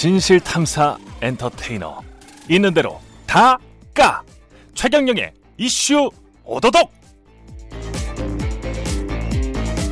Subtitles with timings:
[0.00, 2.00] 진실 탐사 엔터테이너
[2.48, 3.58] 있는 대로 다
[3.92, 4.22] 까
[4.72, 6.08] 최경영의 이슈
[6.42, 6.90] 오도독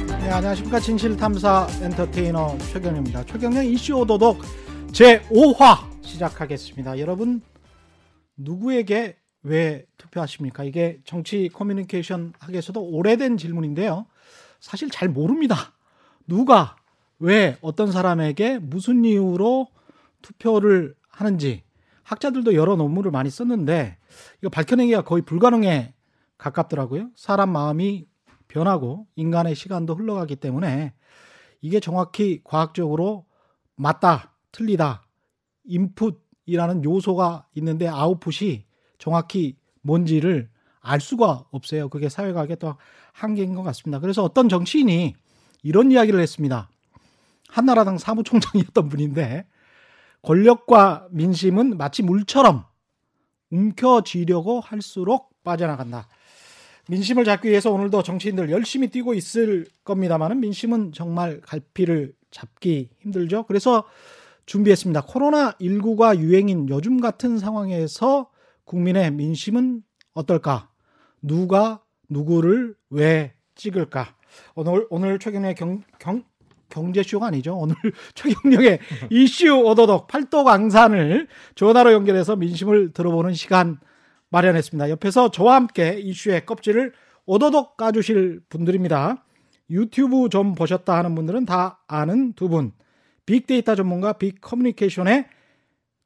[0.09, 3.27] 네, 안녕하십니까 진실 탐사 엔터테이너 최경영입니다.
[3.27, 4.41] 최경영 이슈 오도독
[4.92, 6.98] 제 5화 시작하겠습니다.
[7.00, 7.43] 여러분
[8.38, 10.65] 누구에게 왜 투표하십니까?
[10.65, 14.06] 이게 정치 커뮤니케이션 학에서도 오래된 질문인데요.
[14.59, 15.74] 사실 잘 모릅니다.
[16.27, 16.77] 누가
[17.18, 19.68] 왜 어떤 사람에게 무슨 이유로
[20.28, 21.62] 투표를 하는지
[22.02, 23.96] 학자들도 여러 논문을 많이 썼는데
[24.38, 25.95] 이거 밝혀내기가 거의 불가능에
[26.37, 27.10] 가깝더라고요.
[27.16, 28.06] 사람 마음이
[28.46, 30.92] 변하고 인간의 시간도 흘러가기 때문에
[31.60, 33.27] 이게 정확히 과학적으로
[33.74, 35.06] 맞다, 틀리다,
[35.64, 38.65] 인풋이라는 요소가 있는데 아웃풋이
[38.98, 41.88] 정확히 뭔지를 알 수가 없어요.
[41.88, 42.76] 그게 사회과학의 또
[43.12, 43.99] 한계인 것 같습니다.
[43.99, 45.15] 그래서 어떤 정치인이
[45.62, 46.71] 이런 이야기를 했습니다.
[47.49, 49.46] 한나라당 사무총장이었던 분인데
[50.23, 52.65] 권력과 민심은 마치 물처럼
[53.51, 56.09] 움켜쥐려고 할수록 빠져나간다.
[56.88, 63.45] 민심을 잡기 위해서 오늘도 정치인들 열심히 뛰고 있을 겁니다만은 민심은 정말 갈피를 잡기 힘들죠.
[63.45, 63.85] 그래서
[64.47, 65.03] 준비했습니다.
[65.03, 68.31] 코로나19가 유행인 요즘 같은 상황에서
[68.65, 69.83] 국민의 민심은
[70.15, 70.71] 어떨까?
[71.21, 74.15] 누가 누구를 왜 찍을까?
[74.55, 76.25] 오늘 오늘 최근의 경, 경
[76.71, 77.56] 경제쇼가 아니죠.
[77.56, 77.75] 오늘
[78.15, 78.78] 최경영의
[79.11, 83.78] 이슈 오도독 팔도 강산을 전화로 연결해서 민심을 들어보는 시간
[84.31, 84.91] 마련했습니다.
[84.91, 86.93] 옆에서 저와 함께 이슈의 껍질을
[87.27, 89.25] 오도독 까주실 분들입니다.
[89.71, 92.72] 유튜브 좀 보셨다 하는 분들은 다 아는 두 분.
[93.27, 95.27] 빅데이터 전문가 빅 커뮤니케이션의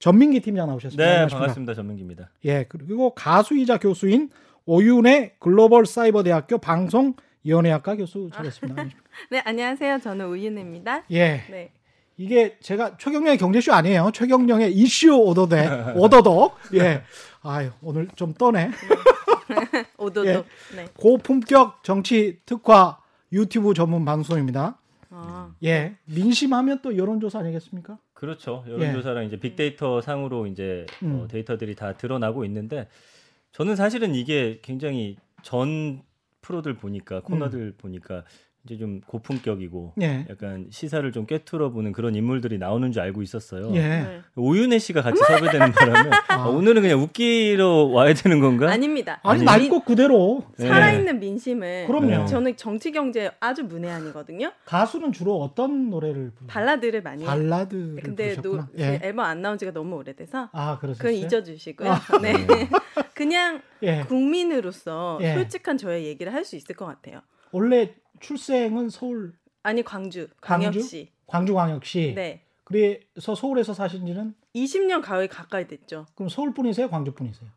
[0.01, 1.05] 전민기 팀장 나오셨습니다.
[1.05, 1.39] 네, 반갑습니다.
[1.39, 1.75] 반갑습니다.
[1.75, 2.31] 전민기입니다.
[2.45, 4.31] 예, 그리고 가수이자 교수인
[4.67, 7.15] 오윤의 글로벌 사이버대학교 방송
[7.47, 8.85] 연예학과 교수 잘했습니다.
[9.31, 9.99] 네, 안녕하세요.
[9.99, 11.05] 저는 우윤입니다.
[11.11, 11.45] 예.
[11.51, 11.73] 네.
[12.17, 14.11] 이게 제가 최경령의 경제쇼 아니에요.
[14.13, 16.57] 최경령의 이슈 오도대 오도독.
[16.75, 17.03] 예.
[17.43, 18.71] 아유 오늘 좀 떠네.
[19.99, 20.27] 오도독.
[20.27, 20.77] 예.
[20.77, 20.87] 네.
[20.97, 22.99] 고품격 정치 특화
[23.33, 24.79] 유튜브 전문 방송입니다.
[25.11, 25.53] 아.
[25.65, 25.97] 예.
[26.05, 27.99] 민심하면 또 여론조사 아니겠습니까?
[28.15, 28.65] 그렇죠.
[28.69, 29.27] 여론조사랑 예.
[29.27, 31.23] 이제 빅데이터 상으로 이제 음.
[31.23, 32.89] 어, 데이터들이 다 드러나고 있는데
[33.53, 36.03] 저는 사실은 이게 굉장히 전
[36.43, 37.75] 프로들 보니까 코너들 음.
[37.79, 38.25] 보니까
[38.65, 40.25] 이제 좀 고품격이고 예.
[40.31, 43.75] 약간 시사를 좀 꿰뚫어 보는 그런 인물들이 나오는 줄 알고 있었어요.
[43.75, 44.21] 예.
[44.37, 46.47] 오윤혜 씨가 같이 섭외되는 바람에 아.
[46.47, 48.71] 오늘은 그냥 웃기러 와야 되는 건가?
[48.71, 49.19] 아닙니다.
[49.25, 51.87] 아니 날것 그대로 살아있는 민심을.
[51.89, 52.27] 그럼요.
[52.27, 54.53] 저는 정치 경제 아주 문외한이거든요.
[54.65, 56.47] 가수는 주로 어떤 노래를 부르나요?
[56.47, 57.25] 발라드를 많이.
[57.25, 57.97] 발라드.
[58.05, 59.01] 근데 노, 예.
[59.03, 60.51] 앨범 안 나온 지가 너무 오래돼서.
[60.53, 60.99] 아 그렇어요.
[60.99, 61.91] 그건 잊어 주시고요.
[61.91, 62.01] 아.
[62.23, 62.33] 네.
[63.15, 64.05] 그냥 예.
[64.09, 65.35] 국민으로서 예.
[65.35, 67.21] 솔직한 저의 얘기를 할 수 있을 것 같아요.
[67.53, 75.29] 원래 출생은 서울 아니 광주 광역시 광주 광역시 네 그래서 서울에서 사신 지는 20년 가까이
[75.29, 76.07] 가까이 됐죠.
[76.15, 77.49] 그럼 서울 분이세요, 광주 분이세요?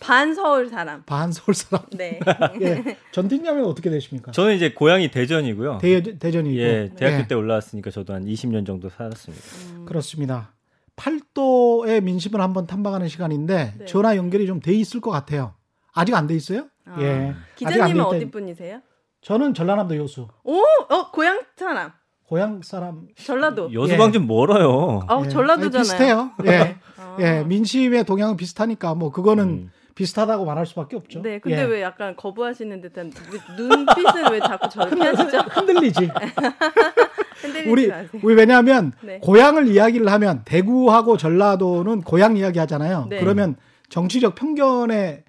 [0.00, 1.02] 반 서울 사람.
[1.04, 1.86] 반 서울 사람.
[1.96, 2.20] 네.
[2.60, 2.96] 예.
[3.12, 4.32] 전팀장은 어떻게 되십니까?
[4.32, 5.78] 저는 이제 고향이 대전이고요.
[5.78, 6.56] 대, 대전이고.
[6.58, 7.26] 예, 대학교 예.
[7.26, 9.44] 때 올라왔으니까 저도 한 20년 정도 살았습니다.
[9.78, 9.84] 음.
[9.86, 10.52] 그렇습니다.
[10.96, 13.84] 팔도의 민심을 한번 탐방하는 시간인데 네.
[13.84, 15.54] 전화 연결이 좀 돼 있을 것 같아요.
[15.92, 16.66] 아직 안 돼 있어요?
[16.86, 16.96] 아.
[17.00, 17.34] 예.
[17.56, 18.80] 기자님은 어디 분이세요?
[19.20, 20.28] 저는 전라남도 여수.
[20.44, 20.58] 오,
[20.88, 21.92] 어 고향 사람.
[22.28, 23.06] 고향 사람.
[23.16, 23.72] 전라도.
[23.72, 24.12] 여수방 예.
[24.12, 25.02] 좀 멀어요.
[25.08, 25.28] 아, 예.
[25.28, 25.82] 전라도잖아요.
[25.82, 26.30] 비슷해요.
[26.46, 26.76] 예.
[26.98, 27.16] 아.
[27.20, 29.70] 예, 민심의 동향은 비슷하니까 뭐 그거는 음.
[29.94, 31.22] 비슷하다고 말할 수밖에 없죠.
[31.22, 31.62] 네, 근데 예.
[31.64, 33.10] 왜 약간 거부하시는 듯한
[33.56, 35.38] 눈빛은 왜 자꾸 저렇게 하시죠?
[35.38, 36.10] 흔들리지.
[37.68, 37.90] 우리
[38.22, 39.18] 우리 왜냐하면 네.
[39.20, 43.06] 고향을 이야기를 하면 대구하고 전라도는 고향 이야기 하잖아요.
[43.10, 43.20] 네.
[43.20, 43.56] 그러면
[43.88, 45.24] 정치적 편견에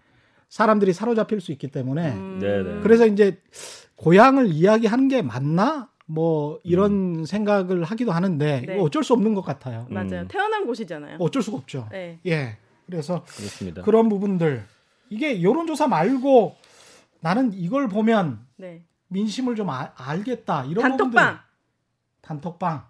[0.50, 2.40] 사람들이 사로잡힐 수 있기 때문에 음.
[2.42, 2.80] 네, 네.
[2.82, 3.42] 그래서 이제
[3.96, 5.90] 고향을 이야기하는 게 맞나?
[6.06, 7.26] 뭐 이런 음.
[7.26, 8.80] 생각을 하기도 하는데 네.
[8.80, 9.88] 어쩔 수 없는 것 같아요.
[9.90, 10.22] 맞아요.
[10.22, 10.28] 음.
[10.30, 11.18] 태어난 곳이잖아요.
[11.20, 11.90] 어쩔 수가 없죠.
[11.92, 12.20] 네.
[12.26, 12.58] 예.
[12.86, 13.82] 그래서 그렇습니다.
[13.82, 14.64] 그런 부분들
[15.10, 16.56] 이게 여론조사 말고
[17.20, 18.84] 나는 이걸 보면 네.
[19.10, 21.40] 민심을 좀 아, 알겠다 이런 단톡방.
[22.28, 22.86] 단톡방.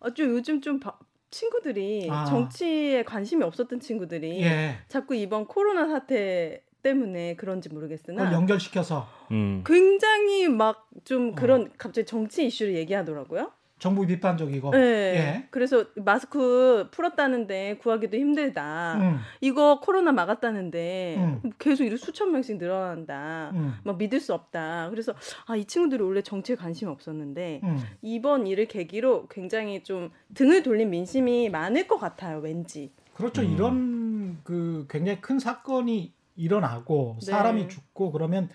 [0.00, 0.98] 어, 좀 요즘 좀 바,
[1.30, 2.24] 친구들이 아.
[2.24, 4.78] 정치에 관심이 없었던 친구들이 예.
[4.88, 9.62] 자꾸 이번 코로나 사태 때문에 그런지 모르겠으나 연결시켜서 음.
[9.66, 11.68] 굉장히 막 좀 그런 어.
[11.78, 13.52] 갑자기 정치 이슈를 얘기하더라고요.
[13.78, 14.70] 정부 비판적이고.
[14.70, 14.78] 네.
[14.78, 15.46] 예.
[15.50, 18.96] 그래서 마스크 풀었다는데 구하기도 힘들다.
[18.96, 19.18] 음.
[19.40, 21.52] 이거 코로나 막았다는데 음.
[21.58, 23.50] 계속 이렇게 수천 명씩 늘어난다.
[23.54, 23.74] 음.
[23.84, 24.90] 막 믿을 수 없다.
[24.90, 25.14] 그래서
[25.46, 27.78] 아, 이 친구들이 원래 정치에 관심이 없었는데 음.
[28.02, 32.38] 이번 일을 계기로 굉장히 좀 등을 돌린 민심이 많을 것 같아요.
[32.38, 32.90] 왠지.
[33.14, 33.42] 그렇죠.
[33.42, 33.52] 음.
[33.52, 37.26] 이런 그 굉장히 큰 사건이 일어나고 네.
[37.26, 38.48] 사람이 죽고 그러면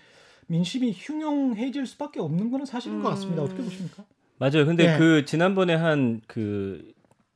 [0.46, 3.42] 민심이 흉흉해질 수밖에 없는 거는 사실인 것 같습니다.
[3.42, 3.64] 어떻게 음.
[3.64, 4.04] 보십니까?
[4.50, 4.66] 맞아요.
[4.66, 4.98] 근데 네.
[4.98, 6.93] 그 지난번에 한 그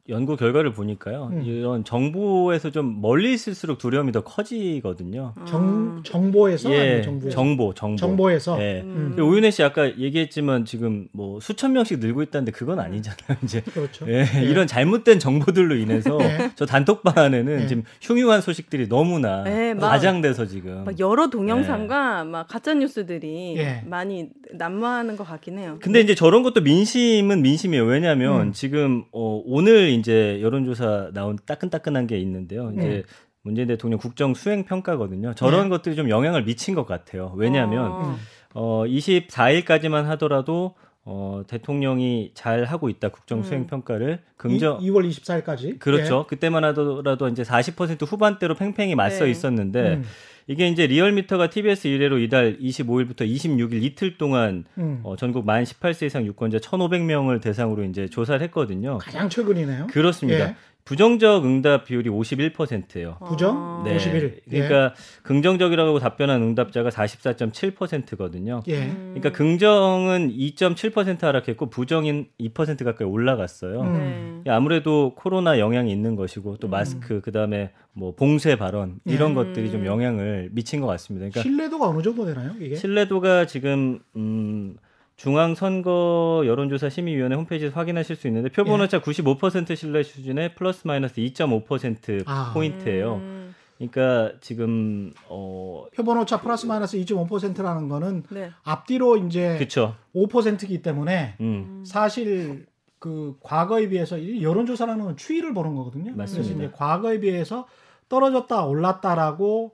[0.08, 1.30] 연구 결과를 보니까요.
[1.32, 1.42] 음.
[1.42, 5.34] 이런 정보에서 좀 멀리 있을수록 두려움이 더 커지거든요.
[5.46, 7.34] 정 정보에서 예, 정보에서?
[7.34, 8.60] 정보 정보 정보에서.
[8.62, 8.80] 예.
[8.80, 9.16] 음.
[9.18, 13.38] 오윤혜 씨 아까 얘기했지만 지금 뭐 수천 명씩 늘고 있다는데 그건 아니잖아요.
[13.44, 14.06] 이제 그렇죠.
[14.08, 14.42] 예, 예.
[14.42, 16.52] 이런 잘못된 정보들로 인해서 예.
[16.54, 17.66] 저 단톡방 안에는 예.
[17.66, 25.24] 지금 흉흉한 소식들이 너무나 예, 과장돼서 지금 여러 동영상과 막 가짜 뉴스들이 많이 난무하는 것
[25.24, 25.76] 같긴 해요.
[25.82, 27.84] 근데 이제 저런 것도 민심은 민심이에요.
[27.84, 28.52] 왜냐하면 음.
[28.52, 32.72] 지금 어, 오늘 이제 여론조사 나온 따끈따끈한 게 있는데요.
[32.72, 33.02] 이제 네.
[33.42, 35.34] 문재인 대통령 국정 수행 평가거든요.
[35.34, 35.68] 저런 네.
[35.70, 37.32] 것들이 좀 영향을 미친 것 같아요.
[37.36, 38.16] 왜냐하면 아.
[38.54, 40.74] 어, 24일까지만 하더라도
[41.10, 43.66] 어, 대통령이 잘 하고 있다 국정 수행 음.
[43.66, 46.24] 평가를 긍정 2, 월 24일까지 그렇죠.
[46.24, 46.28] 예.
[46.28, 49.30] 그때만 하더라도 이제 40% 후반대로 팽팽히 맞서 네.
[49.30, 50.04] 있었는데 음.
[50.48, 55.00] 이게 이제 리얼미터가 TBS 이래로 이달 25일부터 26일 이틀 동안 음.
[55.02, 58.96] 어, 전국 만 18세 이상 유권자 1,500명을 대상으로 이제 조사를 했거든요.
[58.98, 59.88] 가장 최근이네요.
[59.88, 60.48] 그렇습니다.
[60.48, 60.54] 예.
[60.88, 63.18] 부정적 응답 비율이 51%예요.
[63.26, 63.82] 부정?
[63.84, 63.96] 네.
[63.96, 64.40] 51.
[64.48, 64.90] 그러니까 예.
[65.22, 68.62] 긍정적이라고 답변한 응답자가 44.7%거든요.
[68.68, 68.86] 예.
[68.86, 73.82] 그러니까 긍정은 2.7% 하락했고 부정인 2% 가까이 올라갔어요.
[73.82, 74.42] 음.
[74.46, 74.50] 네.
[74.50, 76.70] 아무래도 코로나 영향이 있는 것이고 또 음.
[76.70, 77.20] 마스크 음.
[77.20, 79.34] 그다음에 뭐 봉쇄 발언 이런 음.
[79.34, 81.28] 것들이 좀 영향을 미친 것 같습니다.
[81.28, 82.52] 그러니까 신뢰도가 어느 정도 되나요?
[82.58, 82.76] 이게?
[82.76, 84.78] 신뢰도가 지금 음
[85.18, 89.00] 중앙선거 여론조사 심의위원회 홈페이지에서 확인하실 수 있는데 표본 오차 예.
[89.00, 92.52] 95% 신뢰 수준의 플러스 마이너스 2.5% 아.
[92.54, 93.16] 포인트예요.
[93.16, 93.54] 음.
[93.76, 98.50] 그러니까 지금 어 표본 오차 플러스 마이너스 2.5%라는 거는 네.
[98.62, 99.96] 앞뒤로 이제 그쵸.
[100.14, 101.82] 5%이기 때문에 음.
[101.84, 102.66] 사실
[103.00, 106.14] 그 과거에 비해서 여론 조사라는 건 추이를 보는 거거든요.
[106.14, 106.48] 맞습니다.
[106.48, 107.66] 그래서 이제 과거에 비해서
[108.08, 109.72] 떨어졌다 올랐다라고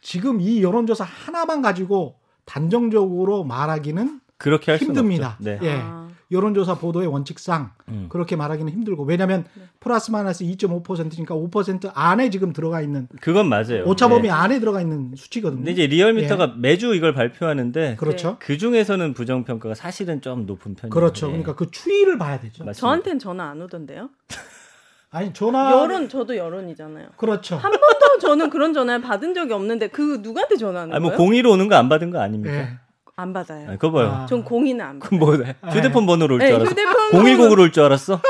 [0.00, 5.36] 지금 이 여론조사 하나만 가지고 단정적으로 말하기는 그렇게 할 힘듭니다.
[5.40, 5.58] 네.
[5.62, 5.72] 예.
[5.82, 6.06] 아.
[6.32, 8.06] 여론조사 보도의 원칙상 음.
[8.08, 9.62] 그렇게 말하기는 힘들고 왜냐하면 네.
[9.78, 13.84] 플러스 마이너스 2.5%니까 5% 안에 지금 들어가 있는 그건 맞아요.
[13.86, 14.30] 오차 범위 네.
[14.30, 15.58] 안에 들어가 있는 수치거든요.
[15.60, 16.60] 근데 이제 리얼미터가 예.
[16.60, 18.38] 매주 이걸 발표하는데 그렇죠.
[18.40, 20.90] 그 중에서는 부정 평가가 사실은 좀 높은 편이에요.
[20.90, 21.28] 그렇죠.
[21.28, 22.64] 그러니까 그 추이를 봐야 되죠.
[22.64, 22.72] 맞습니다.
[22.72, 24.10] 저한테는 전화 안 오던데요.
[25.12, 27.10] 아니 전화 여론 저도 여론이잖아요.
[27.16, 27.54] 그렇죠.
[27.54, 31.18] 한 번도 저는 그런 전화를 받은 적이 없는데 그 누구한테 전화하는 아니, 뭐 거예요?
[31.18, 32.52] 공의로 오는 거 안 받은 거 아닙니까?
[32.56, 32.78] 예.
[33.18, 33.70] 안 받아요.
[33.70, 34.08] 아, 그거 봐요.
[34.08, 34.26] 아.
[34.26, 35.18] 전 공인은 안 받아요.
[35.18, 35.34] 뭐
[35.70, 36.74] 휴대폰 번호로 올줄 알았어.
[36.74, 38.20] 네, 010으로 올 줄 알았어?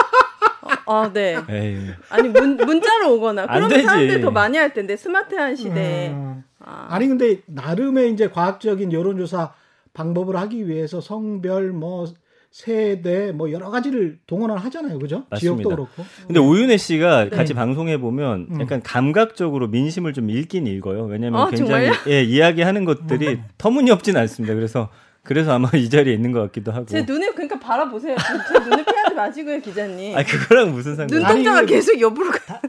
[0.87, 1.37] 아, 네.
[1.50, 1.91] 에이.
[2.09, 3.83] 아니 문, 문자로 오거나 되지.
[3.85, 6.11] 사람들이 더 많이 할 텐데 스마트한 시대에.
[6.11, 6.44] 음.
[6.65, 6.87] 아.
[6.91, 9.53] 아니 근데 나름의 이제 과학적인 여론조사
[9.93, 12.06] 방법을 하기 위해서 성별 뭐
[12.51, 14.99] 세대 뭐 여러 가지를 동원을 하잖아요.
[14.99, 15.25] 그죠?
[15.31, 15.39] 맞습니다.
[15.39, 16.05] 지역도 그렇고.
[16.27, 17.31] 근데 오윤혜 씨가 네.
[17.31, 18.61] 같이 방송해 보면 음.
[18.61, 21.05] 약간 감각적으로 민심을 좀 읽긴 읽어요.
[21.05, 23.45] 왜냐면 아, 굉장히 예, 이야기하는 것들이 음.
[23.59, 24.55] 터무니없진 않습니다.
[24.55, 24.89] 그래서
[25.23, 26.87] 그래서 아마 이 자리에 있는 것 같기도 하고.
[26.87, 28.17] 제 눈을 그러니까 바라보세요.
[28.49, 30.17] 제 눈을 피하지 마시고요, 기자님.
[30.17, 31.19] 아 그거랑 무슨 상관?
[31.19, 32.61] 눈동자가 그 계속 옆으로 가.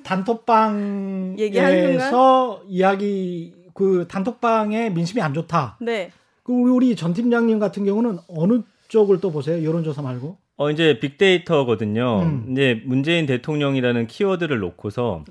[1.37, 1.37] 단톡방에서
[2.67, 5.77] 이야기 그 단톡방에 민심이 안 좋다.
[5.79, 6.11] 네.
[6.43, 9.63] 그 우리 우리 전 팀장님 같은 경우는 어느 쪽을 또 보세요?
[9.63, 10.37] 여론조사 말고?
[10.57, 12.21] 어 이제 빅데이터거든요.
[12.23, 12.47] 음.
[12.51, 15.23] 이제 문재인 대통령이라는 키워드를 놓고서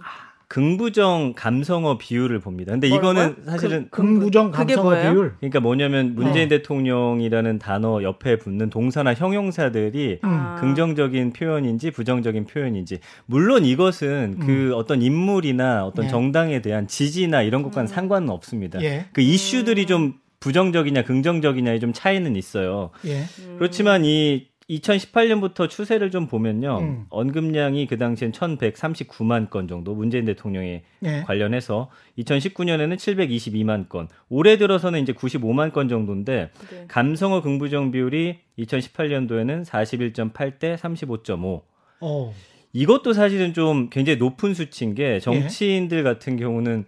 [0.49, 2.71] 긍부정 감성어 비율을 봅니다.
[2.71, 5.35] 근데 이거는 그, 사실은 그, 긍부정 감성어 비율.
[5.39, 6.59] 그러니까 뭐냐면 문재인 네.
[6.59, 10.57] 대통령이라는 단어 옆에 붙는 동사나 형용사들이 음.
[10.61, 14.47] 긍정적인 표현인지 부정적인 표현인지 물론 이것은 음.
[14.47, 16.11] 그 어떤 인물이나 어떤 네.
[16.11, 17.89] 정당에 대한 지지나 이런 것과는 음.
[17.89, 18.81] 상관은 없습니다.
[18.83, 19.07] 예.
[19.13, 20.15] 그 이슈들이 좀
[20.47, 22.91] 부정적이냐 긍정적이냐에 좀 차이는 있어요.
[23.05, 23.25] 예.
[23.59, 26.79] 그렇지만 이 2018년부터 추세를 좀 보면요.
[26.79, 27.07] 음.
[27.11, 31.23] 언급량이 그 당시엔 1139만 건 정도 문재인 대통령에 예.
[31.27, 36.85] 관련해서 2019년에는 722만 건, 올해 들어서는 이제 95만 건 정도인데 네.
[36.87, 41.63] 감성어 긍부정 비율이 2018년도에는 41.8 대 35.5.
[42.03, 42.35] 어.
[42.73, 46.03] 이것도 사실은 좀 굉장히 높은 수치인 게 정치인들 예.
[46.05, 46.85] 같은 경우는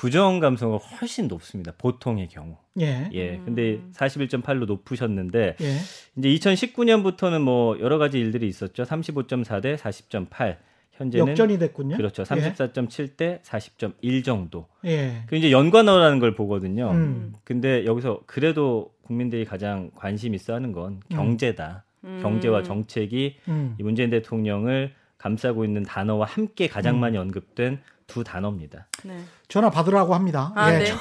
[0.00, 1.74] 부정 감성은 훨씬 높습니다.
[1.76, 2.56] 보통의 경우.
[2.80, 3.10] 예.
[3.12, 3.36] 예.
[3.44, 5.76] 근데 41.8로 높으셨는데 예.
[6.16, 8.84] 이제 2019년부터는 뭐 여러 가지 일들이 있었죠.
[8.84, 10.56] 35.4 대 40.8.
[10.92, 11.98] 현재는 역전이 됐군요.
[11.98, 12.22] 그렇죠.
[12.22, 14.68] 34.7 대 40.1 정도.
[14.86, 15.24] 예.
[15.26, 16.92] 그 이제 연관어라는 걸 보거든요.
[16.92, 17.34] 음.
[17.44, 21.14] 근데 여기서 그래도 국민들이 가장 관심 있어 하는 건 음.
[21.14, 21.84] 경제다.
[22.04, 22.20] 음.
[22.22, 23.76] 경제와 정책이 음.
[23.78, 27.00] 이 문재인 대통령을 감싸고 있는 단어와 함께 가장 음.
[27.00, 28.86] 많이 언급된 두 단어입니다.
[29.04, 29.20] 네.
[29.48, 30.50] 전화 받으라고 합니다.
[30.56, 30.78] 아, 예.
[30.78, 30.92] 네.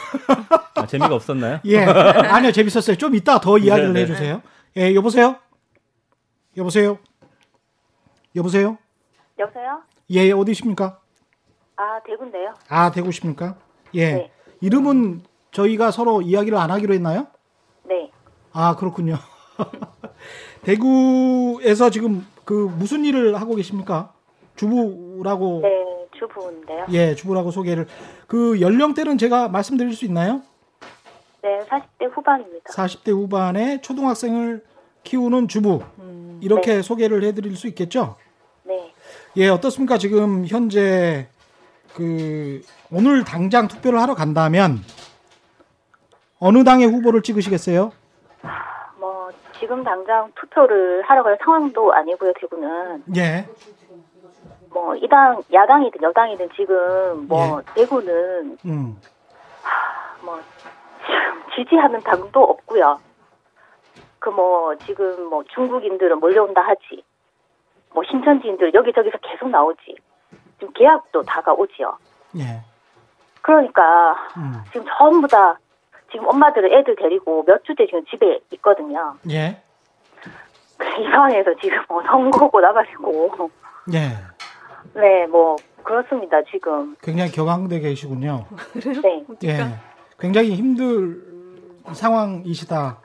[0.75, 1.61] 아, 재미가 없었나요?
[1.65, 1.79] 예.
[1.79, 2.97] 아니요, 재밌었어요.
[2.97, 4.01] 좀 이따 더 이야기를 네, 네.
[4.01, 4.41] 해주세요.
[4.77, 5.37] 예, 여보세요?
[6.57, 6.99] 여보세요?
[8.35, 8.77] 여보세요?
[9.39, 9.83] 여보세요?
[10.11, 10.99] 예, 예, 어디십니까?
[11.77, 12.53] 아, 대구인데요.
[12.67, 13.55] 아, 대구십니까?
[13.95, 14.13] 예.
[14.13, 14.31] 네.
[14.59, 17.27] 이름은 저희가 서로 이야기를 안 하기로 했나요?
[17.85, 18.11] 네.
[18.51, 19.15] 아, 그렇군요.
[20.63, 24.11] 대구에서 지금 그 무슨 일을 하고 계십니까?
[24.55, 25.59] 주부라고.
[25.61, 26.87] 네, 주부인데요.
[26.89, 27.85] 예, 주부라고 소개를.
[28.25, 30.41] 그 연령대는 제가 말씀드릴 수 있나요?
[31.43, 32.73] 네, 40대 후반입니다.
[32.73, 34.63] 40대 후반의 초등학생을
[35.03, 35.83] 키우는 주부.
[35.99, 36.81] 음, 이렇게 네.
[36.81, 38.15] 소개를 해드릴 수 있겠죠?
[38.63, 38.93] 네.
[39.37, 39.99] 예, 어떻습니까?
[39.99, 41.27] 지금 현재
[41.93, 44.79] 그 오늘 당장 투표를 하러 간다면
[46.39, 47.91] 어느 당의 후보를 찍으시겠어요?
[49.59, 52.33] 뭐 지금 당장 투표를 하러 갈 상황도 아니고요.
[52.39, 53.03] 대구는.
[53.17, 53.45] 예.
[54.71, 57.73] 뭐 이당 야당이든 여당이든 지금 뭐 예.
[57.73, 59.01] 대구는 음.
[59.63, 60.39] 하, 뭐
[61.55, 62.99] 지지하는 당도 없고요.
[64.19, 67.03] 그 뭐 지금 뭐 중국인들은 몰려온다 하지.
[67.93, 69.95] 뭐 신천지인들 여기저기서 계속 나오지.
[70.59, 71.97] 지금 계약도 다가오지요.
[72.37, 72.61] 예.
[73.41, 74.53] 그러니까 음.
[74.71, 75.57] 지금 전부 다
[76.11, 79.15] 지금 엄마들은 애들 데리고 몇 주째 지금 집에 있거든요.
[79.29, 79.61] 예.
[80.99, 83.49] 이 상황에서 지금 뭐 선거고 나가시고.
[83.93, 84.09] 예.
[84.99, 86.41] 네, 뭐 그렇습니다.
[86.43, 86.95] 지금.
[87.01, 88.45] 굉장히 격앙돼 계시군요.
[89.03, 89.25] 네.
[89.43, 89.57] 예.
[90.19, 91.21] 굉장히 힘들
[91.93, 92.97] 상황이시다.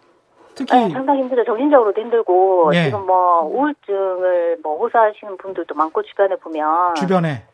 [0.54, 1.44] 특히 네, 상당히 힘들죠.
[1.44, 2.84] 정신적으로도 힘들고 예.
[2.84, 7.44] 지금 뭐 우울증을 뭐 호소하시는 분들도 많고 주변에 보면 주변에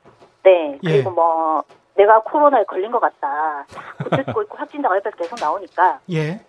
[0.42, 1.14] 네 그리고 예.
[1.14, 1.62] 뭐
[2.00, 3.66] 내가 코로나에 걸린 것 같다.
[4.02, 6.00] 고치고 있고 확진자가 옆에서 계속 나오니까.
[6.11, 6.40] 예.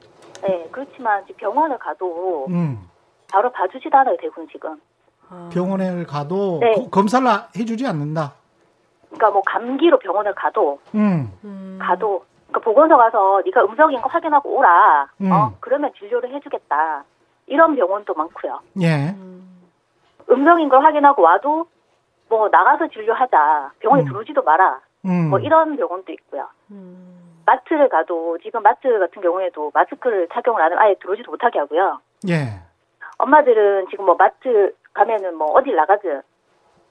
[0.41, 2.87] 네, 그렇지만 병원을 가도 음.
[3.29, 4.79] 바로 봐주지도 않아요, 대부분 지금.
[5.29, 5.49] 아.
[5.51, 6.73] 병원에 가도 네.
[6.75, 7.27] 거, 검사를
[7.57, 8.33] 해주지 않는다.
[9.09, 11.77] 그러니까 뭐 감기로 병원을 가도 음.
[11.81, 15.09] 가도 그러니까 보건소 가서 네가 음성인 거 확인하고 오라.
[15.19, 15.31] 음.
[15.31, 17.03] 어 그러면 진료를 해주겠다.
[17.47, 18.59] 이런 병원도 많고요.
[18.81, 19.13] 예.
[20.29, 21.67] 음성인 걸 확인하고 와도
[22.29, 23.71] 뭐 나가서 진료하자.
[23.79, 24.07] 병원에 음.
[24.07, 24.79] 들어오지도 마라.
[25.05, 25.29] 음.
[25.29, 26.47] 뭐 이런 병원도 있고요.
[26.71, 27.41] 음.
[27.45, 31.99] 마트를 가도 지금 마트 같은 경우에도 마스크를 착용을 안 하면 아예 들어오지도 못하게 하고요.
[32.29, 32.61] 예.
[33.17, 36.21] 엄마들은 지금 뭐 마트 가면은 뭐 어딜 나가든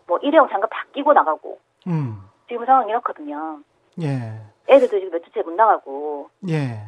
[0.06, 1.58] 뭐 일회용 장갑 다 끼고 나가고.
[1.86, 2.16] 음.
[2.48, 3.60] 지금 상황이 이렇거든요.
[4.02, 4.40] 예.
[4.68, 6.30] 애들도 지금 몇 주째 못 나가고.
[6.48, 6.80] 예.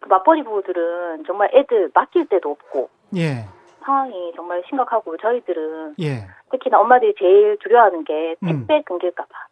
[0.00, 2.90] 그 맞벌이 부부들은 정말 애들 맡길 데도 없고.
[3.16, 3.46] 예.
[3.84, 6.26] 상황이 정말 심각하고 저희들은 예.
[6.50, 8.82] 특히나 엄마들이 제일 두려워하는 게 택배 음.
[8.84, 9.46] 끊길까 봐.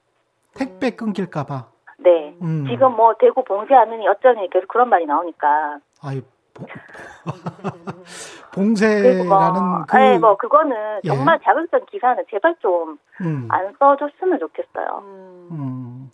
[0.56, 1.66] 택배 끊길까봐.
[1.98, 2.36] 네.
[2.42, 2.66] 음.
[2.68, 5.78] 지금 뭐 대구 봉쇄하느니 어쩌니 계속 그런 말이 나오니까.
[6.02, 6.22] 아유.
[8.54, 9.96] 봉쇄라는 뭐, 그.
[9.96, 11.08] 네, 뭐 그거는 예.
[11.08, 13.48] 정말 자극적 기사는 제발 좀안 음.
[13.78, 15.02] 써줬으면 좋겠어요.
[15.50, 16.10] 음.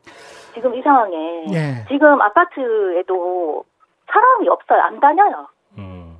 [0.54, 1.84] 지금 이 상황에 예.
[1.88, 3.64] 지금 아파트에도
[4.06, 4.80] 사람이 없어요.
[4.82, 5.46] 안 다녀요.
[5.78, 6.16] 음.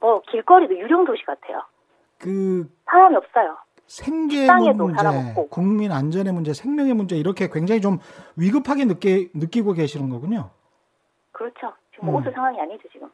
[0.00, 1.62] 뭐 길거리도 유령 도시 같아요.
[2.18, 3.56] 그 사람이 없어요.
[3.86, 7.98] 생계 문제, 국민 안전의 문제, 생명의 문제 이렇게 굉장히 좀
[8.36, 10.50] 위급하게 느끼, 느끼고 계시는 거군요.
[11.32, 11.72] 그렇죠.
[11.94, 12.14] 지금 음.
[12.16, 13.08] 옷을 상황이 아니죠 지금.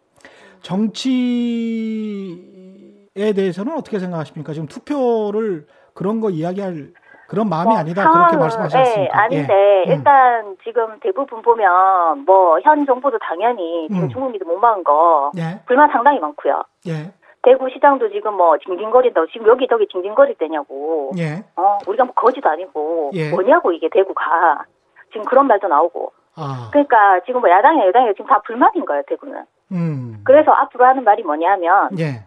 [2.00, 4.52] 정치에 대해서는 어떻게 생각하십니까?
[4.52, 6.92] 지금 투표를 그런 거 이야기할
[7.28, 9.00] 그런 마음이 뭐, 아니다 상황은, 그렇게 말씀하셨습니다.
[9.02, 9.92] 네, 아닌데 예.
[9.92, 10.56] 일단 음.
[10.64, 14.08] 지금 대부분 보면 뭐 현 정부도 당연히 지금 음.
[14.08, 15.60] 중국 미드 못 막은 거 예.
[15.66, 16.62] 불만 상당히 많고요.
[16.88, 17.12] 예.
[17.42, 21.10] 대구시장도 지금 뭐 징징거린다고 지금 여기저기 징징거릴 때냐고.
[21.18, 21.42] 예.
[21.56, 23.30] 어 우리가 뭐 거지도 아니고 예.
[23.30, 24.64] 뭐냐고 이게 대구가
[25.12, 26.12] 지금 그런 말도 나오고.
[26.36, 26.68] 아.
[26.72, 29.44] 그러니까 지금 뭐 야당이나 여당이 지금 다 불만인 거예요 대구는.
[29.72, 30.20] 음.
[30.24, 32.24] 그래서 앞으로 하는 말이 뭐냐면 예.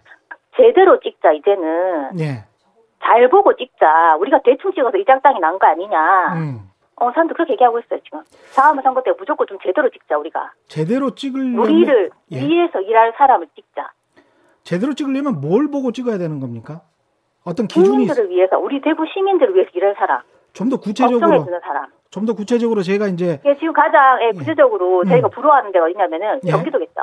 [0.57, 2.19] 제대로 찍자 이제는.
[2.19, 2.45] 예.
[3.03, 4.15] 잘 보고 찍자.
[4.17, 6.33] 우리가 대충 찍어서 이 작당이 난 거 아니냐.
[6.35, 6.59] 음.
[6.95, 8.21] 어, 사람들 그렇게 얘기하고 있어요, 지금.
[8.55, 10.51] 다음 선거 때 무조건 좀 제대로 찍자, 우리가.
[10.67, 11.59] 제대로 찍으려면.
[11.59, 12.39] 우리를 예.
[12.39, 13.91] 위해서 일할 사람을 찍자.
[14.63, 16.81] 제대로 찍으려면 뭘 보고 찍어야 되는 겁니까?
[17.45, 17.89] 어떤 기준이.
[17.89, 20.21] 국민들을 위해서, 우리 대구 시민들을 위해서 일할 사람.
[20.53, 21.19] 좀 더 구체적으로.
[21.19, 21.87] 걱정해주는 사람.
[22.09, 23.41] 좀 더 구체적으로 제가 이제.
[23.43, 25.09] 예, 지금 가장 예, 구체적으로 예.
[25.09, 26.51] 저희가 부러워하는 데가 어디냐면은 예.
[26.51, 27.01] 경기도겠죠.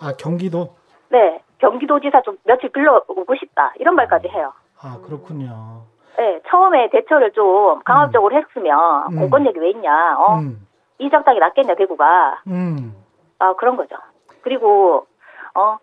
[0.00, 0.74] 아, 경기도?
[1.10, 1.40] 네.
[1.58, 3.72] 경기도지사 좀 며칠 빌려오고 싶다.
[3.78, 4.52] 이런 말까지 해요.
[4.82, 5.82] 아, 그렇군요.
[6.18, 8.40] 네, 처음에 대처를 좀 강압적으로 음.
[8.42, 8.78] 했으면
[9.12, 9.16] 음.
[9.20, 10.38] 공권력이 왜 있냐, 어?
[10.38, 10.66] 음.
[10.98, 12.42] 이 작당이 낫겠냐, 대구가.
[12.48, 12.94] 음.
[13.38, 13.96] 아, 그런 거죠.
[14.42, 15.06] 그리고,
[15.54, 15.76] 어,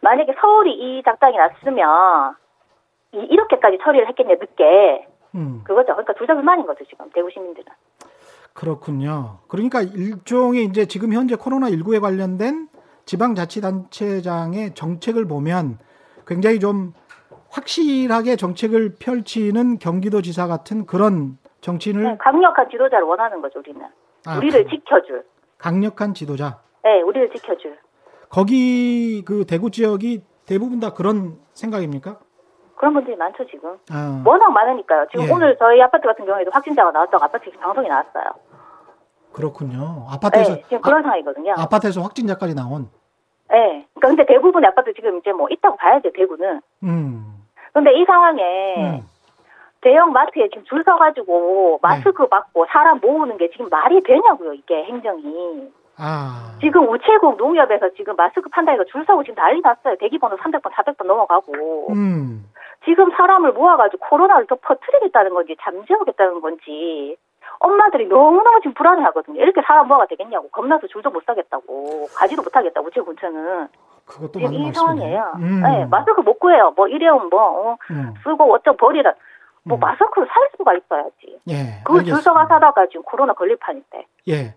[0.00, 2.34] 만약에 서울이 이 작당이 났으면,
[3.12, 5.06] 이, 이렇게까지 처리를 했겠냐, 늦게.
[5.34, 5.62] 음.
[5.64, 5.92] 그거죠.
[5.92, 7.66] 그러니까 둘 다 불만인 거죠, 지금, 대구 시민들은.
[8.54, 9.38] 그렇군요.
[9.48, 12.68] 그러니까 일종의 이제 지금 현재 코로나 19에 관련된
[13.04, 15.78] 지방자치단체장의 정책을 보면
[16.26, 16.92] 굉장히 좀
[17.50, 23.80] 확실하게 정책을 펼치는 경기도지사 같은 그런 정치인을 네, 강력한 지도자를 원하는 거죠 우리는
[24.26, 25.24] 아, 우리를 강, 지켜줄
[25.56, 27.78] 강력한 지도자 네 우리를 지켜줄
[28.30, 32.18] 거기 그 대구 지역이 대부분 다 그런 생각입니까?
[32.76, 34.22] 그런 분들이 많죠 지금 아.
[34.24, 35.32] 워낙 많으니까요 지금 예.
[35.32, 38.24] 오늘 저희 아파트 같은 경우에도 확진자가 나왔다고 아파트 방송이 나왔어요
[39.32, 42.88] 그렇군요 아파트에서 네, 지금 그런 아, 상황이거든요 아파트에서 확진자까지 나온
[43.50, 48.42] 네 그러니까 근데 대부분의 아파트 지금 이제 뭐 있다고 봐야죠 대구는 음 근데 이 상황에
[48.76, 49.08] 음.
[49.80, 52.28] 대형 마트에 지금 줄 서가지고 마스크 네.
[52.28, 55.70] 받고 사람 모으는 게 지금 말이 되냐고요, 이게 행정이.
[55.98, 56.56] 아.
[56.60, 59.96] 지금 우체국 농협에서 지금 마스크 판다니까 줄 서고 지금 난리 났어요.
[59.98, 61.92] 대기번호 300번, 400번 넘어가고.
[61.92, 62.44] 음.
[62.84, 67.16] 지금 사람을 모아가지고 코로나를 더 퍼뜨리겠다는 건지 잠재우겠다는 건지
[67.60, 69.40] 엄마들이 너무너무 지금 불안해하거든요.
[69.42, 70.48] 이렇게 사람 모아가 되겠냐고.
[70.50, 72.06] 겁나서 줄도 못 사겠다고.
[72.16, 72.86] 가지도 못하겠다고.
[72.86, 73.68] 우체국 근처는.
[74.06, 75.32] 그것도 지금 이 상황이에요.
[75.36, 75.62] 음.
[75.62, 76.72] 네, 마스크 못 구해요.
[76.76, 78.14] 뭐 일회용 뭐 어, 음.
[78.22, 79.12] 쓰고 어쩌 버리라.
[79.68, 79.80] 뭐 음.
[79.80, 81.38] 마스크를 살 수가 있어야지.
[81.50, 81.82] 예.
[81.84, 84.06] 그걸 줄 서가 사다가 지금 코로나 걸릴 판인데.
[84.28, 84.54] 예.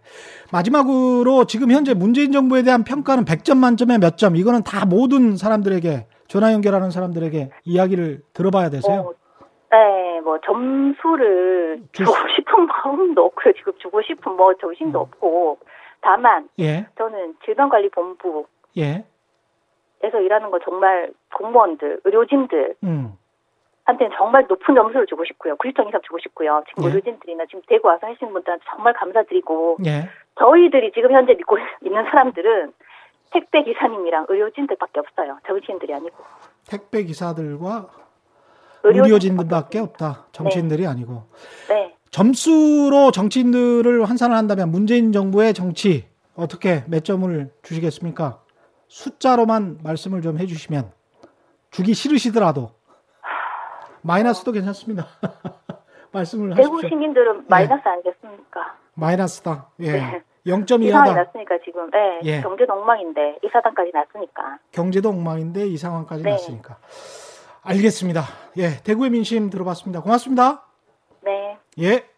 [0.51, 4.36] 마지막으로 지금 현재 문재인 정부에 대한 평가는 100점 만점에 몇 점?
[4.36, 9.01] 이거는 다 모든 사람들에게 전화 연결하는 사람들에게 이야기를 들어봐야 되세요.
[9.01, 9.13] 어,
[9.72, 13.53] 네, 뭐 점수를 주고 싶은 마음도 없고요.
[13.58, 15.01] 지금 주고 싶은 뭐 정신도 음.
[15.01, 15.60] 없고
[16.00, 16.88] 다만 예.
[16.98, 18.46] 저는 질병관리본부
[18.77, 19.06] 예.
[20.03, 23.13] 에서 일하는 거 정말 공무원들, 의료진들 음.
[23.86, 25.56] 한테는 정말 높은 점수를 주고 싶고요.
[25.58, 26.64] 90점 이상 주고 싶고요.
[26.70, 26.88] 지금 예.
[26.88, 30.10] 의료진들이나 지금 대구 와서 하시는 분들한테 정말 감사드리고 예.
[30.40, 32.74] 저희들이 지금 현재 믿고 있는 사람들은
[33.32, 35.38] 택배 기사님이랑 의료진들밖에 없어요.
[35.48, 36.16] 정치인들이 아니고.
[36.68, 37.90] 택배 기사들과
[38.84, 40.28] 의료진들밖에 없다.
[40.32, 40.88] 정치인들이 네.
[40.88, 41.24] 아니고.
[41.70, 41.96] 네.
[42.12, 48.42] 점수로 정치인들을 환산을 한다면 문재인 정부의 정치 어떻게 몇 점을 주시겠습니까?
[48.90, 50.92] 숫자로만 말씀을 좀 해주시면
[51.70, 52.72] 주기 싫으시더라도
[54.01, 55.08] 마이너스도 괜찮습니다.
[56.12, 56.89] 말씀을 대구 하십시오.
[56.89, 57.46] 시민들은 예.
[57.48, 57.89] 마이너스 네.
[57.89, 58.77] 아니겠습니까?
[58.96, 59.70] 마이너스다.
[59.79, 59.91] 예.
[59.91, 60.24] 네.
[60.46, 61.13] 0.2하다.
[61.15, 62.41] 났으니까 지금 네, 예.
[62.41, 64.58] 경제도 엉망인데 이 사단까지 났으니까.
[64.72, 66.31] 경제도 엉망인데 이 상황까지 네.
[66.31, 66.79] 났으니까.
[67.62, 68.24] 알겠습니다.
[68.58, 70.01] 예, 대구의 민심 들어봤습니다.
[70.01, 70.65] 고맙습니다.
[71.22, 71.58] 네.
[71.79, 72.10] 예.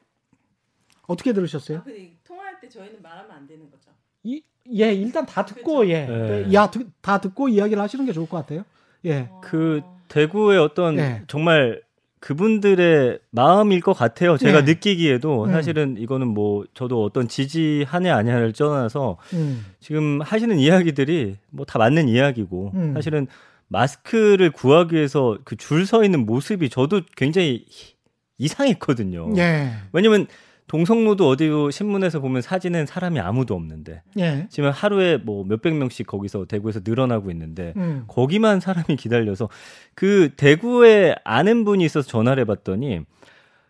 [1.05, 1.79] 어떻게 들으셨어요?
[1.79, 1.83] 아,
[2.25, 3.91] 통화할 때 저희는 말하면 안 되는 거죠.
[4.23, 4.41] 이,
[4.73, 5.89] 예, 일단 다 듣고 그렇죠.
[5.91, 6.53] 예, 네.
[6.53, 6.71] 야,
[7.01, 8.63] 다 듣고 이야기를 하시는 게 좋을 것 같아요.
[9.05, 9.29] 예.
[9.41, 9.81] 그
[10.13, 11.21] 대구의 어떤 네.
[11.27, 11.81] 정말
[12.19, 14.37] 그분들의 마음일 것 같아요.
[14.37, 14.73] 제가 네.
[14.73, 15.51] 느끼기에도 음.
[15.51, 19.65] 사실은 이거는 뭐 저도 어떤 지지하냐 아냐를 떠나서 음.
[19.81, 22.93] 지금 하시는 이야기들이 뭐 다 맞는 이야기고 음.
[22.93, 23.27] 사실은
[23.67, 27.65] 마스크를 구하기 위해서 그 줄 서 있는 모습이 저도 굉장히
[28.37, 29.33] 이상했거든요.
[29.37, 29.71] 예.
[29.91, 30.27] 왜냐면
[30.67, 34.47] 동성로도 어디로 신문에서 보면 사진은 사람이 아무도 없는데 예.
[34.49, 38.05] 지금 하루에 뭐 몇백 명씩 거기서 대구에서 늘어나고 있는데 음.
[38.07, 39.49] 거기만 사람이 기다려서
[39.93, 43.01] 그 대구에 아는 분이 있어서 전화를 해봤더니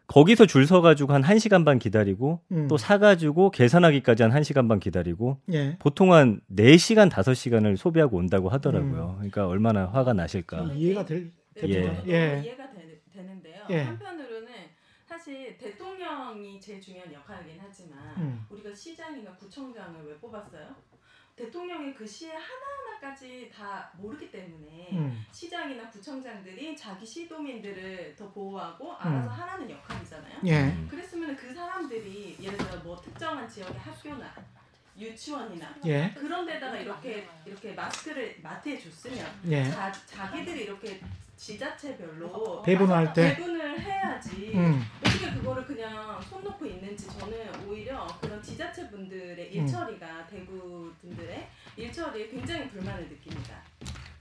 [0.08, 2.68] 거기서 줄 서가지고 한 1시간 반 기다리고 음.
[2.68, 5.78] 또 사가지고 계산하기까지 한 1시간 반 기다리고 예.
[5.80, 9.12] 보통 한 4시간, 5시간을 소비하고 온다고 하더라고요.
[9.12, 9.16] 음.
[9.16, 10.72] 그러니까 얼마나 화가 나실까.
[10.76, 11.32] 이해가 될,
[11.64, 12.04] 예.
[12.08, 12.42] 예.
[12.44, 12.84] 이해가 되,
[13.16, 13.82] 는데요 예.
[13.82, 14.33] 한편으로는
[15.24, 18.46] 사실 대통령이 제일 중요한 역할이긴 하지만 음.
[18.50, 20.76] 우리가 시장이나 구청장을 왜 뽑았어요?
[21.34, 25.26] 대통령의 그 시의 하나하나까지 다 모르기 때문에 음.
[25.32, 29.34] 시장이나 구청장들이 자기 시도민들을 더 보호하고 알아서 음.
[29.34, 30.40] 하라는 역할이잖아요.
[30.46, 30.88] 예.
[30.90, 34.36] 그랬으면 그 사람들이 예를 들어 뭐 특정한 지역의 학교나
[34.98, 36.14] 유치원이나 예.
[36.14, 39.72] 그런 데다가 이렇게 이렇게 마스크를 마트에 줬으면 예.
[39.72, 41.00] 자, 자기들이 이렇게
[41.36, 44.82] 지자체별로 배분할 때 배분을 해야지 음.
[45.00, 49.62] 어떻게 그거를 그냥 손 놓고 있는지 저는 오히려 그런 지자체 분들의 음.
[49.62, 50.28] 일처리가 음.
[50.30, 53.62] 대구 분들의 일처리에 굉장히 불만을 느낍니다.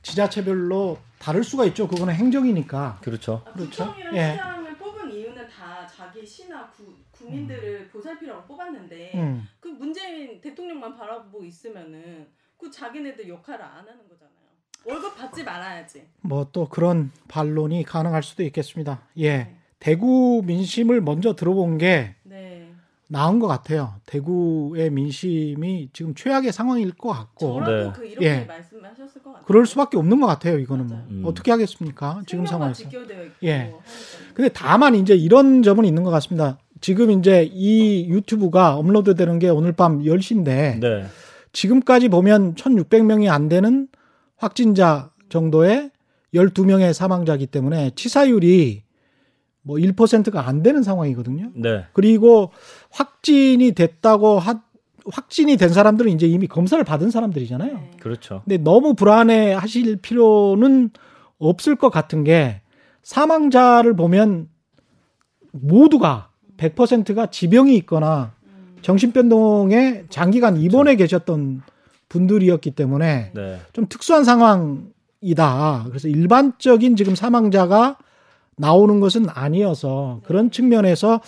[0.03, 1.87] 지자체별로 다를 수가 있죠.
[1.87, 2.99] 그거는 행정이니까.
[3.03, 3.43] 그렇죠.
[3.47, 3.95] 아, 그렇죠.
[4.13, 4.33] 예.
[4.33, 7.91] 시장을 뽑은 이유는 다 자기 시나 구, 국민들을 음.
[7.93, 9.49] 보살피라고 뽑았는데 음.
[9.61, 14.42] 그 문재인 대통령만 바라보고 있으면은 그 자기네들 역할을 안 하는 거잖아요.
[14.85, 16.03] 월급 받지 말아야지.
[16.23, 19.03] 뭐 또 그런 반론이 가능할 수도 있겠습니다.
[19.19, 19.37] 예.
[19.37, 19.57] 네.
[19.79, 22.69] 대구 민심을 먼저 들어본 게 네.
[23.09, 23.95] 나은 것 같아요.
[24.07, 27.55] 대구의 민심이 지금 최악의 상황일 것 같고.
[27.65, 27.93] 저라도 네.
[27.95, 28.45] 그 이렇게 예.
[28.45, 29.45] 말씀하셨을 것 같아요.
[29.47, 30.59] 그럴 수밖에 없는 것 같아요.
[30.59, 30.97] 이거는 뭐.
[31.11, 31.23] 음.
[31.25, 32.23] 어떻게 하겠습니까?
[32.27, 32.85] 지금 상황에서.
[33.45, 33.75] 예.
[34.35, 36.59] 근데 다만 이제 이런 점은 있는 것 같습니다.
[36.81, 41.07] 지금 이제 이 유튜브가 업로드되는 게 오늘 밤 10시인데 네.
[41.53, 43.89] 지금까지 보면 1,600명이 안 되는
[44.43, 45.93] 확진자 정도의
[46.35, 48.83] 12명의 사망자이기 때문에 치사율이
[49.63, 51.53] 뭐 1%가 안 되는 상황이거든요.
[51.55, 51.85] 네.
[51.93, 52.51] 그리고
[52.91, 54.61] 확진이 됐다고 하,
[55.07, 57.73] 확진이 된 사람들은 이제 이미 검사를 받은 사람들이잖아요.
[57.73, 57.91] 네.
[58.01, 58.43] 그렇죠.
[58.45, 60.91] 근데 너무 불안해 하실 필요는
[61.39, 62.63] 없을 것 같은 게
[63.05, 64.49] 사망자를 보면
[65.53, 68.33] 모두가 100%가 지병이 있거나
[68.81, 71.19] 정신변동에 장기간 입원해 그렇죠.
[71.19, 71.63] 계셨던
[72.13, 73.61] 분들이었기 때문에 네.
[73.73, 75.87] 좀 특수한 상황이다.
[75.89, 77.97] 그래서 일반적인 지금 사망자가
[78.57, 81.23] 나오는 것은 아니어서 그런 측면에서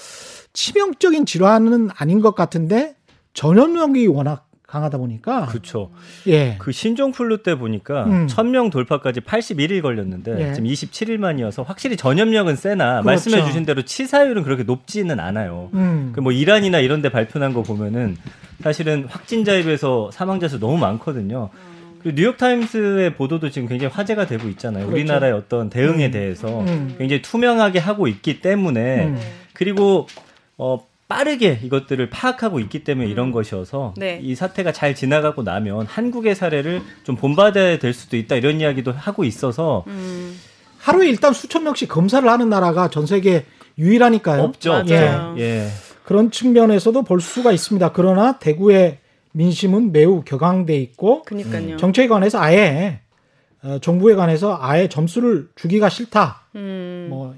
[0.52, 2.96] 치명적인 질환은 아닌 것 같은데
[3.32, 5.90] 전염력이 워낙 강하다 보니까 그렇죠.
[6.26, 6.56] 예.
[6.58, 8.26] 그 신종플루 때 보니까 음.
[8.26, 10.52] 1000명 돌파까지 81일 걸렸는데 예.
[10.52, 13.06] 지금 27일 만이어서 확실히 전염력은 세나 그렇죠.
[13.06, 15.70] 말씀해 주신 대로 치사율은 그렇게 높지는 않아요.
[15.74, 16.10] 음.
[16.12, 18.16] 그뭐 이란이나 이런 데 발표난 거 보면은
[18.64, 21.50] 사실은 확진자에 비해서 사망자 수 너무 많거든요.
[22.04, 24.86] 뉴욕타임스의 보도도 지금 굉장히 화제가 되고 있잖아요.
[24.86, 24.96] 그렇죠.
[24.96, 26.10] 우리나라의 어떤 대응에 음.
[26.10, 26.96] 대해서 음.
[26.98, 29.20] 굉장히 투명하게 하고 있기 때문에 음.
[29.52, 30.08] 그리고
[30.58, 33.32] 어 빠르게 이것들을 파악하고 있기 때문에 이런 음.
[33.32, 34.18] 것이어서 네.
[34.20, 39.22] 이 사태가 잘 지나가고 나면 한국의 사례를 좀 본받아야 될 수도 있다 이런 이야기도 하고
[39.22, 40.36] 있어서 음.
[40.78, 43.44] 하루에 일단 수천 명씩 검사를 하는 나라가 전 세계
[43.78, 44.42] 유일하니까요.
[44.42, 44.84] 없죠.
[44.88, 45.10] 예.
[45.38, 45.68] 예.
[46.04, 47.92] 그런 측면에서도 볼 수가 있습니다.
[47.92, 48.98] 그러나 대구의
[49.32, 51.76] 민심은 매우 격앙돼 있고 그러니까요.
[51.76, 53.00] 정책에 관해서 아예
[53.62, 56.48] 어, 정부에 관해서 아예 점수를 주기가 싫다.
[56.56, 57.06] 음.
[57.08, 57.34] 뭐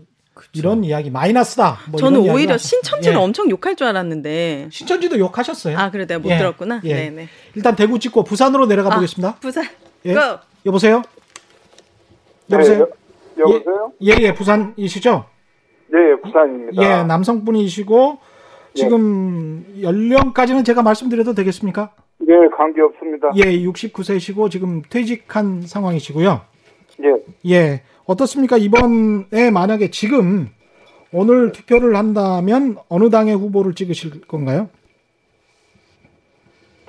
[0.46, 0.59] 그쵸.
[0.59, 1.78] 이런 이야기 마이너스다.
[1.90, 3.20] 뭐 저는 오히려 신천지를 예.
[3.22, 5.78] 엄청 욕할 줄 알았는데 신천지도 욕하셨어요.
[5.78, 6.38] 아 그래 내가 못 예.
[6.38, 6.80] 들었구나.
[6.85, 6.94] 예.
[6.94, 7.28] 네네.
[7.54, 9.37] 일단 대구 찍고 부산으로 내려가 아, 보겠습니다.
[9.37, 9.64] 부산.
[10.04, 10.14] 예.
[10.14, 10.38] Go.
[10.66, 11.02] 여보세요.
[12.50, 12.87] 여보세요.
[12.87, 15.24] 네, 여, 보세요 예, 예, 부산이시죠?
[15.88, 16.82] 네, 부산입니다.
[16.82, 18.18] 예, 남성분이시고
[18.74, 19.82] 지금 네.
[19.82, 21.92] 연령까지는 제가 말씀드려도 되겠습니까?
[22.18, 23.30] 네, 관계 없습니다.
[23.37, 26.40] 예, 69세시고 지금 퇴직한 상황이시고요.
[27.02, 27.52] 예.
[27.52, 27.82] 예.
[28.06, 28.56] 어떻습니까?
[28.56, 30.48] 이번에 만약에 지금
[31.12, 34.68] 오늘 투표를 한다면 어느 당의 후보를 찍으실 건가요?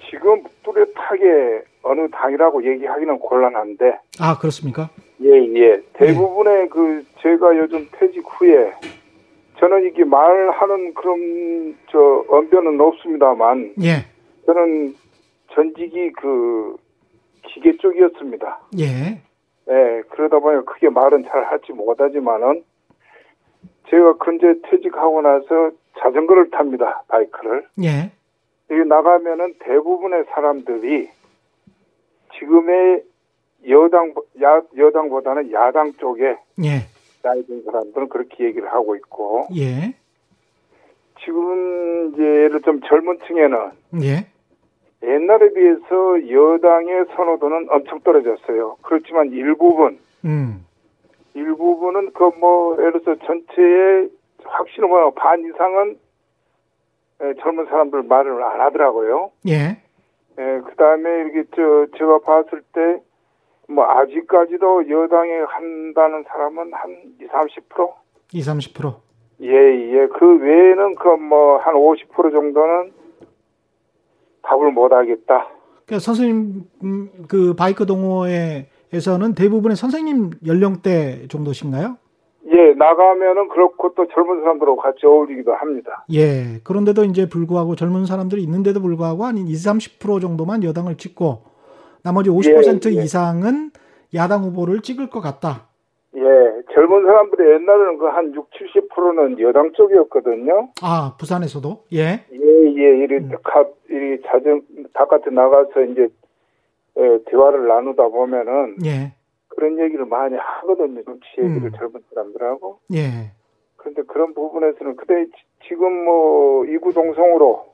[0.10, 4.00] 지금 뚜렷하게 어느 당이라고 얘기하기는 곤란한데.
[4.20, 4.90] 아, 그렇습니까?
[5.24, 5.82] 예, 예.
[5.94, 6.68] 대부분의 예.
[6.68, 8.74] 그 제가 요즘 퇴직 후에
[9.60, 13.74] 저는 이게 말하는 그런 저 언변은 없습니다만.
[13.82, 14.06] 예.
[14.46, 14.96] 저는
[15.54, 16.76] 전직이 그
[17.44, 18.60] 기계 쪽이었습니다.
[18.80, 19.22] 예.
[19.70, 22.64] 예, 그러다 보니 크게 말은 잘 할지 못하지만은
[23.90, 27.04] 제가 근제 퇴직하고 나서 자전거를 탑니다.
[27.08, 27.68] 바이크를.
[27.84, 28.12] 예.
[28.70, 31.10] 여기 나가면은 대부분의 사람들이
[32.38, 33.04] 지금의
[33.70, 36.88] 여당 야, 여당보다는 야당 쪽에 예.
[37.24, 39.96] 나이 든 사람들은 그렇게 얘기를 하고 있고 예.
[41.24, 43.72] 지금 이제 예를 좀 젊은 층에는
[44.04, 44.28] 예.
[45.04, 48.78] 옛날에 비해서 여당의 선호도는 엄청 떨어졌어요.
[48.82, 50.66] 그렇지만 일부분, 음.
[51.34, 54.10] 일부분은 그 뭐 예를 들어서 전체의
[54.44, 55.98] 확실히 뭐반 이상은
[57.24, 59.32] 예, 젊은 사람들 말을 안 하더라고요.
[59.48, 59.78] 예.
[60.40, 63.00] 예, 그 다음에 이렇게 저 제가 봤을 때
[63.70, 67.92] 뭐 아직까지도 여당에 한다는 사람은 한 20, 30%?
[68.32, 68.96] 20, 30%?
[69.42, 70.08] 예, 예.
[70.08, 72.94] 그 외에는 그 뭐 한 50% 정도는
[74.48, 75.48] 답을 못 하겠다.
[75.86, 81.98] 그러니까 선생님 음, 그 바이크 동호회에서는 대부분의 선생님 연령대 정도신가요?
[82.50, 86.06] 예, 나가면은 그렇고 또 젊은 사람들하고 같이 어울리기도 합니다.
[86.14, 91.44] 예, 그런데도 이제 불구하고 젊은 사람들이 있는데도 불구하고 한 20, 30% 정도만 여당을 찍고
[92.04, 93.04] 나머지 50% 예, 예.
[93.04, 93.72] 이상은
[94.14, 95.67] 야당 후보를 찍을 것 같다.
[96.18, 100.70] 예, 젊은 사람들이 옛날에는 그 한 6, 70%는 여당 쪽이었거든요.
[100.82, 101.84] 아, 부산에서도?
[101.94, 102.26] 예.
[102.32, 102.38] 예,
[102.76, 103.32] 예, 이리 음.
[103.44, 106.08] 각, 이리 자전, 바깥에 나가서 이제,
[106.98, 108.78] 예, 대화를 나누다 보면은.
[108.86, 109.14] 예.
[109.50, 111.04] 그런 얘기를 많이 하거든요.
[111.04, 111.72] 정치 얘기를 음.
[111.78, 112.80] 젊은 사람들하고.
[112.96, 113.32] 예.
[113.76, 115.26] 그런데 그런 부분에서는, 그때
[115.68, 117.66] 지금 뭐, 이구동성으로,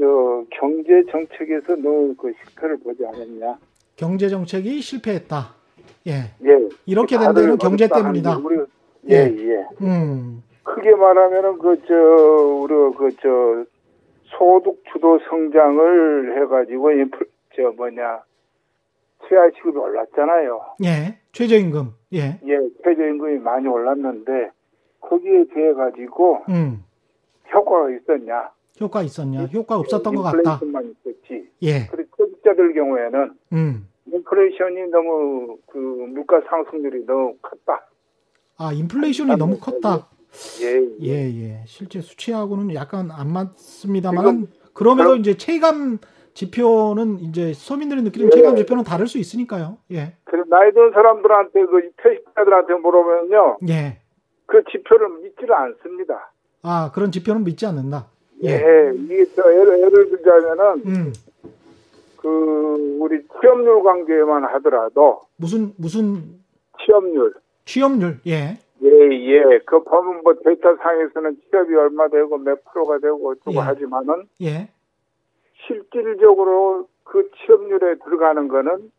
[0.00, 3.58] 저, 경제 정책에서 너그 실패를 보지 않았냐.
[3.96, 5.54] 경제 정책이 실패했다.
[6.06, 6.12] 예.
[6.44, 6.68] 예.
[6.86, 8.38] 이렇게 된 데는 경제 때문이다.
[8.38, 8.58] 우리,
[9.10, 9.50] 예, 예.
[9.50, 9.66] 예.
[9.82, 10.42] 음.
[10.62, 13.64] 크게 말하면은 그 저 우리 그 저
[14.36, 18.22] 소득 주도 성장을 해가지고 인플 저 뭐냐
[19.28, 20.60] 최하 시급이 올랐잖아요.
[20.84, 21.18] 예.
[21.32, 21.90] 최저임금.
[22.14, 22.40] 예.
[22.46, 22.58] 예.
[22.84, 24.50] 최저임금이 많이 올랐는데
[25.00, 26.84] 거기에 대해 가지고 음.
[27.52, 28.50] 효과가 있었냐?
[28.80, 29.44] 효과 있었냐?
[29.54, 30.36] 효과 없었던 것 같다.
[30.38, 31.48] 인플레이션만 있었지.
[31.62, 31.86] 예.
[31.90, 33.88] 그리고 소득자들 경우에는 음.
[34.14, 37.86] 인플레이션이 너무 그 물가 상승률이 너무 컸다.
[38.56, 40.08] 아, 인플레이션이 너무 컸다.
[40.62, 41.64] 예, 예, 예.
[41.66, 45.98] 실제 수치하고는 약간 안 맞습니다만 그럼에도 그럼, 이제 체감
[46.34, 48.30] 지표는 이제 서민들이 느끼는 예.
[48.30, 49.78] 체감 지표는 다를 수 있으니까요.
[49.92, 50.16] 예.
[50.24, 53.58] 그래 나이 든 사람들한테 그 퇴직자들한테 물어보면요.
[53.68, 54.00] 예.
[54.46, 56.32] 그 지표를 믿지를 않습니다.
[56.62, 58.08] 아 그런 지표는 믿지 않는다.
[58.42, 58.50] 예.
[58.50, 61.12] 예 이게 저 예를 예를 들자면은 음.
[62.24, 66.40] 그 우리 취업률 관계만 하더라도 무슨 무슨
[66.82, 67.34] 취업률
[67.66, 68.56] 취업률 예.
[68.82, 69.58] 예, 예.
[69.66, 73.58] 그 보면 뭐 데이터 상에서는 취업이 얼마 되고 몇 프로가 되고 어쩌고 예.
[73.58, 74.70] 하지만은 예.
[75.66, 78.90] 실질적으로 그 취업률에 들어가는 거는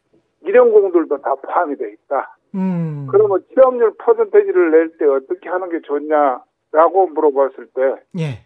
[0.43, 2.37] 일용공들도 다 포함이 돼 있다.
[2.53, 3.07] 음.
[3.09, 7.81] 그러면 취업률 퍼센테이지를 낼 때 어떻게 하는 게 좋냐라고 물어봤을 때
[8.19, 8.45] 예.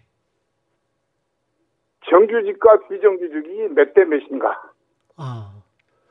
[2.09, 4.68] 정규직과 비정규직이 몇 대 몇인가.
[5.19, 5.53] 아.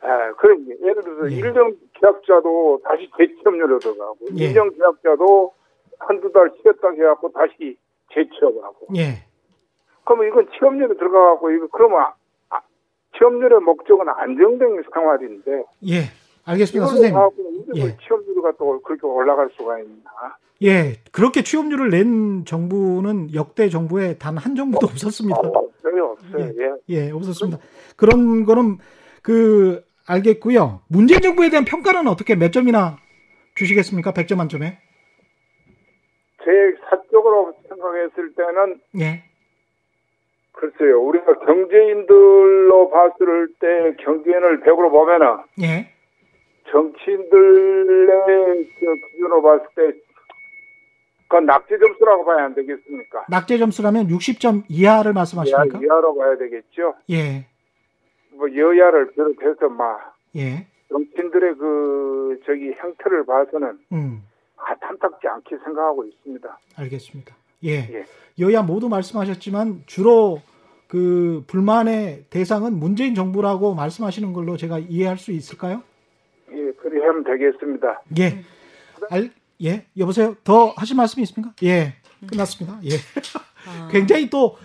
[0.04, 1.36] 예, 그럼 예를 들어서 예.
[1.36, 4.44] 일정 계약자도 다시 재취업료로 들어가고 예.
[4.44, 5.52] 일정 계약자도
[5.98, 7.76] 한두 달 쉬었다 해갖고 다시
[8.14, 8.86] 재취업하고.
[8.96, 9.24] 예.
[10.04, 12.06] 그러면 이건 취업률에 들어가갖고 이거 그러면
[12.50, 12.60] 아,
[13.18, 15.64] 취업률의 목적은 안정된 생활인데.
[15.88, 16.04] 예.
[16.44, 17.18] 알겠습니다, 선생님.
[17.76, 17.96] 예.
[18.06, 20.36] 취업률가 또 그렇게 올라갈 수가 있나?
[20.62, 25.38] 예, 그렇게 취업률을 낸 정부는 역대 정부에 단 한 정부도 어, 없었습니다.
[25.38, 26.52] 없어요, 없어요.
[26.58, 27.58] 예, 예, 예 없었습니다.
[27.96, 28.78] 그런 거는
[29.22, 30.80] 그 알겠고요.
[30.88, 32.98] 문재인 정부에 대한 평가는 어떻게 몇 점이나
[33.54, 34.12] 주시겠습니까?
[34.12, 34.78] 100점 만점에?
[36.44, 36.50] 제
[36.88, 39.24] 사적으로 생각했을 때는 예.
[40.52, 41.00] 글쎄요.
[41.02, 45.26] 우리가 경제인들로 봤을 때 경제인을 100으로 보면은
[45.62, 45.92] 예.
[46.70, 49.98] 정치인들의 기준으로 봤을 때
[51.28, 53.26] 그건 낙제 점수라고 봐야 안 되겠습니까?
[53.28, 55.78] 낙제 점수라면 60점 이하를 말씀하십니까?
[55.78, 56.94] 이하, 이하로 봐야 되겠죠.
[57.10, 57.46] 예.
[58.38, 60.66] 뭐 여야를 비롯해서 막 예.
[60.88, 64.22] 정치인들의 그 저기 형태를 봐서는 음.
[64.56, 66.58] 아, 탐탁지 않게 생각하고 있습니다.
[66.76, 67.34] 알겠습니다.
[67.64, 67.70] 예.
[67.70, 68.04] 예.
[68.38, 70.40] 여야 모두 말씀하셨지만 주로
[70.86, 75.82] 그 불만의 대상은 문재인 정부라고 말씀하시는 걸로 제가 이해할 수 있을까요?
[76.52, 78.02] 예, 그리 하면 되겠습니다.
[78.18, 78.42] 예.
[79.10, 79.30] 알,
[79.62, 80.36] 예, 여보세요.
[80.44, 81.52] 더 하실 말씀이 있습니까?
[81.64, 81.94] 예,
[82.26, 82.78] 끝났습니다.
[82.84, 82.90] 예.
[83.68, 83.88] 아.
[83.90, 84.56] 굉장히 또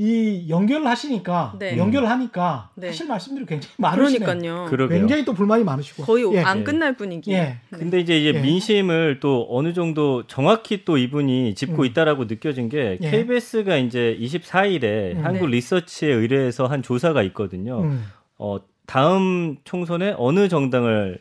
[0.00, 1.76] 이 연결하시니까 네.
[1.76, 2.86] 연결하니까 네.
[2.86, 4.24] 하실 말씀들이 굉장히 많으시네요.
[4.24, 4.66] 그러니까요.
[4.70, 4.98] 그러게요.
[5.00, 6.40] 굉장히 또 불만이 많으시고 거의 예.
[6.40, 7.32] 안 끝날 분위기.
[7.32, 7.36] 예.
[7.36, 7.78] 네.
[7.78, 8.40] 근데 이제 이제 예.
[8.40, 11.86] 민심을 또 어느 정도 정확히 또 이분이 짚고 음.
[11.86, 13.10] 있다라고 느껴진 게 예.
[13.10, 15.24] KBS가 이제 24일에 음.
[15.24, 15.56] 한국 네.
[15.56, 17.80] 리서치에 의뢰해서 한 조사가 있거든요.
[17.80, 18.04] 음.
[18.38, 21.20] 어 다음 총선에 어느 정당을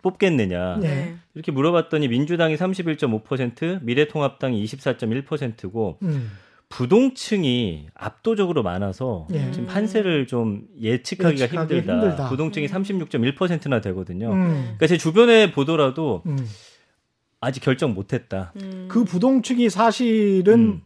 [0.00, 1.16] 뽑겠느냐 네.
[1.34, 6.30] 이렇게 물어봤더니 민주당이 31.5% 미래통합당이 24.1%고 음.
[6.70, 9.50] 부동층이 압도적으로 많아서 네.
[9.50, 11.92] 지금 판세를 좀 예측하기가 힘들다.
[11.92, 12.28] 힘들다.
[12.30, 14.32] 부동층이 36.1%나 되거든요.
[14.32, 14.48] 음.
[14.62, 16.38] 그러니까 제 주변에 보더라도 음.
[17.40, 18.52] 아직 결정 못했다.
[18.62, 18.86] 음.
[18.88, 20.82] 그 부동층이 사실은 음.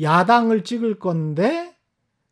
[0.00, 1.74] 야당을 찍을 건데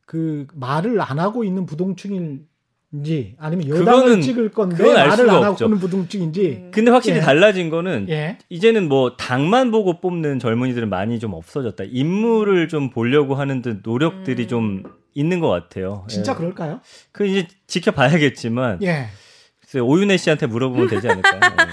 [0.06, 2.46] 그 말을 안 하고 있는 부동층일
[2.92, 6.62] 인지 아니면 여당을 찍을 건데 말을 안 하고 는 부동층인지.
[6.64, 6.70] 음.
[6.72, 7.20] 근데 확실히 예.
[7.20, 8.36] 달라진 거는 예.
[8.50, 11.84] 이제는 뭐 당만 보고 뽑는 젊은이들은 많이 좀 없어졌다.
[11.88, 14.48] 인물을 좀 보려고 하는 듯 노력들이 음.
[14.48, 14.82] 좀
[15.14, 16.04] 있는 것 같아요.
[16.08, 16.36] 진짜 예.
[16.36, 16.80] 그럴까요?
[17.12, 18.80] 그 이제 지켜봐야겠지만.
[18.82, 19.08] 예.
[19.80, 21.40] 오윤혜 씨한테 물어보면 되지 않을까요?
[21.40, 21.66] 예.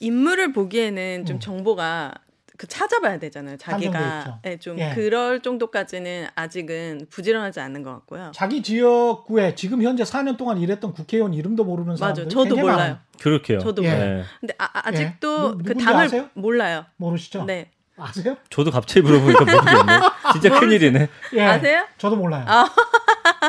[0.00, 1.40] 인물을 보기에는 좀 음.
[1.40, 2.12] 정보가
[2.56, 3.56] 그 찾아봐야 되잖아요.
[3.56, 4.92] 자기가 네, 좀 예.
[4.94, 8.30] 그럴 정도까지는 아직은 부지런하지 않는 것 같고요.
[8.32, 12.28] 자기 지역구에 지금 현재 4년 동안 일했던 국회의원 이름도 모르는 사람들 맞아요.
[12.28, 12.76] 저도 몰라요.
[12.76, 12.98] 많아요.
[13.20, 13.58] 그렇게요.
[13.58, 13.90] 저도 예.
[13.90, 14.24] 몰라요.
[14.40, 15.62] 근데 아, 직도 예.
[15.64, 16.28] 그 당을 아세요?
[16.34, 16.84] 몰라요.
[16.96, 17.44] 모르시죠?
[17.44, 17.70] 네.
[17.96, 18.36] 아세요?
[18.50, 20.00] 저도 갑자기 물어보니까 모르겠네.
[20.32, 21.08] 진짜 큰일이네.
[21.34, 21.86] 예, 아세요?
[21.98, 22.44] 저도 몰라요.
[22.46, 22.68] 아.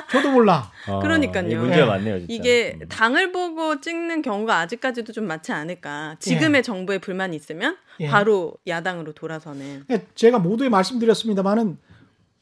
[0.09, 0.71] 저도 몰라.
[0.87, 1.59] 아, 그러니까요.
[1.59, 1.85] 문제가 예.
[1.85, 2.33] 많네요, 진짜.
[2.33, 2.87] 이게 음.
[2.87, 6.15] 당을 보고 찍는 경우가 아직까지도 좀 많지 않을까.
[6.19, 6.61] 지금의 예.
[6.61, 8.07] 정부에 불만이 있으면 예.
[8.07, 9.85] 바로 야당으로 돌아서는.
[9.91, 11.77] 예, 제가 모두에 말씀드렸습니다만은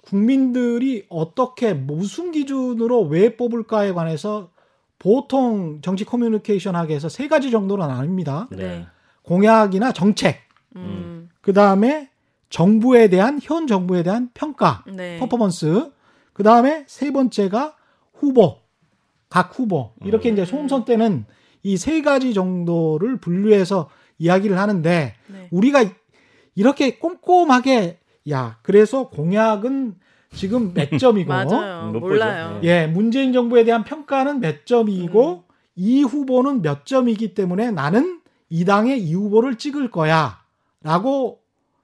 [0.01, 4.51] 국민들이 어떻게 무슨 기준으로 왜 뽑을까에 관해서
[4.99, 8.47] 보통 정치 커뮤니케이션 하기에서 세 가지 정도는 아닙니다.
[8.51, 8.85] 네.
[9.23, 10.39] 공약이나 정책,
[10.75, 11.29] 음.
[11.41, 12.09] 그 다음에
[12.49, 15.17] 정부에 대한 현 정부에 대한 평가, 네.
[15.19, 15.91] 퍼포먼스,
[16.33, 17.75] 그 다음에 세 번째가
[18.13, 18.57] 후보,
[19.29, 20.33] 각 후보 이렇게 음.
[20.33, 21.25] 이제 총선 때는
[21.63, 25.47] 이 세 가지 정도를 분류해서 이야기를 하는데 네.
[25.51, 25.83] 우리가
[26.55, 29.95] 이렇게 꼼꼼하게 야 그래서 공약은
[30.35, 31.91] 지금 몇 점이고 맞아요.
[31.91, 32.59] 몰라요.
[32.63, 35.53] 예, 문재인 정부에 대한 평가는 몇 점이고 음.
[35.75, 38.19] 이 후보는 몇 점이기 때문에 나는
[38.49, 41.39] 이 당의 이 후보를 찍을 거야라고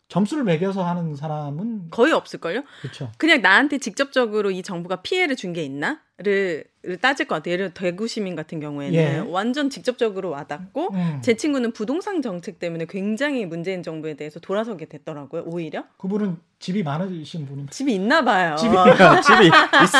[0.09, 2.63] 점수를 매겨서 하는 사람은 거의 없을걸요?
[2.81, 3.11] 그렇죠.
[3.17, 6.65] 그냥 나한테 직접적으로 이 정부가 피해를 준 게 있나?를
[7.01, 7.53] 따질 것 같아요.
[7.53, 9.23] 예를 들어 대구 시민 같은 경우에는 예.
[9.29, 11.21] 완전 직접적으로 와닿고 음.
[11.23, 15.43] 제 친구는 부동산 정책 때문에 굉장히 문재인 정부에 대해서 돌아서게 됐더라고요.
[15.45, 18.57] 오히려 그분은 집이 많으신 분인 집이 있나 봐요.
[18.57, 18.75] 집이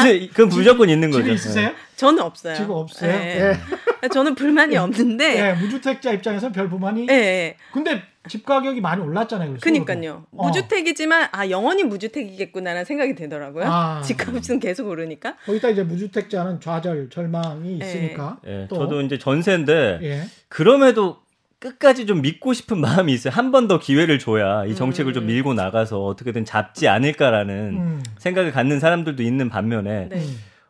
[0.02, 1.24] 집이 있 그건 무조건 있는 거죠.
[1.24, 1.72] 집이 있으세요?
[1.95, 2.54] 저는 없어요.
[2.56, 3.12] 집 없어요.
[3.12, 3.54] 네.
[4.02, 4.08] 네.
[4.10, 5.41] 저는 불만이 없는데.
[5.41, 7.06] 네, 무주택자 입장에서 별 불만이.
[7.06, 7.56] 네.
[7.72, 9.58] 근데 집 가격이 많이 올랐잖아요.
[9.60, 10.26] 그니까요.
[10.32, 10.46] 어.
[10.46, 13.65] 무주택이지만 아 영원히 무주택이겠구나라는 생각이 들더라고요.
[13.68, 14.02] 아.
[14.06, 15.36] 집값은 계속 오르니까.
[15.46, 17.86] 거기다 이제 무주택자는 좌절 절망이 네.
[17.86, 18.38] 있으니까.
[18.48, 18.68] 예.
[18.70, 20.24] 저도 이제 전세인데 예.
[20.48, 21.18] 그럼에도
[21.60, 23.34] 끝까지 좀 믿고 싶은 마음이 있어요.
[23.34, 25.13] 한 번 더 기회를 줘야 이 정책을 음.
[25.13, 28.04] 좀 밀고 나가서 어떻게든 잡지 않을까라는 음.
[28.20, 30.22] 생각을 갖는 사람들도 있는 반면에 네.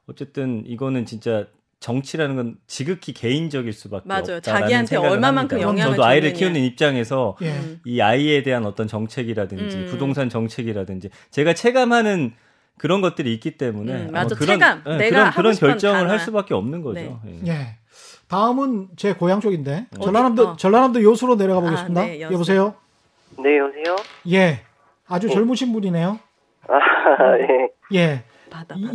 [0.07, 1.45] 어쨌든 이거는 진짜
[1.79, 4.37] 정치라는 건 지극히 개인적일 수밖에 맞아요.
[4.37, 4.41] 없다.
[4.41, 7.53] 자기한테 얼마만큼 영향을 저도 아이를 키우는 입장에서 예.
[7.85, 9.87] 이 아이에 대한 어떤 정책이라든지 음.
[9.89, 12.33] 부동산 정책이라든지 제가 체감하는
[12.77, 14.35] 그런 것들이 있기 때문에 음, 맞아.
[14.35, 14.83] 뭐 그런 체감.
[14.85, 16.11] 네, 내가 그런, 그런 결정을 단어.
[16.11, 17.19] 할 수밖에 없는 거죠.
[17.23, 17.41] 네.
[17.45, 17.51] 예.
[17.51, 17.75] 예.
[18.27, 20.55] 다음은 제 고향 쪽인데 어 전라남도 어.
[20.55, 22.01] 전라남도 여수로 내려가 아, 보겠습니다.
[22.01, 22.21] 아, 네.
[22.21, 22.75] 여보세요.
[23.37, 23.95] 네 여보세요.
[24.31, 24.59] 예.
[25.07, 25.33] 아주 네.
[25.33, 26.19] 젊으신 분이네요.
[26.67, 26.73] 아,
[27.39, 27.97] 예.
[27.97, 28.23] 예.
[28.49, 28.91] 받아, 받아.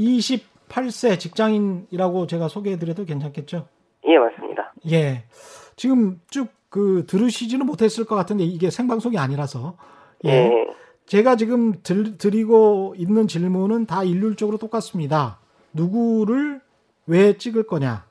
[0.74, 3.68] 28세 직장인이라고 제가 소개해드려도 괜찮겠죠?
[4.06, 4.72] 예 맞습니다.
[4.90, 5.24] 예.
[5.76, 9.76] 지금 쭉 그 들으시지는 못했을 것 같은데 이게 생방송이 아니라서
[10.24, 10.30] 예.
[10.30, 10.66] 예.
[11.06, 15.38] 제가 지금 들, 드리고 있는 질문은 다 일률적으로 똑같습니다.
[15.72, 16.58] 누구를
[17.06, 18.06] 왜 찍을 거냐?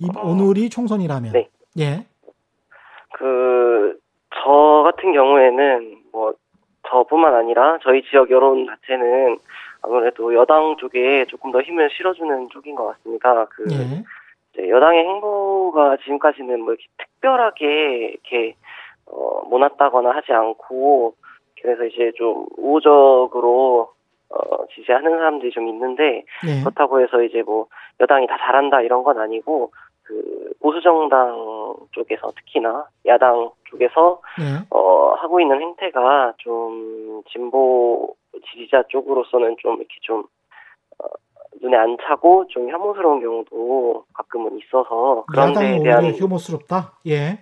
[0.00, 1.32] 이, 어, 오늘이 총선이라면.
[1.32, 1.48] 네.
[1.78, 2.06] 예.
[3.14, 3.98] 그,
[4.34, 6.34] 저 같은 경우에는 뭐,
[6.90, 9.38] 저뿐만 아니라 저희 지역 여론 자체는
[9.82, 13.46] 아무래도 여당 쪽에 조금 더 힘을 실어주는 쪽인 것 같습니다.
[13.46, 14.68] 그, 예.
[14.68, 18.54] 여당의 행보가 지금까지는 뭐 이렇게 특별하게 이렇게,
[19.06, 21.14] 어, 못났다거나 하지 않고,
[21.62, 23.92] 그래서 이제 좀 우호적으로
[24.30, 26.60] 어, 지지하는 사람들이 좀 있는데 네.
[26.62, 27.66] 그렇다고 해서 이제 뭐
[27.98, 29.72] 여당이 다 잘한다 이런 건 아니고
[30.04, 34.44] 그 보수 정당 쪽에서 특히나 야당 쪽에서 네.
[34.70, 38.14] 어, 하고 있는 행태가 좀 진보
[38.50, 40.24] 지지자 쪽으로서는 좀 이렇게 좀
[40.98, 41.06] 어,
[41.60, 46.98] 눈에 안 차고 좀 혐오스러운 경우도 가끔은 있어서 그런 데에 대한 혐오스럽다.
[47.06, 47.38] 예.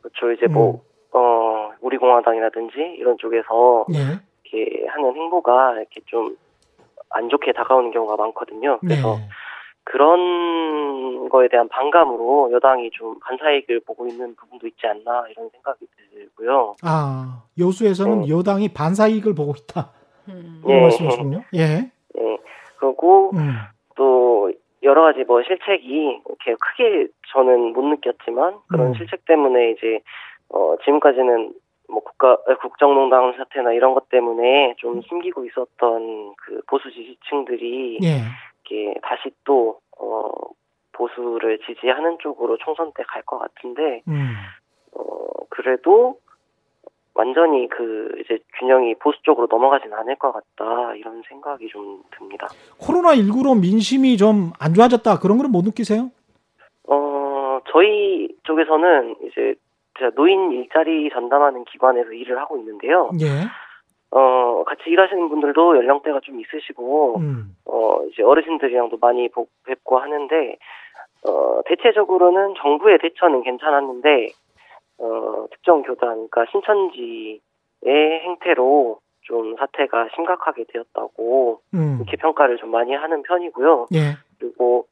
[0.00, 0.32] 그렇죠.
[0.32, 0.78] 이제 뭐 음.
[1.12, 3.98] 어, 우리 공화당이라든지 이런 쪽에서 네.
[4.44, 6.36] 이렇게 하는 행보가 이렇게 좀
[7.10, 8.78] 안 좋게 다가오는 경우가 많거든요.
[8.80, 9.28] 그래서 네.
[9.84, 16.76] 그런 거에 대한 반감으로 여당이 좀 반사이익을 보고 있는 부분도 있지 않나 이런 생각이 들고요.
[16.82, 18.28] 아 여수에서는 네.
[18.28, 19.90] 여당이 반사이익을 보고 있다.
[20.30, 20.62] 음.
[20.66, 20.80] 네.
[20.80, 21.42] 말씀이시군요.
[21.54, 21.90] 예.
[22.14, 22.38] 네.
[22.78, 23.52] 그리고 음.
[23.96, 28.94] 또 여러 가지 뭐 실책이 이렇게 크게 저는 못 느꼈지만 그런 음.
[28.94, 30.00] 실책 때문에 이제
[30.48, 31.52] 어, 지금까지는
[31.88, 38.22] 뭐 국가 국정농단 사태나 이런 것 때문에 좀 숨기고 있었던 그 보수 지지층들이 예.
[38.70, 40.30] 이렇게 다시 또 어,
[40.92, 44.34] 보수를 지지하는 쪽으로 총선 때 갈 것 같은데 음.
[44.94, 45.02] 어,
[45.50, 46.18] 그래도
[47.14, 52.46] 완전히 그 이제 균형이 보수 쪽으로 넘어가진 않을 것 같다 이런 생각이 좀 듭니다.
[52.78, 56.10] 코로나 19로 민심이 좀 안 좋아졌다 그런 거는 못 느끼세요?
[56.88, 59.54] 어 저희 쪽에서는 이제
[59.98, 63.10] 제가 노인 일자리 전담하는 기관에서 일을 하고 있는데요.
[63.20, 63.26] 예.
[64.12, 67.54] 어, 같이 일하시는 분들도 연령대가 좀 있으시고, 음.
[67.66, 69.28] 어, 이제 어르신들이랑도 많이
[69.64, 70.56] 뵙고 하는데,
[71.28, 74.30] 어, 대체적으로는 정부의 대처는 괜찮았는데,
[75.00, 77.40] 어, 특정 교단, 그러니까 신천지의
[77.86, 81.98] 행태로 좀 사태가 심각하게 되었다고, 음.
[82.00, 83.86] 이렇게 평가를 좀 많이 하는 편이고요.
[83.94, 84.16] 예.
[84.38, 84.86] 그리고,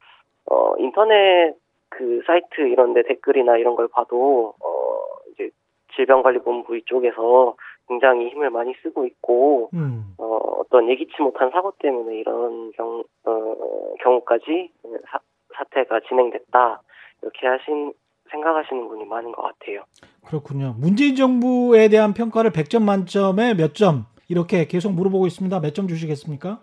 [0.45, 1.55] 어, 인터넷
[1.89, 4.99] 그 사이트 이런 데 댓글이나 이런 걸 봐도, 어,
[5.31, 5.49] 이제
[5.95, 7.55] 질병관리본부 이쪽에서
[7.87, 10.15] 굉장히 힘을 많이 쓰고 있고, 음.
[10.17, 13.55] 어, 어떤 예기치 못한 사고 때문에 이런 경, 어,
[14.01, 14.71] 경우까지
[15.07, 15.19] 사,
[15.55, 16.81] 사태가 진행됐다.
[17.21, 17.93] 이렇게 하신,
[18.31, 19.83] 생각하시는 분이 많은 것 같아요.
[20.25, 20.75] 그렇군요.
[20.79, 24.05] 문재인 정부에 대한 평가를 100점 만점에 몇 점?
[24.27, 25.59] 이렇게 계속 물어보고 있습니다.
[25.59, 26.59] 몇 점 주시겠습니까?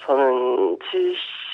[0.00, 0.78] 저는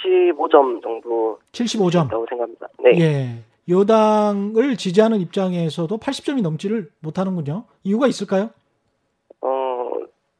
[0.04, 2.68] 75점 정도 75점 있다고 생각합니다.
[2.82, 3.00] 네.
[3.00, 3.28] 예.
[3.68, 7.64] 여당을 지지하는 입장에서도 80점이 넘지를 못하는군요.
[7.84, 8.50] 이유가 있을까요?
[9.42, 9.90] 어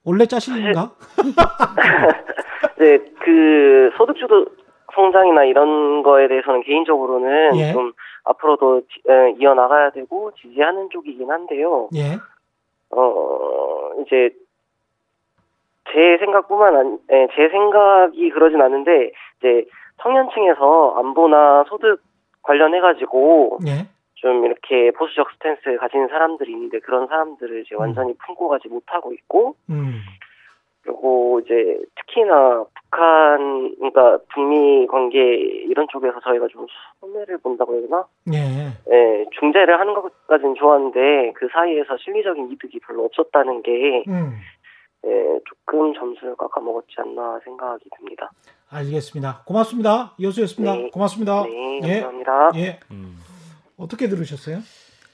[0.05, 0.93] 원래 짜신인가?
[2.79, 4.47] 네, 그 소득주도
[4.95, 7.73] 성장이나 이런 거에 대해서는 개인적으로는 예.
[7.73, 7.93] 좀
[8.31, 11.89] 앞으로도 지, 에, 이어나가야 되고 지지하는 쪽이긴 한데요.
[11.95, 12.19] 예.
[12.91, 14.31] 어 이제
[15.93, 19.67] 제 생각뿐만 아니, 예, 제 생각이 그러진 않은데 이제
[20.03, 22.03] 청년층에서 안보나 소득
[22.43, 23.89] 관련해가지고 예.
[24.15, 27.81] 좀 이렇게 보수적 스탠스 가진 사람들이 있는데 그런 사람들을 이제 음.
[27.81, 30.01] 완전히 품고 가지 못하고 있고 음.
[30.83, 36.67] 그리고 이제 특히나 북한 그러니까 북미 관계 이런 쪽에서 저희가 좀
[37.01, 38.07] 손해를 본다고 해야 되나?
[38.33, 38.39] 예.
[38.93, 44.33] 예 중재를 하는 것까지는 좋았는데 그 사이에서 실리적인 이득이 별로 없었다는 게 음.
[45.07, 48.31] 예, 조금 점수를 깎아먹었지 않나 생각이 듭니다.
[48.71, 49.43] 알겠습니다.
[49.47, 50.15] 고맙습니다.
[50.21, 50.75] 여수였습니다.
[50.75, 50.91] 네.
[50.91, 51.45] 고맙습니다.
[51.45, 52.01] 네, 예.
[52.01, 52.51] 감사합니다.
[52.57, 52.81] 예.
[52.91, 53.17] 음.
[53.79, 54.59] 어떻게 들으셨어요?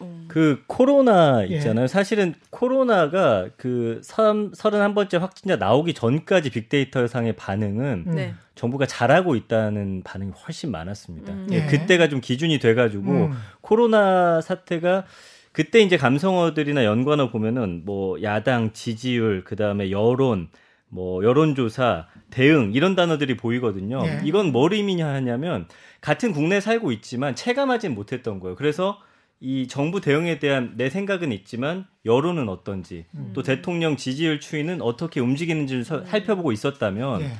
[0.00, 0.26] 음.
[0.28, 1.56] 그 코로나 예.
[1.56, 1.84] 있잖아요.
[1.84, 1.86] 예.
[1.88, 8.14] 사실은 코로나가 그 31번째 확진자 나오기 전까지 빅데이터 상의 반응은 음.
[8.14, 8.34] 네.
[8.54, 11.32] 정부가 잘하고 있다는 반응이 훨씬 많았습니다.
[11.32, 11.48] 음.
[11.52, 11.66] 예.
[11.66, 13.32] 그때가 좀 기준이 돼가지고 음.
[13.60, 15.04] 코로나 사태가
[15.52, 20.48] 그때 이제 감성어들이나 연관어 보면은 뭐 야당 지지율, 그 다음에 여론,
[20.88, 24.02] 뭐 여론조사, 대응 이런 단어들이 보이거든요.
[24.02, 24.20] 네.
[24.24, 25.66] 이건 뭘 의미하냐면
[26.02, 28.54] 같은 국내에 살고 있지만 체감하진 못했던 거예요.
[28.54, 28.98] 그래서
[29.40, 33.30] 이 정부 대응에 대한 내 생각은 있지만 여론은 어떤지 음.
[33.34, 36.06] 또 대통령 지지율 추이는 어떻게 움직이는지를 서, 네.
[36.06, 37.32] 살펴보고 있었다면 네.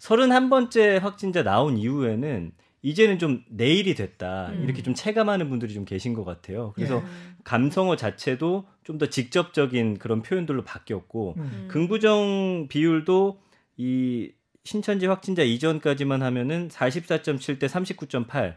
[0.00, 2.52] 31번째 확진자 나온 이후에는
[2.84, 4.64] 이제는 좀 내일이 됐다 음.
[4.64, 6.72] 이렇게 좀 체감하는 분들이 좀 계신 것 같아요.
[6.74, 7.02] 그래서 예.
[7.44, 11.68] 감성어 자체도 좀 더 직접적인 그런 표현들로 바뀌었고 음.
[11.68, 13.40] 긍부정 비율도
[13.76, 14.32] 이
[14.64, 18.54] 신천지 확진자 이전까지만 하면은 44.7 대 39.8 음.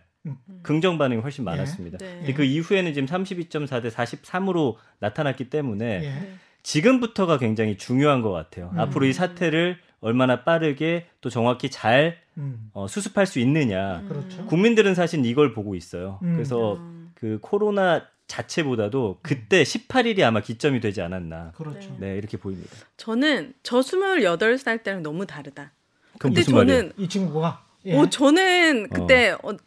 [0.63, 1.45] 긍정 반응이 훨씬 예.
[1.45, 1.97] 많았습니다.
[1.97, 2.17] 네.
[2.17, 6.29] 근데 그 이후에는 지금 32.4 대 43으로 나타났기 때문에 예.
[6.63, 8.71] 지금부터가 굉장히 중요한 것 같아요.
[8.73, 8.79] 음.
[8.79, 12.69] 앞으로 이 사태를 얼마나 빠르게 또 정확히 잘 음.
[12.73, 13.99] 어, 수습할 수 있느냐.
[13.99, 14.09] 음.
[14.09, 14.45] 그렇죠.
[14.47, 16.19] 국민들은 사실 이걸 보고 있어요.
[16.23, 16.33] 음.
[16.33, 17.11] 그래서 음.
[17.13, 21.51] 그 코로나 자체보다도 그때 18일이 아마 기점이 되지 않았나.
[21.55, 21.95] 그렇죠.
[21.99, 22.75] 네, 이렇게 보입니다.
[22.97, 25.71] 저는 저 28살 때랑 너무 다르다.
[26.17, 26.91] 그럼 무슨 저는 말이에요?
[26.97, 27.95] 이 친구가 예.
[27.95, 29.49] 어, 저는 그때 어.
[29.49, 29.57] 어.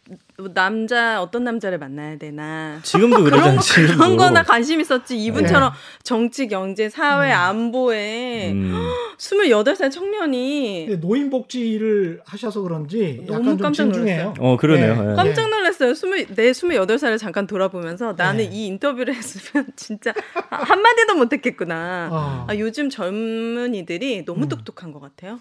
[0.54, 3.58] 남자 어떤 남자를 만나야 되나 지금도 그러잖아요.
[3.60, 5.78] 그런, 그런 거나 관심 있었지 이분처럼 네.
[6.04, 7.34] 정치, 경제, 사회, 음.
[7.34, 8.72] 안보에 음.
[9.18, 14.34] 28살 청년이 노인 복지를 하셔서 그런지 너무 깜짝 놀랐어요.
[14.38, 15.02] 어, 그러네요.
[15.02, 15.08] 네.
[15.08, 15.14] 네.
[15.16, 15.90] 깜짝 놀랐어요.
[15.90, 18.50] 20, 내 28살을 잠깐 돌아보면서 나는 네.
[18.52, 20.14] 이 인터뷰를 했으면 진짜
[20.50, 22.08] 한마디도 못 했겠구나.
[22.12, 22.46] 어.
[22.48, 24.48] 아, 요즘 젊은이들이 너무 음.
[24.48, 25.40] 똑똑한 것 같아요.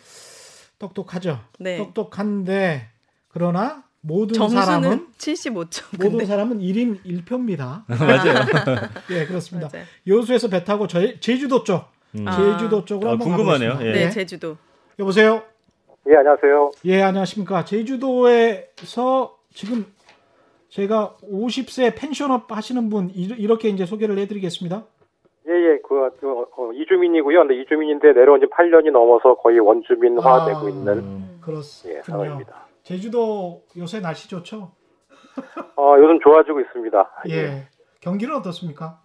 [0.79, 1.39] 똑똑하죠.
[1.59, 1.77] 네.
[1.77, 2.89] 똑똑한데
[3.27, 6.09] 그러나 모든 사람은 75점.
[6.09, 7.83] 모든 사람은 1인 1표입니다.
[7.89, 8.45] 맞아요.
[9.11, 9.69] 예, 그렇습니다.
[9.71, 9.85] 맞아요.
[10.07, 12.25] 여수에서 배 타고 저, 제주도 쪽, 음.
[12.25, 13.79] 제주도 쪽으로 아, 한번 궁금하네요.
[13.81, 13.91] 예.
[13.91, 14.57] 네, 제주도.
[14.99, 15.43] 여보세요.
[16.09, 16.71] 예, 안녕하세요.
[16.85, 17.65] 예, 안녕하십니까.
[17.65, 19.85] 제주도에서 지금
[20.69, 24.85] 제가 50세 펜션업 하시는 분 이렇게 이제 소개를 해드리겠습니다.
[25.47, 27.39] 예, 예, 그, 그 어, 이주민이고요.
[27.39, 31.99] 근데 이주민인데 내려온 지 8년이 넘어서 거의 원주민화되고 아, 있는 음, 그렇습니다.
[31.99, 32.67] 예, 상황입니다.
[32.83, 34.71] 제주도 요새 날씨 좋죠?
[35.77, 37.11] 어, 요즘 좋아지고 있습니다.
[37.29, 37.33] 예.
[37.33, 37.67] 예.
[38.01, 38.99] 경기는 어떻습니까?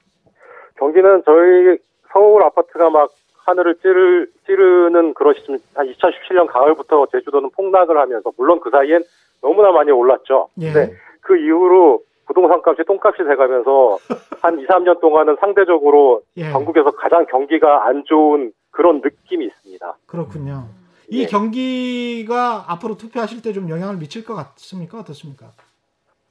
[0.76, 1.78] 경기는 저희
[2.12, 3.10] 서울 아파트가 막
[3.44, 9.02] 하늘을 찌르, 찌르는 그런 시점, 한 2017년 가을부터 제주도는 폭락을 하면서, 물론 그 사이엔
[9.40, 10.48] 너무나 많이 올랐죠.
[10.60, 10.72] 예.
[10.72, 13.98] 근데 그 이후로 부동산 값이 똥값이 돼가면서
[14.42, 16.50] 한 2, 3년 동안은 상대적으로 예.
[16.50, 19.96] 전국에서 가장 경기가 안 좋은 그런 느낌이 있습니다.
[20.06, 20.64] 그렇군요.
[21.08, 21.26] 이 예.
[21.26, 25.00] 경기가 앞으로 투표하실 때 좀 영향을 미칠 것 같습니까?
[25.00, 25.46] 어떻습니까?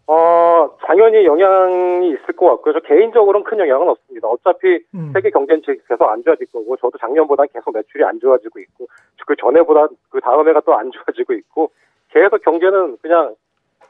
[0.08, 2.74] 어, 당연히 영향이 있을 것 같고요.
[2.74, 4.28] 저 개인적으로는 큰 영향은 없습니다.
[4.28, 5.12] 어차피 음.
[5.14, 8.88] 세계 경제는 계속 안 좋아질 거고, 저도 작년보다 계속 매출이 안 좋아지고 있고,
[9.26, 11.72] 그 전에보다 그 다음 해가 또 안 좋아지고 있고,
[12.10, 13.36] 계속 경제는 그냥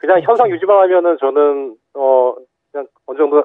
[0.01, 2.35] 그냥 현상 유지만 하면은 저는 어
[2.71, 3.43] 그냥 어느 정도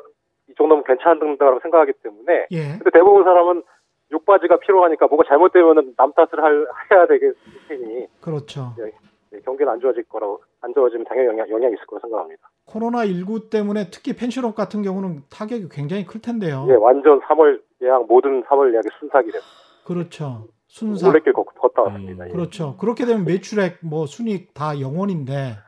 [0.49, 2.63] 이 정도면 괜찮다고 생각하기 때문에 예.
[2.79, 3.63] 근데 대부분 사람은
[4.11, 8.75] 욕바지가 필요하니까 뭐가 잘못되면은 남 탓을 할, 해야 되겠으니 그렇죠.
[8.81, 8.91] 예,
[9.35, 12.49] 예, 경기는 안 좋아질 거라고 안 좋아지면 당연히 영향 영향이 있을 거라고 생각합니다.
[12.65, 16.67] 코로나 19 때문에 특히 펜션업 같은 경우는 타격이 굉장히 클 텐데요.
[16.71, 19.47] 예, 완전 3월 예약 모든 3월 예약이 순삭이 됩니다.
[19.85, 20.49] 그렇죠.
[20.69, 21.11] 순삭.
[21.11, 22.25] 올레길 걷다 왔습니다.
[22.25, 22.33] 음, 예.
[22.33, 22.77] 그렇죠.
[22.79, 25.66] 그렇게 되면 매출액, 뭐 순익 다 영원인데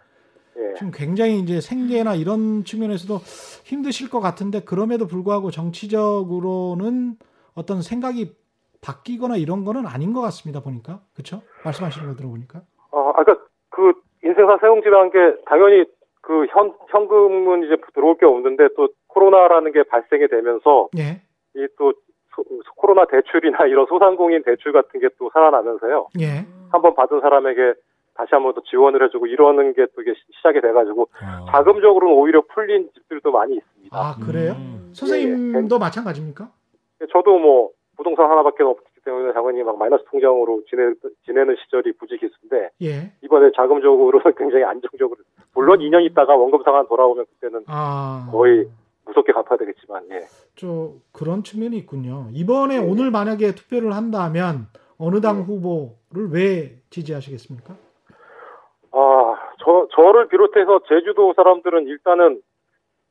[0.59, 0.75] 예.
[0.75, 3.15] 지금 굉장히 이제 생계나 이런 측면에서도
[3.65, 7.17] 힘드실 것 같은데 그럼에도 불구하고 정치적으로는
[7.55, 8.35] 어떤 생각이
[8.81, 13.37] 바뀌거나 이런 거는 아닌 것 같습니다 보니까 그렇죠 말씀하시는 거 들어보니까 어 아까
[13.71, 13.93] 그
[14.25, 15.85] 인생사 세웅지라는 게 당연히
[16.21, 21.23] 그 현 현금은 이제 들어올 게 없는데 또 코로나라는 게 발생이 되면서 예.
[21.57, 21.95] 이또
[22.77, 26.09] 코로나 대출이나 이런 소상공인 대출 같은 게 또 살아나면서요.
[26.21, 26.47] 예.
[26.71, 27.75] 한번 받은 사람에게
[28.19, 31.47] 다시 한번 더 지원을 해주고 이러는 게 또 이게 시작이 돼가지고 아.
[31.51, 33.97] 자금적으로는 오히려 풀린 집들도 많이 있습니다.
[33.97, 34.53] 아 그래요?
[34.59, 34.91] 음.
[34.93, 35.79] 선생님도 예.
[35.79, 36.51] 마찬가지입니까?
[37.01, 40.93] 예, 저도 뭐 부동산 하나밖에 없기 때문에 당연히 막 마이너스 통장으로 지내,
[41.27, 43.12] 지내는 시절이 부지 기수인데 예.
[43.23, 45.21] 이번에 자금적으로는 굉장히 안정적으로
[45.55, 48.29] 물론 2년 있다가 원금 상환 돌아오면 그때는 아.
[48.33, 48.69] 거의
[49.07, 50.23] 무섭게 갚아야 되겠지만 예.
[50.57, 52.29] 저 그런 측면이 있군요.
[52.33, 52.85] 이번에 네.
[52.85, 54.66] 오늘 만약에 투표를 한다면
[54.99, 55.43] 어느 당 네.
[55.45, 57.75] 후보를 왜 지지하시겠습니까?
[58.93, 62.41] 아, 저, 저를 비롯해서 제주도 사람들은 일단은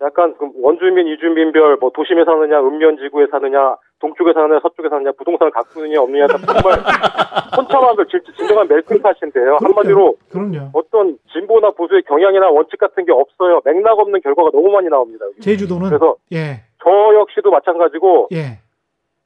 [0.01, 5.51] 약간 그 원주민, 이주민별, 뭐 도심에 사느냐, 읍면 지구에 사느냐, 동쪽에 사느냐, 서쪽에 사느냐, 부동산을
[5.51, 6.77] 갖고 있느냐, 없느냐, 정말
[7.57, 8.05] 혼참한들
[8.37, 9.57] 진정한 멜팅팟인데요.
[9.59, 10.69] 한마디로 그럼요.
[10.73, 13.61] 어떤 진보나 보수의 경향이나 원칙 같은 게 없어요.
[13.65, 15.25] 맥락 없는 결과가 너무 많이 나옵니다.
[15.41, 16.61] 제주도는 그래서 예.
[16.83, 18.59] 저 역시도 마찬가지고 예.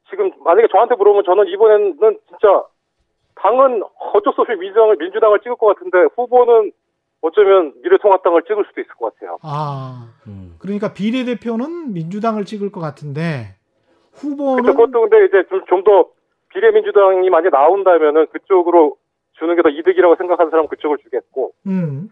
[0.10, 2.64] 지금 만약에 저한테 물어보면 저는 이번에는 진짜
[3.42, 3.82] 당은
[4.14, 6.72] 어쩔 수 없이 민주당을, 민주당을 찍을 것 같은데 후보는
[7.22, 9.38] 어쩌면 미래통합당을 찍을 수도 있을 것 같아요.
[9.44, 10.56] 아, 음.
[10.60, 13.56] 그러니까 비례대표는 민주당을 찍을 것 같은데
[14.14, 16.10] 후보는 그것도 근데 이제 좀 더
[16.50, 18.98] 비례민주당이 많이 나온다면은 그쪽으로
[19.39, 22.10] 주는 게 더 이득이라고 생각하는 사람은 그쪽을 주겠고, 음.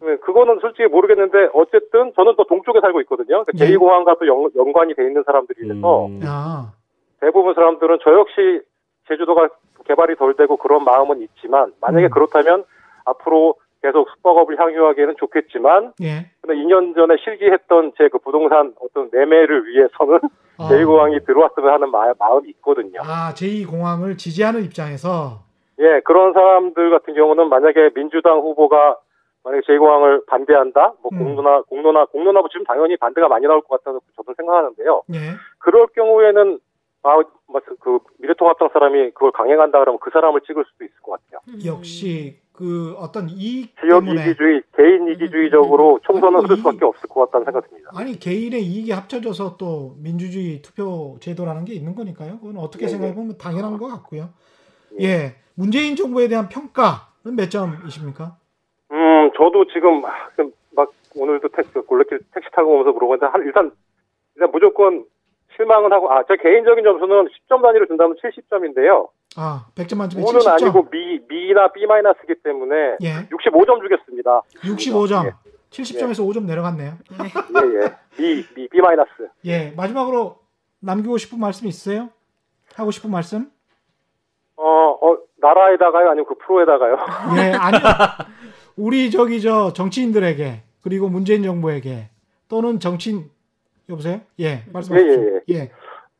[0.00, 3.44] 네, 그거는 솔직히 모르겠는데 어쨌든 저는 또 동쪽에 살고 있거든요.
[3.44, 3.66] 그러니까 네.
[3.66, 6.20] 제2공항과 또 연, 연관이 돼 있는 사람들이라서 음.
[6.24, 6.72] 아.
[7.20, 8.62] 대부분 사람들은 저 역시
[9.08, 9.48] 제주도가
[9.86, 12.10] 개발이 덜 되고 그런 마음은 있지만 만약에 음.
[12.10, 12.64] 그렇다면
[13.04, 16.30] 앞으로 계속 숙박업을 향유하기에는 좋겠지만 예.
[16.42, 20.20] 근데 2년 전에 실기했던 제 그 부동산 어떤 매매를 위해서는
[20.58, 20.68] 아.
[20.68, 23.00] 제2공항이 들어왔으면 하는 마, 마음이 있거든요.
[23.02, 25.40] 아 제2공항을 지지하는 입장에서
[25.78, 28.98] 예 그런 사람들 같은 경우는 만약에 민주당 후보가
[29.44, 31.18] 만약에 제2공항을 반대한다, 뭐 음.
[31.18, 35.02] 공론화, 공론화, 공론화 지금 당연히 반대가 많이 나올 것 같다고 저는 생각하는데요.
[35.14, 35.18] 예.
[35.58, 36.58] 그럴 경우에는
[37.02, 37.22] 아,
[37.80, 41.40] 그 미래통합당 사람이 그걸 강행한다 그러면 그 사람을 찍을 수도 있을 것 같아요.
[41.64, 44.22] 역시 그 어떤 이익 지역 때문에.
[44.22, 47.90] 이기주의, 개인 이기주의적으로 총선을 흐를 수밖에 없을 것 같다는 생각이 듭니다.
[47.94, 52.38] 아니 개인의 이익이 합쳐져서 또 민주주의 투표 제도라는 게 있는 거니까요.
[52.38, 54.28] 그건 어떻게 네, 생각해 보면 당연한 것 같고요.
[54.98, 55.06] 네.
[55.06, 58.36] 예, 문재인 정부에 대한 평가는 몇 점이십니까?
[58.92, 63.72] 음, 저도 지금 막 오늘도 택시 골레길 택시 타고 오면서 물어보는데 한 일단
[64.36, 65.04] 일단 무조건
[65.60, 69.08] 실망은 하고 아, 제 개인적인 점수는 10점 단위로 준다면 70점인데요.
[69.36, 70.62] 아, 100점 만점에 5는 70점.
[70.62, 73.28] 아니고 미, 미나 B 마이너스기 때문에 예.
[73.28, 74.42] 65점 주겠습니다.
[74.62, 75.26] 65점.
[75.26, 75.32] 예.
[75.70, 76.28] 70점에서 예.
[76.28, 76.94] 5점 내려갔네요.
[77.12, 77.96] 예, 예.
[78.16, 79.10] B, B, B 마이너스.
[79.44, 80.38] 예, 마지막으로
[80.80, 82.08] 남기고 싶은 말씀 있으세요?
[82.74, 83.50] 하고 싶은 말씀?
[84.56, 86.08] 어, 어, 나라에다가요?
[86.08, 86.96] 아니면 그 프로에다가요?
[87.38, 87.80] 예, 아니요.
[88.76, 92.08] 우리 저기 저 정치인들에게 그리고 문재인 정부에게
[92.48, 93.30] 또는 정치인
[93.90, 94.20] 여보세요?
[94.38, 95.22] 예, 말씀하십시오.
[95.22, 95.54] 예, 예, 예.
[95.54, 95.70] 예.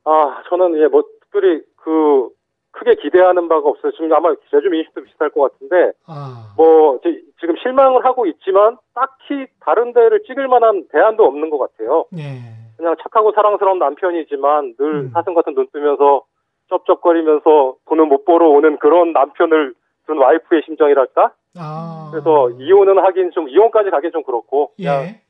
[0.04, 2.28] 아, 저는 예, 뭐 특별히 그
[2.72, 3.92] 크게 기대하는 바가 없어요.
[3.92, 6.54] 지금 아마 제주 민식도 비슷할 것 같은데, 아.
[6.56, 7.00] 뭐
[7.40, 12.06] 지금 실망을 하고 있지만 딱히 다른 데를 찍을 만한 대안도 없는 것 같아요.
[12.16, 12.60] 예.
[12.76, 15.10] 그냥 착하고 사랑스러운 남편이지만 늘 음.
[15.12, 16.22] 사슴 같은 눈 뜨면서
[16.68, 19.74] 쩝쩝거리면서 돈을 못 벌어 오는 그런 남편을
[20.06, 21.32] 둔 와이프의 심정이랄까?
[21.58, 22.08] 아.
[22.10, 25.20] 그래서 이혼은 하긴 좀 이혼까지 가긴 좀 그렇고 그냥 예.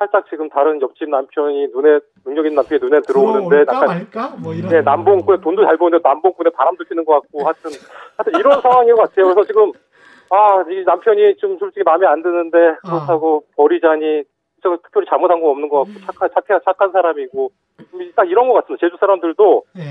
[0.00, 4.34] 살짝 지금 다른 옆집 남편이 눈에 능력 있는 남편이 눈에 들어오는데 약간 말까?
[4.42, 7.70] 뭐 이런 네, 남봉꾼에 돈도 잘 버는데 남봉꾼에 바람도 피는 것 같고 하여튼
[8.16, 9.26] 하여튼 이런 상황인 것 같아요.
[9.26, 9.72] 그래서 지금
[10.30, 13.54] 아, 이 남편이 좀 솔직히 마음에 안 드는데 그렇다고 아.
[13.56, 14.22] 버리자니
[14.62, 16.02] 저 특별히 잘못한 거 없는 것 같고 음.
[16.06, 17.50] 착한 착한 착한 사람이고
[18.16, 18.86] 딱 이런 것 같습니다.
[18.86, 19.82] 제주 사람들도 네.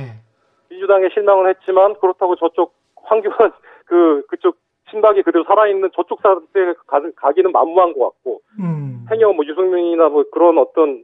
[0.72, 3.53] 민주당에 실망을 했지만 그렇다고 저쪽 황교안
[3.86, 4.57] 그 그쪽
[4.89, 6.73] 친박이 그대로 살아있는 저쪽 사람들에
[7.15, 9.05] 가기는 만무한 것 같고 음.
[9.11, 11.03] 행여 뭐 유승민이나 뭐 그런 어떤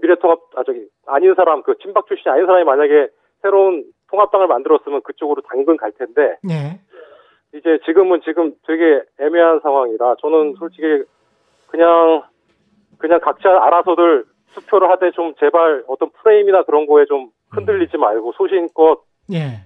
[0.00, 3.08] 미래통합 아 저기 아닌 사람 그 친박 출신이 아닌 사람이 만약에
[3.42, 6.80] 새로운 통합당을 만들었으면 그쪽으로 당근 갈 텐데 네.
[7.54, 11.04] 이제 지금은 지금 되게 애매한 상황이라 저는 솔직히
[11.68, 12.22] 그냥
[12.98, 19.02] 그냥 각자 알아서들 투표를 하되 좀 제발 어떤 프레임이나 그런 거에 좀 흔들리지 말고 소신껏
[19.28, 19.64] 네.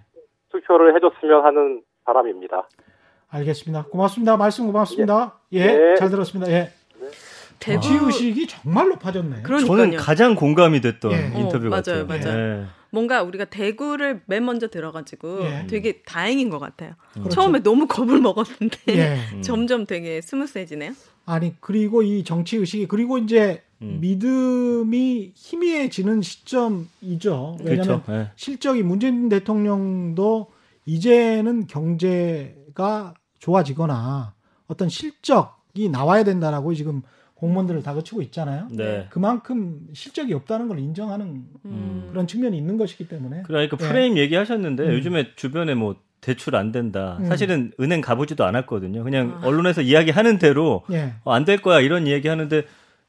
[0.50, 2.68] 투표를 해줬으면 하는 바람입니다.
[3.35, 3.87] 알겠습니다.
[3.87, 4.37] 고맙습니다.
[4.37, 5.41] 말씀 고맙습니다.
[5.55, 5.97] 예, 예, 네.
[5.97, 6.51] 잘 들었습니다.
[6.53, 6.72] 예.
[7.59, 9.43] 대구 의식이 정말 높아졌네.
[9.43, 9.66] 그러니까요.
[9.66, 11.32] 저는 가장 공감이 됐던 예.
[11.39, 12.07] 인터뷰 어, 같아요.
[12.07, 12.61] 맞아요, 맞아요.
[12.61, 12.64] 예.
[12.91, 15.66] 뭔가 우리가 대구를 맨 먼저 들어가지고 예.
[15.66, 16.93] 되게 다행인 것 같아요.
[17.12, 17.30] 그렇죠.
[17.30, 19.18] 처음에 너무 겁을 먹었는데 예.
[19.43, 20.93] 점점 되게 스무스해지네요.
[21.26, 23.99] 아니 그리고 이 정치 의식이 그리고 이제 음.
[24.01, 27.57] 믿음이 희미해지는 시점이죠.
[27.64, 28.03] 왜냐하면 그렇죠.
[28.11, 28.30] 예.
[28.37, 30.53] 실적이 문재인 대통령도
[30.87, 33.14] 이제는 경제가
[33.45, 34.32] 좋아지거나
[34.68, 37.03] 어떤 실적이 나와야 된다라고 지금
[37.34, 38.68] 공무원들을 다그치고 있잖아요.
[38.70, 39.07] 네.
[39.11, 42.07] 그만큼 실적이 없다는 걸 인정하는 음.
[42.09, 43.42] 그런 측면이 있는 것이기 때문에.
[43.42, 44.22] 그러니까 프레임 네.
[44.22, 44.92] 얘기하셨는데 음.
[44.95, 47.18] 요즘에 주변에 뭐 대출 안 된다.
[47.20, 47.26] 음.
[47.26, 49.05] 사실은 은행 가보지도 않았거든요.
[49.05, 49.47] 그냥 아.
[49.47, 51.12] 언론에서 이야기하는 대로 예.
[51.24, 52.64] 어, 안될 거야 이런 이야기 하는데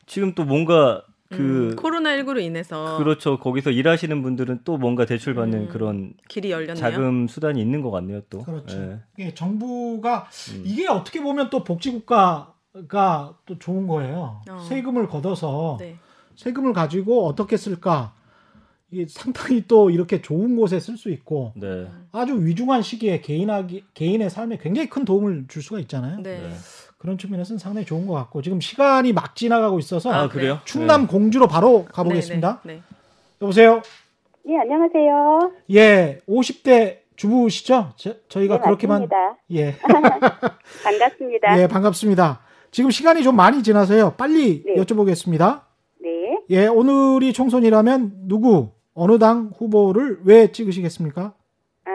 [0.05, 3.39] 지금 또 뭔가 그 음, 코로나 19로 인해서 그렇죠.
[3.39, 6.75] 거기서 일하시는 분들은 또 뭔가 대출 받는 음, 그런 길이 열렸네요.
[6.75, 8.21] 자금 수단이 있는 것 같네요.
[8.29, 8.99] 또 그렇죠.
[9.17, 9.33] 예.
[9.33, 10.63] 정부가 음.
[10.65, 14.41] 이게 어떻게 보면 또 복지국가가 또 좋은 거예요.
[14.49, 14.59] 어.
[14.69, 15.97] 세금을 걷어서 네.
[16.35, 18.13] 세금을 가지고 어떻게 쓸까?
[18.91, 21.87] 이게 상당히 또 이렇게 좋은 곳에 쓸 수 있고 네.
[22.11, 26.21] 아주 위중한 시기에 개인하기, 개인의 삶에 굉장히 큰 도움을 줄 수가 있잖아요.
[26.21, 26.53] 네.
[27.05, 27.11] 네.
[27.15, 30.59] 그런 측면에서는 상당히 좋은 것 같고 지금 시간이 막 지나가고 있어서 아, 그래요?
[30.65, 31.07] 충남 네.
[31.07, 32.61] 공주로 바로 가보겠습니다.
[32.63, 32.83] 네, 네, 네.
[33.41, 33.81] 여보세요.
[34.47, 35.51] 예 안녕하세요.
[35.71, 37.93] 예 50대 주부시죠?
[37.95, 39.07] 저, 희가 네, 그렇게만
[39.51, 39.75] 예
[40.83, 41.61] 반갑습니다.
[41.61, 42.41] 예 반갑습니다.
[42.71, 44.15] 지금 시간이 좀 많이 지나서요.
[44.17, 44.75] 빨리 네.
[44.75, 45.61] 여쭤보겠습니다.
[46.01, 46.39] 네.
[46.49, 51.33] 예 오늘이 총선이라면 누구 어느 당 후보를 왜 찍으시겠습니까?
[51.85, 51.89] 아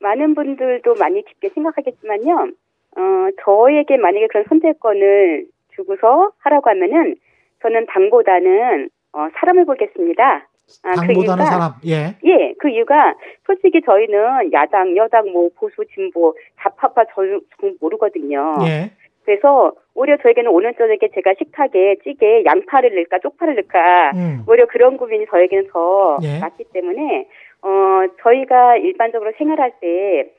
[0.00, 2.52] 많은 분들도 많이 깊게 생각하겠지만요.
[2.96, 7.16] 어, 저에게 만약에 그런 선택권을 주고서 하라고 하면은
[7.62, 10.46] 저는 당보다는 어, 사람을 보겠습니다.
[10.82, 12.16] 아, 그 당보다는 그 이유가, 사람, 예.
[12.24, 13.14] 예, 그 이유가
[13.46, 17.22] 솔직히 저희는 야당, 여당, 뭐 보수, 진보, 좌파파 저,
[17.60, 18.56] 저 모르거든요.
[18.66, 18.90] 예.
[19.24, 24.44] 그래서 오히려 저에게는 오늘 저녁에 제가 식탁에 찌개 양파를 넣을까 쪽파를 넣을까 음.
[24.46, 26.40] 오히려 그런 고민이 저에게는 더 예.
[26.40, 27.26] 많기 때문에
[27.62, 30.30] 어 저희가 일반적으로 생활할 때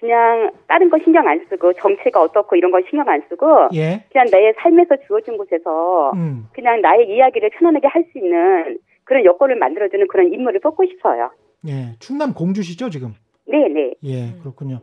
[0.00, 4.04] 그냥 다른 거 신경 안 쓰고 정체가 어떻고 이런 거 신경 안 쓰고 예.
[4.10, 6.46] 그냥 나의 삶에서 주어진 곳에서 음.
[6.52, 11.30] 그냥 나의 이야기를 편안하게 할 수 있는 그런 여건을 만들어주는 그런 인물을 뽑고 싶어요.
[11.66, 13.14] 예, 충남 공주시죠 지금?
[13.46, 13.92] 네, 네.
[14.04, 14.80] 예, 그렇군요.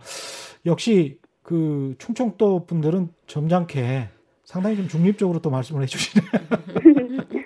[0.66, 4.10] 역시 그 충청도 분들은 점잖게
[4.44, 6.26] 상당히 좀 중립적으로 또 말씀을 해주시네.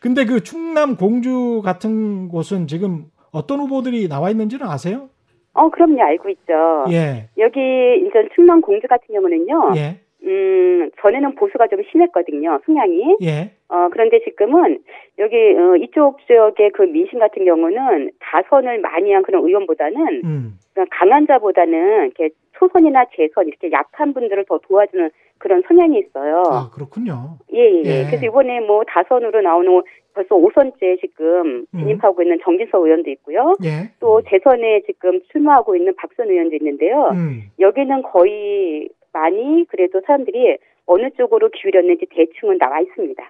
[0.00, 5.08] 근데 그 충남 공주 같은 곳은 지금 어떤 후보들이 나와 있는지는 아세요?
[5.54, 6.84] 어, 그럼요, 알고 있죠.
[6.90, 7.28] 예.
[7.38, 9.72] 여기 인천 충남 공주 같은 경우는요.
[9.76, 9.96] 예.
[10.24, 13.16] 음, 전에는 보수가 좀 심했거든요, 성향이.
[13.22, 13.50] 예.
[13.68, 14.78] 어, 그런데 지금은
[15.18, 20.58] 여기, 어, 이쪽 지역의 그 민심 같은 경우는 다선을 많이 한 그런 의원보다는, 음.
[20.90, 25.10] 강한 자보다는 이렇게 초선이나 재선, 이렇게 약한 분들을 더 도와주는
[25.44, 26.42] 그런 성향이 있어요.
[26.50, 27.36] 아, 그렇군요.
[27.52, 27.82] 예, 예.
[27.84, 28.06] 예.
[28.06, 29.82] 그래서 이번에 뭐 다선으로 나오는
[30.14, 31.78] 벌써 5선째 지금 음.
[31.78, 32.22] 진입하고 음.
[32.22, 33.54] 있는 정진석 의원도 있고요.
[33.62, 33.90] 예.
[34.00, 37.10] 또 재선에 지금 출마하고 있는 박선 의원도 있는데요.
[37.12, 37.42] 음.
[37.60, 43.22] 여기는 거의 많이 그래도 사람들이 어느 쪽으로 기울였는지 대충은 나와 있습니다.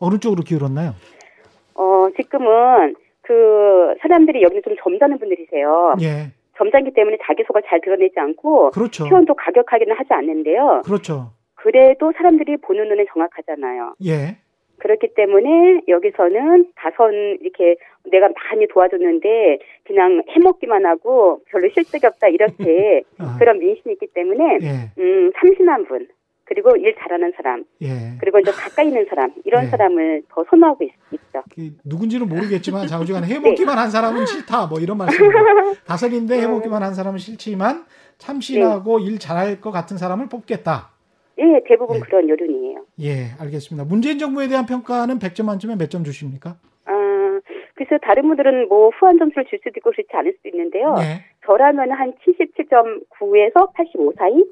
[0.00, 0.90] 어느 쪽으로 기울었나요?
[1.76, 5.94] 어, 지금은 그 사람들이 여기는 좀 점잖은 분들이세요.
[6.02, 6.30] 예.
[6.58, 9.08] 점잖기 때문에 자기 속을 잘 드러내지 않고 그렇죠.
[9.08, 10.82] 표현도 가격하기는 하지 않는데요.
[10.84, 11.32] 그렇죠.
[11.64, 13.94] 그래도 사람들이 보는 눈은 정확하잖아요.
[14.04, 14.36] 예.
[14.80, 17.76] 그렇기 때문에 여기서는 다선 이렇게
[18.10, 23.36] 내가 많이 도와줬는데 그냥 해먹기만 하고 별로 실적이 없다 이렇게 아.
[23.38, 25.00] 그런 민심이 있기 때문에 예.
[25.00, 26.06] 음 참신한 분
[26.44, 28.18] 그리고 일 잘하는 사람 예.
[28.20, 29.68] 그리고 이제 가까이 있는 사람 이런 예.
[29.68, 30.90] 사람을 더 선호하고 있,
[31.32, 31.42] 죠
[31.84, 33.80] 누군지는 모르겠지만 자우지간 해먹기만 네.
[33.80, 35.24] 한 사람은 싫다 뭐 이런 말씀
[35.86, 37.86] 다선인데 해먹기만 한 사람은 싫지만
[38.18, 39.06] 참신하고 네.
[39.06, 40.93] 일 잘할 것 같은 사람을 뽑겠다.
[41.38, 42.00] 예, 대부분 예.
[42.00, 42.84] 그런 여론이에요.
[43.00, 43.84] 예, 알겠습니다.
[43.84, 46.56] 문재인 정부에 대한 평가는 100점 만점에 몇 점 주십니까?
[46.86, 46.92] 아,
[47.74, 50.94] 그래서 다른 분들은 뭐 후한 점수를 줄 수도 있고 그렇지 않을 수도 있는데요.
[50.98, 51.24] 예.
[51.46, 54.44] 저라면 한 77.9에서 85 사이?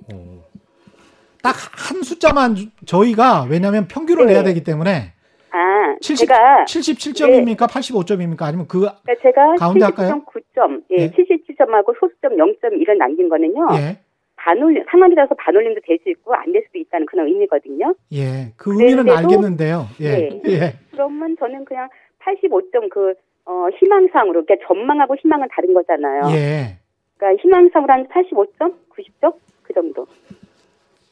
[1.43, 2.55] 딱 한 숫자만
[2.87, 4.33] 저희가 왜냐하면 평균을 네.
[4.35, 5.13] 내야 되기 때문에
[5.51, 7.67] 아, 70, 제가 77점입니까?
[7.67, 7.67] 네.
[7.67, 8.43] 85점입니까?
[8.43, 10.23] 아니면 그 그러니까 제가 가운데 할까요?
[10.25, 11.11] 79점, 예, 예.
[11.11, 13.69] 77점하고 소수점 0.1을 남긴 거는요.
[13.75, 13.99] 예.
[14.45, 17.95] 반올림 상황이라서 반올림도 될 수 있고 안 될 수도 있다는 그런 의미거든요.
[18.13, 19.87] 예, 그 의미는 알겠는데요.
[20.01, 20.43] 예, 네.
[20.47, 20.75] 예.
[20.91, 21.89] 그러면 저는 그냥
[22.25, 23.15] 85점 그
[23.45, 26.23] 어, 희망상으로 그러니까 전망하고 희망은 다른 거잖아요.
[26.37, 26.79] 예.
[27.17, 30.07] 그러니까 희망상으로 한 85점, 90점 그 정도.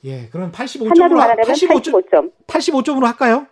[0.05, 2.33] 예, 그럼 85점으로 85점, 85점.
[2.47, 3.47] 85점으로 할까요?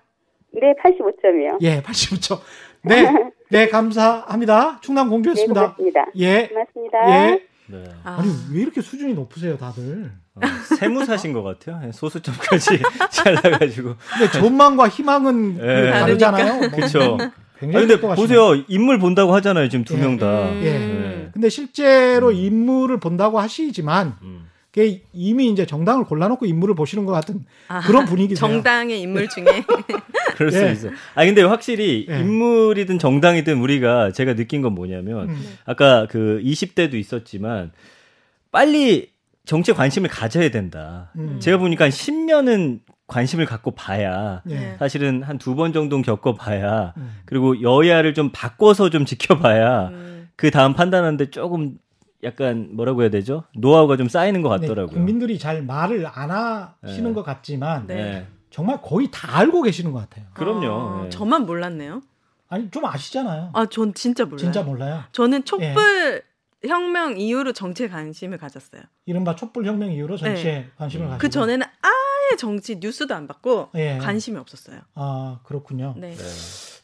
[0.53, 1.59] 네, 85점이요.
[1.63, 2.39] 예, 85점.
[2.85, 3.05] 네,
[3.51, 4.81] 네 감사합니다.
[4.81, 5.61] 충남 공주였습니다.
[5.61, 6.07] 네, 고맙습니다.
[6.17, 6.99] 예, 고맙습니다.
[7.33, 7.43] 예.
[7.69, 7.85] 네.
[8.05, 8.19] 아.
[8.19, 10.11] 아니 왜 이렇게 수준이 높으세요, 다들?
[10.35, 10.41] 어,
[10.79, 11.81] 세무사신 것 같아요.
[11.87, 13.95] 예, 소수점까지 잘 나가지고.
[14.19, 15.91] 근데 전망과 희망은 네.
[15.91, 16.71] 다르잖아요.
[16.71, 17.19] 그렇죠.
[17.59, 19.69] 굉장히 근데 보세요, 인물 본다고 하잖아요.
[19.69, 20.19] 지금 두명 예.
[20.19, 20.49] 다.
[20.49, 20.61] 음.
[20.63, 20.79] 예.
[20.79, 21.31] 네.
[21.33, 22.35] 근데 실제로 음.
[22.35, 24.17] 인물을 본다고 하시지만.
[24.23, 24.49] 음.
[25.13, 28.39] 이미 이제 정당을 골라놓고 인물을 보시는 것 같은 아, 그런 분위기세요.
[28.39, 29.45] 정당의 인물 중에
[30.37, 30.73] 그럴 수 예.
[30.73, 30.89] 있어.
[31.15, 32.21] 아 근데 확실히 예.
[32.21, 35.57] 인물이든 정당이든 우리가 제가 느낀 건 뭐냐면 음.
[35.65, 37.73] 아까 그 20대도 있었지만
[38.53, 39.11] 빨리
[39.47, 41.11] 정치에 관심을 가져야 된다.
[41.17, 41.41] 음.
[41.41, 44.77] 제가 보니까 한 10년은 관심을 갖고 봐야 예.
[44.79, 47.17] 사실은 한 두 번 정도는 겪어봐야 음.
[47.25, 50.29] 그리고 여야를 좀 바꿔서 좀 지켜봐야 음.
[50.37, 51.79] 그 다음 판단하는데 조금
[52.25, 53.45] 약간 뭐라고 해야 되죠?
[53.57, 54.87] 노하우가 좀 쌓이는 것 네, 같더라고요.
[54.87, 57.15] 네, 국민들이 잘 말을 안 하시는 네.
[57.15, 58.27] 것 같지만 네.
[58.51, 60.27] 정말 거의 다 알고 계시는 것 같아요.
[60.35, 60.67] 그럼요.
[60.67, 61.11] 아, 네.
[61.11, 62.03] 저만 몰랐네요.
[62.49, 63.51] 아니 좀 아시잖아요.
[63.53, 64.39] 아, 전 진짜 몰라요.
[64.39, 65.05] 진짜 몰라요.
[65.13, 66.23] 저는 촛불
[66.65, 66.69] 예.
[66.69, 68.83] 혁명 이후로 정치에 관심을 가졌어요.
[69.07, 70.71] 이른바 촛불 혁명 이후로 정치에 네.
[70.77, 71.11] 관심을 음.
[71.11, 71.21] 가지고.
[71.21, 73.99] 그 전에는 아예 정치 뉴스도 안 받고 예.
[73.99, 74.81] 관심이 없었어요.
[74.95, 75.95] 아 그렇군요.
[75.97, 76.17] 네.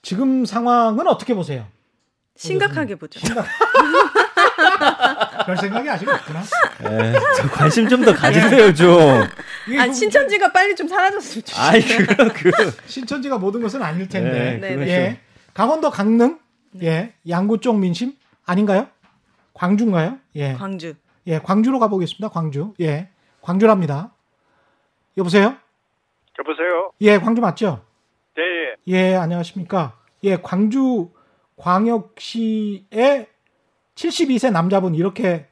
[0.03, 1.67] 지금 상황은 어떻게 보세요?
[2.37, 3.21] 심각하게 보죠.
[3.21, 3.47] 심각...
[5.47, 6.41] 별 생각이 아직 없구나.
[6.41, 7.13] 에,
[7.53, 9.23] 관심 좀 더 가지세요 좀.
[9.79, 11.67] 아 신천지가 빨리 좀 사라졌으면 좋겠어요.
[11.71, 12.51] 아이 그럼 그
[12.87, 14.59] 신천지가 모든 것은 아닐 텐데.
[14.61, 15.21] 네, 네, 예.
[15.55, 16.39] 강원도 강릉
[16.73, 16.87] 네.
[16.87, 18.15] 예 양구 쪽 민심
[18.45, 18.89] 아닌가요?
[19.55, 20.19] 광주인가요?
[20.37, 20.55] 예.
[20.55, 20.95] 광주.
[21.27, 22.29] 예 광주로 가보겠습니다.
[22.29, 22.75] 광주.
[22.81, 23.09] 예
[23.41, 24.11] 광주랍니다.
[25.17, 25.57] 여보세요?
[26.39, 26.91] 여보세요?
[27.01, 27.85] 예 광주 맞죠?
[28.37, 28.43] 네.
[28.89, 29.97] 예, 예 안녕하십니까?
[30.25, 31.11] 예 광주
[31.57, 33.27] 광역시의
[33.95, 35.47] 72세 남자분 이렇게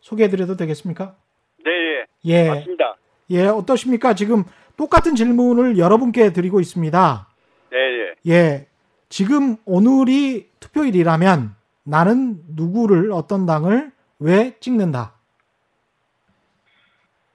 [0.00, 1.16] 소개해드려도 되겠습니까?
[1.64, 2.04] 네, 예.
[2.26, 2.48] 예.
[2.48, 2.96] 맞습니다.
[3.30, 4.14] 예, 어떠십니까?
[4.14, 4.44] 지금
[4.76, 7.28] 똑같은 질문을 여러분께 드리고 있습니다.
[7.70, 8.32] 네, 예.
[8.32, 8.66] 예.
[9.08, 15.14] 지금 오늘이 투표일이라면 나는 누구를 어떤 당을 왜 찍는다?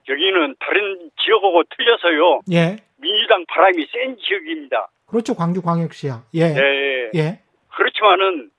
[0.08, 2.41] 여기는 다른 지역하고 틀려서요.
[2.51, 2.78] 예.
[2.97, 4.89] 민주당 바람이 센 지역입니다.
[5.06, 5.34] 그렇죠.
[5.34, 6.24] 광주 광역시야.
[6.36, 6.54] 예.
[6.54, 7.12] 네.
[7.16, 7.39] 예.
[7.76, 8.51] 그렇지만은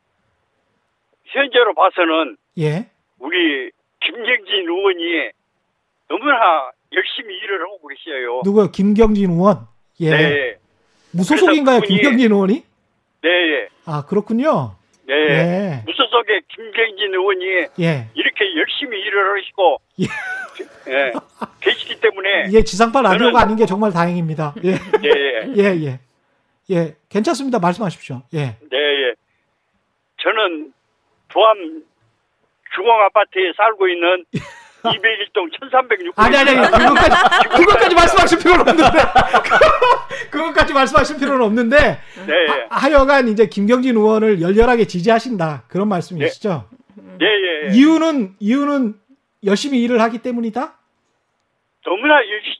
[1.35, 2.89] 현재로 봐서는 예.
[3.19, 3.71] 우리
[4.01, 5.31] 김경진 의원이
[6.09, 8.43] 너무나 열심히 일을 하고 계셔요.
[8.45, 8.71] 누구요?
[8.71, 9.67] 김경진 의원.
[10.01, 10.11] 예.
[10.11, 10.57] 네.
[11.13, 12.65] 무소속인가요, 김경진 의원이?
[13.23, 13.29] 네.
[13.29, 13.69] 예.
[13.85, 14.77] 아 그렇군요.
[15.07, 15.15] 네.
[15.15, 15.83] 예.
[15.87, 17.45] 무소속의 김경진 의원이
[17.81, 18.09] 예.
[18.15, 20.05] 이렇게 열심히 일을 하시고 예.
[20.93, 21.13] 예.
[21.61, 24.55] 계시기 때문에 예, 지상파 라디오가 아닌 게 정말 다행입니다.
[24.65, 24.71] 예.
[24.71, 25.53] 예, 예.
[25.57, 26.01] 예, 예.
[26.71, 27.59] 예, 괜찮습니다.
[27.59, 28.23] 말씀하십시오.
[28.35, 28.39] 예.
[28.71, 29.15] 네, 예.
[30.23, 30.73] 저는
[31.35, 31.83] 부암
[32.75, 34.25] 주공 아파트에 살고 있는
[34.85, 36.13] 201동 1306호.
[36.17, 38.85] 아니, 아니, 아니, 그것까지, 그것까지 말씀하실 필요는 없는데.
[40.31, 41.77] 그것까지 말씀하실 필요는 없는데.
[42.27, 42.35] 네.
[42.69, 45.65] 하, 여간 이제 김경진 의원을 열렬하게 지지하신다.
[45.69, 46.69] 그런 말씀이시죠?
[47.23, 47.75] 예, 예, 예.
[47.75, 48.95] 이유는, 이유는
[49.47, 50.75] 열심히 일을 하기 때문이다?
[51.87, 52.17] 너무나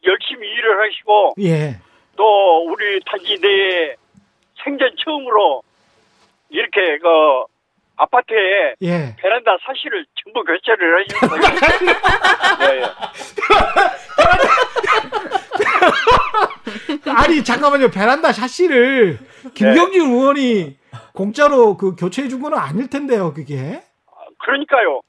[0.07, 1.35] 열심히 일을 하시고.
[1.43, 1.77] 예.
[2.17, 3.97] 또, 우리 타지대에
[4.63, 5.63] 생전 처음으로
[6.49, 7.54] 이렇게 그
[7.97, 9.17] 아파트에 예.
[9.19, 11.41] 베란다 사실을 전부 교체를 하셨어요.
[12.71, 12.85] 예, 예.
[17.11, 19.19] 아니 잠깐만요 베란다 샤시를
[19.55, 20.09] 김경진 네.
[20.09, 20.77] 의원이
[21.13, 23.81] 공짜로 그 교체해 준 거는 아닐 텐데요 그게.
[24.39, 25.01] 그러니까요.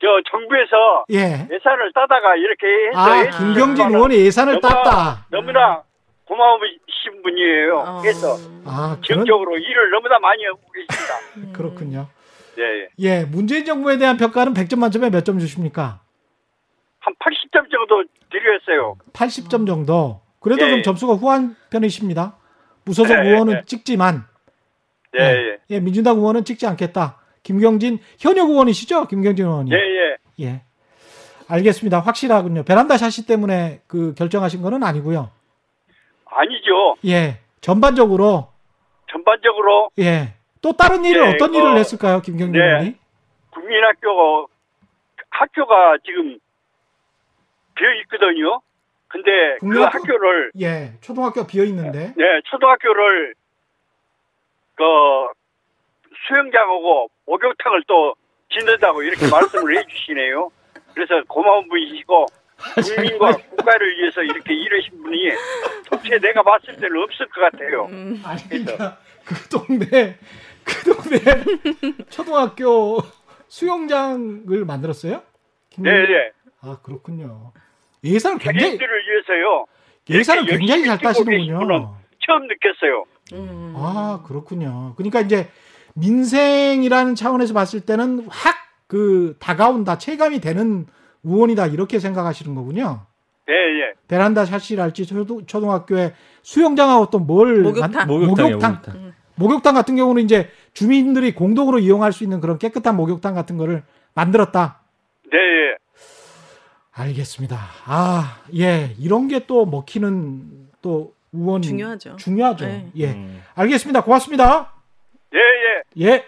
[0.00, 1.46] 저 정부에서 예.
[1.52, 5.26] 예산을 따다가 이렇게 해서 아 김경진 의원이 예산을 너무나, 땄다.
[5.30, 5.82] 너무나
[6.24, 7.78] 고마우신 분이에요.
[7.78, 8.00] 어.
[8.00, 9.62] 그래서 아, 지역적으로 그런...
[9.62, 11.18] 일을 너무나 많이 하고 계십니다.
[11.52, 12.08] 그렇군요.
[12.60, 12.88] 예, 예.
[12.98, 16.00] 예, 문재인 정부에 대한 평가는 100점 만점에 몇 점 주십니까?
[17.00, 18.96] 한 80점 정도 드렸어요.
[19.14, 20.20] 80점 정도.
[20.40, 20.82] 그래도 예, 좀 예.
[20.82, 22.36] 점수가 후한 편이십니다.
[22.84, 23.62] 무소속 예, 예 의원은 예.
[23.66, 24.24] 찍지만
[25.18, 25.58] 예, 예.
[25.70, 27.18] 예, 민주당 의원은 찍지 않겠다.
[27.42, 29.06] 김경진 현역 의원이시죠?
[29.08, 29.70] 김경진 의원이.
[29.72, 30.16] 예, 예.
[30.46, 30.62] 예.
[31.48, 32.00] 알겠습니다.
[32.00, 32.62] 확실하군요.
[32.64, 35.30] 베란다 샤시 때문에 그 결정하신 거는 아니고요.
[36.26, 36.94] 아니죠.
[37.06, 37.38] 예.
[37.60, 38.48] 전반적으로
[39.10, 40.34] 전반적으로 예.
[40.62, 42.66] 또 다른 일을 네, 어떤 어, 일을 했을까요, 김경진 네.
[42.66, 42.96] 의원이?
[43.50, 44.48] 국민학교
[45.30, 46.38] 학교가 지금
[47.74, 48.60] 비어 있거든요.
[49.08, 53.34] 근데 그 국민학교, 그 학교를 예 초등학교 비어 있는데 네 초등학교를
[54.76, 54.84] 그
[56.26, 58.14] 수영장하고 목욕탕을 또
[58.50, 60.50] 짓는다고 이렇게 말씀을 해주시네요.
[60.94, 62.26] 그래서 고마운 분이시고
[62.74, 65.18] 국민과 국가를 위해서 이렇게 일하신 분이
[65.88, 67.86] 도대체 내가 봤을 때는 없을 것 같아요.
[67.86, 68.22] 음.
[68.24, 70.16] 아니 그러니까 그 동네
[70.70, 71.20] 그 동네
[72.10, 72.98] 초등학교
[73.48, 75.22] 수영장을 만들었어요?
[75.76, 76.06] 네네.
[76.06, 76.30] 네.
[76.60, 77.52] 아 그렇군요.
[78.04, 79.66] 예산을 굉장히 를 위해서요.
[80.08, 81.96] 예산을 굉장히 잘 따시는군요.
[82.26, 83.04] 처음 느꼈어요.
[83.34, 83.74] 음.
[83.76, 84.94] 아 그렇군요.
[84.96, 85.48] 그러니까 이제
[85.94, 88.60] 민생이라는 차원에서 봤을 때는 확
[88.90, 90.84] 그 다가온다 체감이 되는
[91.22, 93.06] 의원이다 이렇게 생각하시는 거군요.
[93.46, 93.92] 네, 예.
[94.08, 96.12] 베란다 샤시랄지 초등, 학교에
[96.42, 98.82] 수영장하고 또 뭘 목욕탕 목욕탕, 목욕탕.
[98.96, 99.14] 음.
[99.36, 103.82] 목욕탕 같은 경우는 이제 주민들이 공동으로 이용할 수 있는 그런 깨끗한 목욕탕 같은 거를
[104.14, 104.80] 만들었다.
[105.32, 105.38] 네.
[105.38, 105.76] 예.
[106.92, 107.58] 알겠습니다.
[107.86, 108.94] 아, 예.
[108.98, 112.16] 이런 게 또 먹히는 또 의원 중요하죠.
[112.16, 112.66] 중요하죠.
[112.66, 112.90] 네.
[112.96, 113.12] 예.
[113.12, 113.42] 음.
[113.54, 114.02] 알겠습니다.
[114.02, 114.72] 고맙습니다.
[115.34, 116.06] 예, 예.
[116.06, 116.24] 예.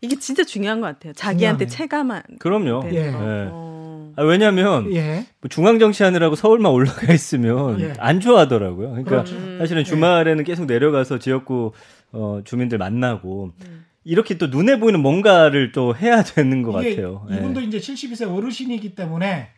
[0.00, 1.12] 이게 진짜 중요한 것 같아요.
[1.14, 2.22] 자기한테 체감한.
[2.38, 2.82] 그럼요.
[2.90, 2.96] 예.
[2.96, 3.12] 예.
[3.14, 4.12] 어...
[4.16, 5.26] 아, 왜냐하면 예.
[5.40, 7.92] 뭐 중앙 정치하느라고 서울만 올라가 있으면 예.
[7.98, 8.90] 안 좋아하더라고요.
[8.90, 9.34] 그러니까 그렇죠.
[9.58, 9.84] 사실은 예.
[9.84, 11.72] 주말에는 계속 내려가서 지역구
[12.14, 13.84] 어, 주민들 만나고 음.
[14.04, 17.26] 이렇게 또 눈에 보이는 뭔가를 또 해야 되는 것 같아요.
[17.30, 17.66] 이분도 예.
[17.66, 19.48] 이제 72세 어르신이기 때문에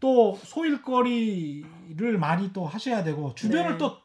[0.00, 3.78] 또 소일거리를 많이 또 하셔야 되고 주변을 네.
[3.78, 3.96] 또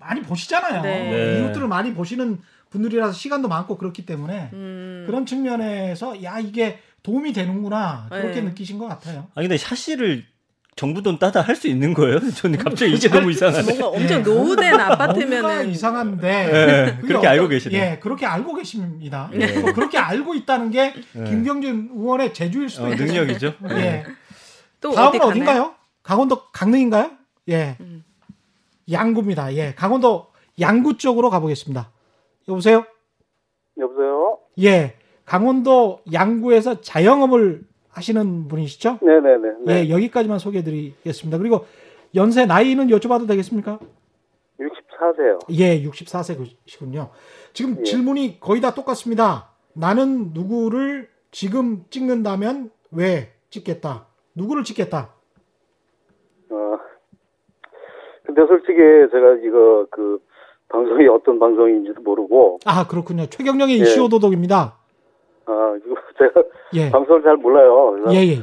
[0.00, 0.82] 많이 보시잖아요.
[0.82, 1.10] 네.
[1.10, 1.40] 네.
[1.40, 5.04] 이웃들을 많이 보시는 분들이라서 시간도 많고 그렇기 때문에 음.
[5.06, 8.48] 그런 측면에서 야 이게 도움이 되는구나 그렇게 네.
[8.48, 9.28] 느끼신 것 같아요.
[9.34, 10.24] 아 근데 샤시를
[10.78, 12.20] 정부 돈 따다 할 수 있는 거예요?
[12.30, 13.62] 저는 갑자기 이게 너무 이상하네.
[13.64, 14.30] 뭔가 엄청 네.
[14.30, 17.74] 노후된 아파트면은 이상한데 네, 그렇게 알고 계시네.
[17.76, 19.28] 예, 그렇게 알고 계십니다.
[19.32, 19.60] 네.
[19.72, 21.24] 그렇게 알고 있다는 게 네.
[21.24, 23.06] 김경진 의원의 재주일 수도 어, 있어요.
[23.06, 23.54] 능력이죠.
[23.72, 24.04] 예.
[24.80, 25.74] 또 다음은 어딘가요?
[26.04, 27.10] 강원도 강릉인가요?
[27.48, 27.76] 예.
[27.80, 28.04] 음.
[28.90, 29.54] 양구입니다.
[29.56, 29.74] 예.
[29.74, 30.28] 강원도
[30.60, 31.90] 양구 쪽으로 가보겠습니다.
[32.48, 32.84] 여보세요?
[33.76, 34.38] 여보세요?
[34.62, 34.94] 예.
[35.24, 38.98] 강원도 양구에서 자영업을 하시는 분이시죠?
[39.02, 39.48] 네네네.
[39.64, 39.74] 네.
[39.86, 41.38] 예, 여기까지만 소개해 드리겠습니다.
[41.38, 41.66] 그리고
[42.14, 43.78] 연세 나이는 여쭤봐도 되겠습니까?
[44.58, 45.38] 64세요.
[45.50, 47.10] 예, 64세시군요.
[47.52, 47.82] 지금 예.
[47.82, 49.50] 질문이 거의 다 똑같습니다.
[49.74, 54.06] 나는 누구를 지금 찍는다면 왜 찍겠다?
[54.34, 55.14] 누구를 찍겠다?
[56.50, 56.78] 어,
[58.24, 60.20] 근데 솔직히 제가 이거 그
[60.68, 62.58] 방송이 어떤 방송인지도 모르고.
[62.64, 63.26] 아, 그렇군요.
[63.26, 63.82] 최경령의 예.
[63.82, 64.77] 이슈 도독입니다
[65.48, 66.42] 아, 이거 제가
[66.74, 66.90] 예.
[66.90, 67.96] 방송을 잘 몰라요.
[68.10, 68.36] 예, 예.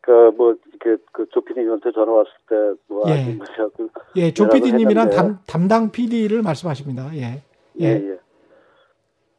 [0.00, 2.56] 그, 뭐, 이렇게, 그, 조피디님한테 전화 왔을 때,
[2.88, 3.12] 뭐, 예.
[3.12, 7.14] 아니, 그, 예, 조피디님이란 담, 담당 PD를 말씀하십니다.
[7.14, 7.42] 예.
[7.80, 7.84] 예.
[7.84, 8.18] 예, 예.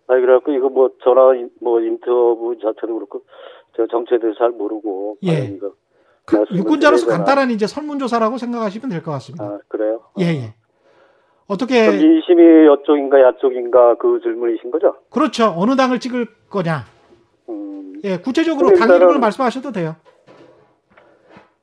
[0.07, 3.23] 아, 그래갖고, 이거 뭐, 전화, 뭐, 인터뷰 자체도 그렇고,
[3.75, 5.45] 제가 정치에 대해서 잘 모르고, 예.
[5.53, 5.73] 이거
[6.25, 9.43] 그, 유권자로서 간단한 이제 설문조사라고 생각하시면 될 것 같습니다.
[9.43, 9.99] 아, 그래요?
[10.21, 10.53] 예, 예.
[11.47, 11.89] 어떻게.
[11.89, 14.95] 민심이 여쪽인가 야쪽인가 그 질문이신 거죠?
[15.09, 15.53] 그렇죠.
[15.55, 16.85] 어느 당을 찍을 거냐.
[17.49, 17.95] 음.
[18.03, 19.95] 예, 구체적으로 당 이름을 말씀하셔도 돼요.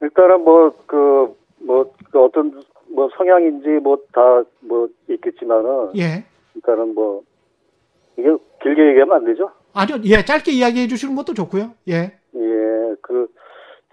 [0.03, 5.91] 일단은 뭐, 그, 뭐, 그 어떤, 뭐 성향인지 뭐 다뭐 뭐 있겠지만은.
[5.97, 6.25] 예.
[6.55, 7.23] 일단은 뭐,
[8.17, 8.29] 이게
[8.63, 9.51] 길게 얘기하면 안 되죠?
[9.75, 11.71] 아니요, 예, 짧게 이야기해 주시는 것도 좋고요.
[11.89, 12.13] 예.
[12.35, 13.29] 예, 그,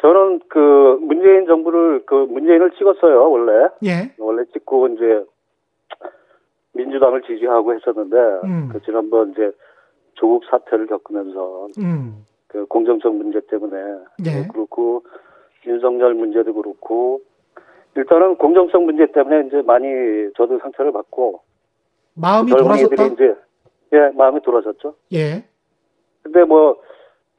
[0.01, 3.69] 저는 그 문재인 정부를 그 문재인을 찍었어요, 원래.
[3.83, 4.13] 예.
[4.17, 5.25] 원래 찍고 이제
[6.77, 8.69] 민주당을 지지하고 했었는데, 음.
[8.71, 9.51] 그 지난번 이제
[10.13, 12.25] 조국 사태를 겪으면서, 음.
[12.47, 13.77] 그 공정성 문제 때문에,
[14.25, 14.47] 예.
[14.51, 15.03] 그렇고
[15.65, 17.19] 윤석열 문제도 그렇고,
[17.95, 19.87] 일단은 공정성 문제 때문에 이제 많이
[20.35, 21.41] 저도 상처를 받고,
[22.15, 23.05] 마음이 돌아섰다.
[23.07, 23.35] 이제
[23.93, 24.95] 예, 마음이 돌아섰죠.
[25.13, 25.43] 예.
[26.23, 26.77] 근데 뭐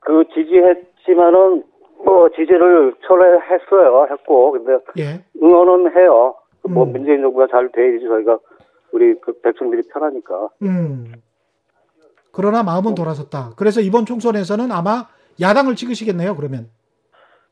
[0.00, 1.64] 그 지지했지만은
[2.04, 5.24] 뭐 지지를 철회했어요, 했고, 근데 예.
[5.42, 6.34] 응원은 해요.
[6.62, 6.74] 뭐 음.
[6.74, 8.38] 뭐 문재인 정부가 잘 돼야지 저희가
[8.92, 10.48] 우리 그 백성들이 편하니까.
[10.62, 11.12] 음.
[12.32, 13.52] 그러나 마음은 돌아섰다.
[13.56, 15.06] 그래서 이번 총선에서는 아마
[15.40, 16.68] 야당을 찍으시겠네요, 그러면.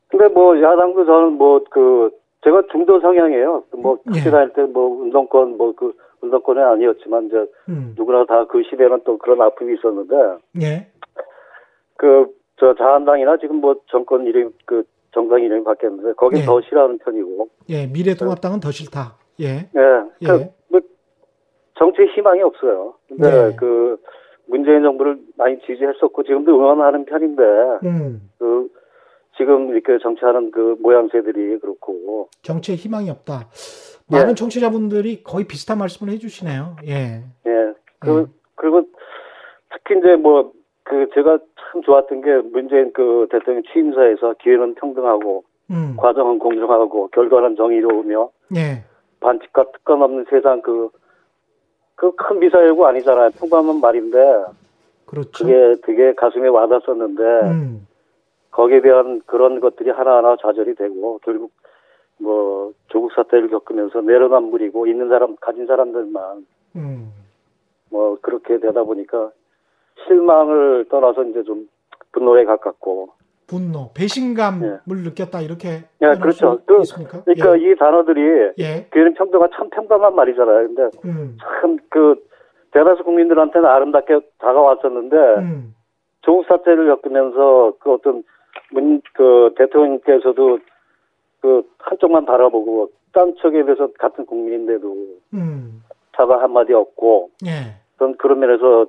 [0.09, 2.11] 근데 뭐 야당도 저는 뭐 그
[2.43, 3.63] 제가 중도 성향이에요.
[3.77, 4.31] 뭐 학교 예.
[4.31, 7.35] 다닐 때 뭐 운동권 뭐 그 운동권은 아니었지만 이제
[7.69, 7.93] 음.
[7.97, 10.15] 누구나 다 그 시대는 또 그런 아픔이 있었는데.
[10.61, 10.87] 예.
[11.97, 14.83] 그저 자한당이나 지금 뭐 정권 이름 그
[15.13, 16.45] 정당 이름이 바뀌었는데 거기 예.
[16.45, 17.49] 더 싫어하는 편이고.
[17.69, 19.15] 예, 미래통합당은 더 싫다.
[19.41, 19.69] 예.
[19.75, 20.25] 예.
[20.25, 20.53] 그, 뭐
[21.77, 22.95] 정치 희망이 없어요.
[23.07, 23.55] 근데 예.
[23.55, 23.97] 그
[24.47, 27.43] 문재인 정부를 많이 지지했었고 지금도 응원하는 편인데
[27.83, 28.29] 음.
[28.39, 28.69] 그
[29.37, 33.49] 지금 이렇게 정치하는 그 모양새들이 그렇고 정치에 희망이 없다.
[34.09, 34.35] 많은 예.
[34.35, 36.77] 청취자분들이 거의 비슷한 말씀을 해주시네요.
[36.87, 37.23] 예.
[37.45, 37.73] 예.
[37.99, 38.33] 그 예.
[38.55, 38.83] 그리고
[39.69, 40.57] 특히 이제 뭐
[40.87, 41.37] 그 제가
[41.71, 45.95] 참 좋았던 게 문재인 그 대통령 취임사에서 기회는 평등하고 음.
[45.97, 48.83] 과정은 공정하고 결과는 정의로우며 예.
[49.19, 50.89] 반칙과 특권 없는 세상 그
[51.97, 53.31] 그 큰 미사일고 아니잖아요.
[53.31, 54.17] 평범한 말인데
[55.07, 55.45] 그렇죠.
[55.45, 57.87] 그게 되게 가슴에 와닿았었는데 음.
[58.51, 61.51] 거기에 대한 그런 것들이 하나하나 좌절이 되고 결국
[62.19, 66.45] 뭐 조국 사태를 겪으면서 내로남불이고 있는 사람 가진 사람들만
[66.75, 67.11] 음.
[67.89, 69.31] 뭐 그렇게 되다 보니까
[70.05, 71.67] 실망을 떠나서 이제 좀
[72.11, 73.09] 분노에 가깝고
[73.47, 74.93] 분노, 배신감을 예.
[74.93, 76.59] 느꼈다 이렇게 예, 그렇죠.
[76.65, 77.23] 그, 있습니까?
[77.23, 77.71] 그러니까 예.
[77.71, 78.87] 이 단어들이 예.
[78.91, 80.67] 교회는 평등화 참 평범한 말이잖아요.
[80.67, 81.37] 근데 음.
[81.61, 82.27] 참그
[82.71, 85.75] 대다수 국민들한테는 아름답게 다가왔었는데 음.
[86.21, 88.23] 조국 사태를 겪으면서 그 어떤
[88.71, 90.59] 문 그 대통령께서도
[91.41, 94.93] 그 한쪽만 바라보고 딴 쪽에 대해서 같은 국민인데도
[95.33, 95.83] 음.
[96.15, 97.75] 사과 한마디 없고 예.
[97.97, 98.85] 전 그런 면에서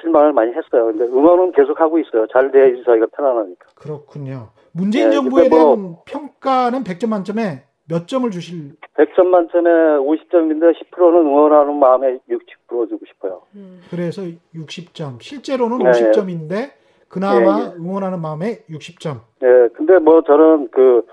[0.00, 0.86] 실망을 많이 했어요.
[0.86, 2.26] 근데 응원은 계속 하고 있어요.
[2.32, 3.66] 잘 돼야지 저희가 편안하니까.
[3.74, 4.48] 그렇군요.
[4.72, 8.72] 문재인 네, 정부에 뭐 대한 평가는 100점 만점에 몇 점을 주실?
[8.94, 13.42] 100점 만점에 50점인데 10%는 응원하는 마음에 60% 주고 싶어요.
[13.54, 13.80] 음.
[13.90, 14.22] 그래서
[14.54, 15.22] 60점.
[15.22, 16.70] 실제로는 네, 50점인데
[17.08, 19.20] 그나마 네, 응원하는 마음에 60점.
[19.40, 21.06] 네, 근데 뭐 저는 그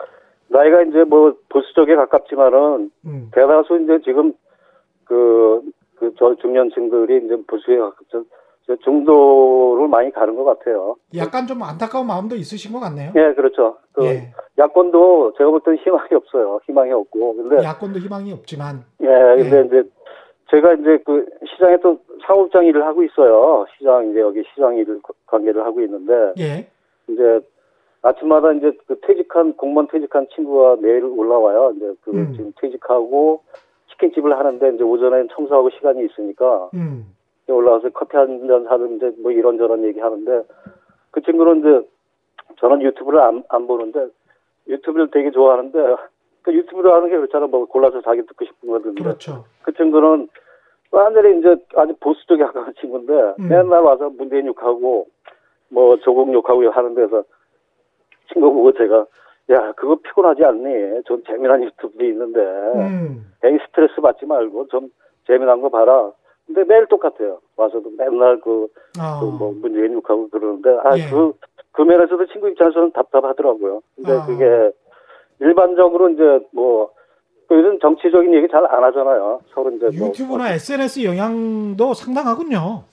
[0.47, 3.31] 나이가 이제 뭐 보수 쪽에 가깝지만은 음.
[3.33, 4.33] 대다수 이제 지금
[5.05, 5.61] 그
[5.95, 8.25] 그저 중년층들이 이제 보수에 가깝죠.
[8.83, 10.95] 중도를 많이 가는 것 같아요.
[11.15, 13.11] 약간 좀 안타까운 마음도 있으신 것 같네요.
[13.13, 13.77] 네, 그렇죠.
[13.91, 14.31] 그 예.
[14.57, 16.59] 야권도 제가 볼 때는 희망이 없어요.
[16.65, 17.35] 희망이 없고.
[17.35, 18.83] 근데 야권도 희망이 없지만.
[19.01, 19.65] 예, 근데 예.
[19.65, 19.89] 이제
[20.51, 23.65] 제가 이제 그 시장에 또 사업장 일을 하고 있어요.
[23.77, 26.67] 시장 이제 여기 시장 일을 관계를 하고 있는데 예.
[27.07, 27.41] 이제
[28.01, 31.73] 아침마다 이제 그 퇴직한 공무원 퇴직한 친구가 매일 올라와요.
[31.75, 32.33] 이제 그 음.
[32.33, 33.41] 지금 퇴직하고
[33.91, 37.13] 치킨집을 하는데 이제 오전에 청소하고 시간이 있으니까 음.
[37.51, 40.43] 올라와서 커피 한잔 사는데 뭐 이런저런 얘기 하는데
[41.11, 41.87] 그 친구는 이제
[42.59, 44.07] 저는 유튜브를 안, 안 보는데
[44.67, 45.95] 유튜브를 되게 좋아하는데
[46.43, 47.47] 그 유튜브를 하는 게 그렇잖아.
[47.47, 48.95] 뭐 골라서 자기 듣고 싶은 거든요.
[48.95, 49.45] 그렇죠.
[49.63, 50.29] 그 친구는
[50.91, 53.49] 완전히 이제 아주 보수 쪽에 가까운 친구인데 음.
[53.49, 55.07] 맨날 와서 문재인 욕하고
[55.69, 57.23] 뭐 조국 욕하고 하는 데서
[58.31, 59.05] 친구 보고 제가
[59.49, 61.03] 야 그거 피곤하지 않니?
[61.05, 63.33] 좀 재미난 유튜브도 있는데 음.
[63.41, 64.89] 괜히 스트레스 받지 말고 좀
[65.27, 66.11] 재미난 거 봐라.
[66.53, 67.39] 근데 매일 똑같아요.
[67.57, 68.67] 와서도 맨날 그,
[68.99, 69.19] 아.
[69.19, 71.09] 그 뭐 문재인 욕하고 그러는데, 아, 예.
[71.09, 71.33] 그,
[71.71, 73.81] 그 면에서도 친구 입장에서는 답답하더라고요.
[73.95, 74.25] 근데 아.
[74.25, 74.71] 그게
[75.39, 76.91] 일반적으로 이제 뭐,
[77.47, 79.39] 그 요즘 정치적인 얘기 잘 안 하잖아요.
[79.53, 82.83] 서로 이제 뭐 유튜브나 뭐, SNS 영향도 상당하군요.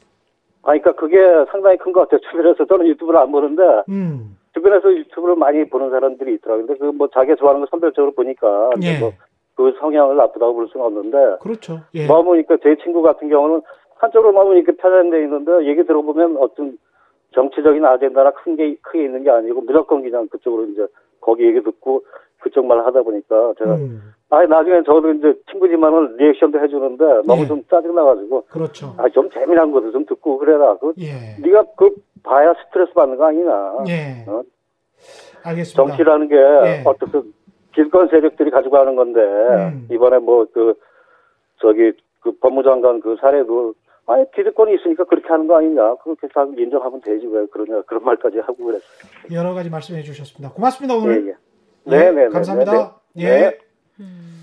[0.63, 1.19] 아, 그러니까 그게
[1.53, 2.21] 상당히 큰 것 같아요.
[2.31, 4.37] 주변에서 저는 유튜브를 안 보는데, 음.
[4.55, 6.67] 주변에서 유튜브를 많이 보는 사람들이 있더라고요.
[6.67, 8.99] 근데 그 뭐 자기 좋아하는 거 선별적으로 보니까 예.
[8.99, 9.13] 뭐
[9.61, 11.81] 그 성향을 나쁘다고 볼 수는 없는데 그렇죠.
[11.95, 12.07] 예.
[12.07, 13.61] 마음보니까 제 친구 같은 경우는
[13.97, 16.79] 한쪽으로 마음보니까 편향돼 있는데 얘기 들어보면 어떤
[17.35, 20.87] 정치적인 아젠다나 큰 게 크게 있는 게 아니고 무조건 그냥 그쪽으로 이제
[21.21, 22.03] 거기 얘기 듣고
[22.41, 24.01] 그쪽 말 하다 보니까 제가 음.
[24.31, 27.47] 아 나중에 저도 이제 친구지만은 리액션도 해주는데 너무 예.
[27.47, 28.95] 좀 짜증 나가지고 그렇죠.
[28.97, 30.77] 아좀 재미난 것도 좀 듣고 그래라.
[30.79, 31.37] 그 예.
[31.43, 31.91] 네가 그
[32.23, 33.75] 봐야 스트레스 받는 거 아니냐.
[33.89, 34.25] 예.
[34.27, 34.43] 어?
[35.43, 35.83] 알겠습니다.
[35.87, 36.83] 정치라는 게 예.
[36.87, 37.33] 어떻든
[37.75, 39.89] 길건 세력들이 가지고 하는 건데 음.
[39.91, 40.75] 이번에 뭐 그
[41.61, 43.75] 저기 그 법무장관 그 사례도
[44.07, 48.39] 아니 기득권이 있으니까 그렇게 하는 거 아니냐 그렇게 다 인정하면 되지 왜 그러냐 그런 말까지
[48.39, 48.83] 하고 그랬어요.
[49.33, 50.53] 여러 가지 말씀해 주셨습니다.
[50.55, 51.27] 고맙습니다 오늘.
[51.27, 51.35] 예, 예.
[51.85, 53.01] 네, 네, 네, 감사합니다.
[53.15, 53.31] 네, 네.
[53.45, 53.59] 예.
[54.01, 54.41] 음.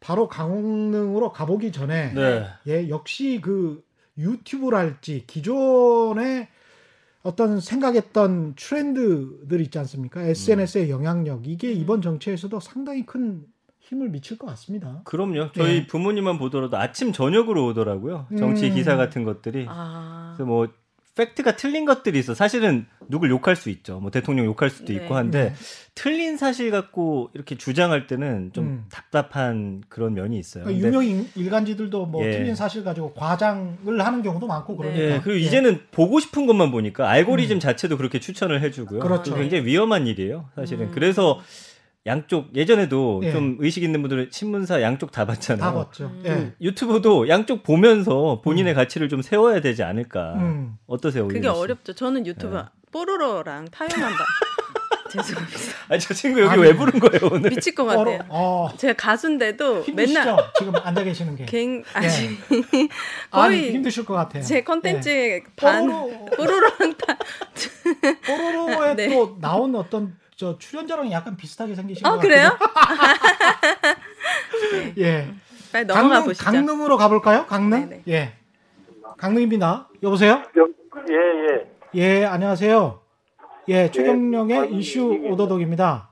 [0.00, 2.42] 바로 강릉으로 가보기 전에 네.
[2.66, 3.82] 예 역시 그
[4.18, 6.48] 유튜브랄지 기존에
[7.26, 10.22] 어떤 생각했던 트렌드들 있지 않습니까?
[10.22, 13.44] SNS의 영향력 이게 이번 정치에서도 상당히 큰
[13.80, 15.02] 힘을 미칠 것 같습니다.
[15.04, 15.50] 그럼요.
[15.52, 15.86] 저희 네.
[15.86, 18.28] 부모님만 보더라도 아침 저녁으로 오더라고요.
[18.38, 18.74] 정치 음.
[18.74, 19.66] 기사 같은 것들이.
[19.68, 20.34] 아.
[20.36, 20.68] 그래서 뭐
[21.16, 22.34] 팩트가 틀린 것들이 있어.
[22.34, 23.98] 사실은 누굴 욕할 수 있죠.
[24.00, 24.94] 뭐 대통령 욕할 수도 네.
[24.94, 25.54] 있고 한데 네.
[25.94, 28.84] 틀린 사실 갖고 이렇게 주장할 때는 좀 음.
[28.90, 30.64] 답답한 그런 면이 있어요.
[30.64, 32.32] 그러니까 유명 일간지들도 뭐 예.
[32.32, 35.02] 틀린 사실 가지고 과장을 하는 경우도 많고 그러니까.
[35.02, 35.20] 예.
[35.24, 35.44] 그리고 예.
[35.44, 37.60] 이제는 보고 싶은 것만 보니까 알고리즘 음.
[37.60, 39.00] 자체도 그렇게 추천을 해주고요.
[39.00, 39.34] 그렇죠.
[39.34, 40.50] 굉장히 위험한 일이에요.
[40.54, 40.88] 사실은.
[40.88, 40.90] 음.
[40.92, 41.40] 그래서
[42.06, 43.32] 양쪽 예전에도 예.
[43.32, 45.60] 좀 의식 있는 분들은 신문사 양쪽 다 봤잖아요.
[45.60, 46.04] 다 봤죠.
[46.04, 46.22] 음.
[46.24, 46.52] 예.
[46.64, 48.76] 유튜브도 양쪽 보면서 본인의 음.
[48.76, 50.34] 가치를 좀 세워야 되지 않을까.
[50.34, 50.76] 음.
[50.86, 51.26] 어떠세요?
[51.26, 51.94] 그게 어렵죠.
[51.94, 52.62] 저는 유튜브 네.
[52.92, 54.18] 뽀로로랑 타요만 봐.
[55.10, 55.58] 죄송합니다.
[55.88, 57.50] 아니 저 친구 여기 아니, 왜 부른 거예요 오늘?
[57.50, 58.20] 미칠 것 같아요.
[58.28, 60.20] 어, 제가 가수인데도 힘드시죠?
[60.20, 61.44] 맨날 지금 앉아 계시는 게.
[61.46, 62.88] 갱 아니 네.
[63.30, 64.42] 거의 힘드실 것 같아요.
[64.42, 65.44] 제 컨텐츠의 네.
[65.54, 67.16] 반 뽀로로, 랑 타.
[68.26, 69.08] 뽀로로에 네.
[69.10, 72.50] 또 나온 어떤 저 출연자랑 약간 비슷하게 생기신 어, 것 그래요?
[74.94, 74.94] 네.
[75.02, 75.34] 예.
[75.72, 76.44] 빨리 넘어가 강릉, 보시죠.
[76.44, 77.46] 강릉으로 가볼까요?
[77.46, 77.88] 강릉?
[77.88, 78.02] 네네.
[78.08, 78.34] 예.
[79.16, 79.88] 강릉입니다.
[80.02, 80.42] 여보세요?
[81.08, 82.20] 예, 예.
[82.20, 83.00] 예, 안녕하세요.
[83.68, 86.10] 예, 최경령의 예, 이슈 오더독입니다.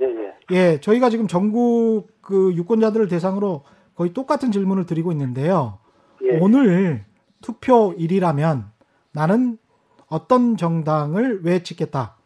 [0.00, 0.34] 예, 예.
[0.52, 5.80] 예, 저희가 지금 전국 그 유권자들을 대상으로 거의 똑같은 질문을 드리고 있는데요.
[6.24, 6.38] 예.
[6.38, 7.04] 오늘
[7.42, 8.70] 투표일이라면
[9.12, 9.58] 나는
[10.06, 12.16] 어떤 정당을 왜 찍겠다?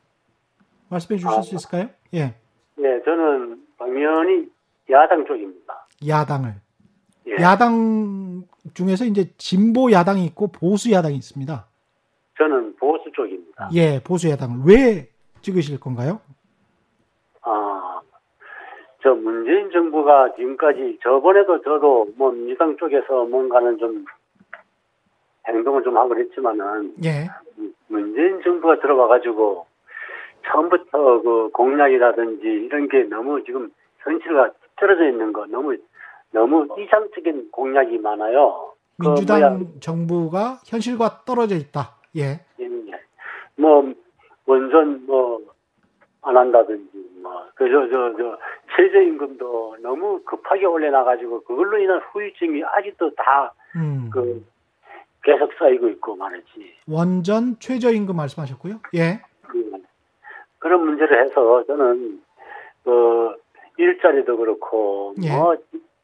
[0.88, 1.88] 말씀해 주실 아, 수 있을까요?
[2.14, 2.34] 예.
[2.76, 4.48] 네, 저는 당연히
[4.90, 5.86] 야당 쪽입니다.
[6.06, 6.54] 야당을.
[7.28, 7.42] 예.
[7.42, 11.66] 야당 중에서 이제 진보 야당이 있고 보수 야당이 있습니다.
[12.38, 13.70] 저는 보수 쪽입니다.
[13.74, 15.08] 예, 보수 야당을 왜
[15.42, 16.20] 찍으실 건가요?
[17.42, 18.00] 아,
[19.02, 24.04] 저 문재인 정부가 지금까지 저번에도 저도 뭐 민주당 쪽에서 뭔가는 좀
[25.46, 27.28] 행동을 좀 하고 그랬지만은 예.
[27.88, 29.66] 문재인 정부가 들어와 가지고
[30.46, 35.76] 처음부터 그 공약이라든지 이런 게 너무 지금 현실과 떨어져 있는 거 너무
[36.32, 38.72] 너무 이상적인 공약이 많아요.
[39.00, 41.96] 그 민주당 그 정부가 현실과 떨어져 있다.
[42.16, 42.40] 예.
[42.60, 42.68] 예.
[43.56, 43.92] 뭐
[44.46, 45.54] 원전 뭐
[46.24, 46.90] 안 한다든지
[47.22, 48.38] 뭐 그저 저 저
[48.76, 54.46] 최저임금도 너무 급하게 올려놔가지고 그걸로 인한 후유증이 아직도 다그 음.
[55.22, 56.74] 계속 쌓이고 있고 말이지.
[56.88, 58.80] 원전 최저임금 말씀하셨고요.
[58.94, 59.20] 예.
[60.64, 62.22] 그 그런 문제를 해서 저는
[62.84, 63.34] 그
[63.76, 65.30] 일자리도 그렇고 예.
[65.30, 65.54] 뭐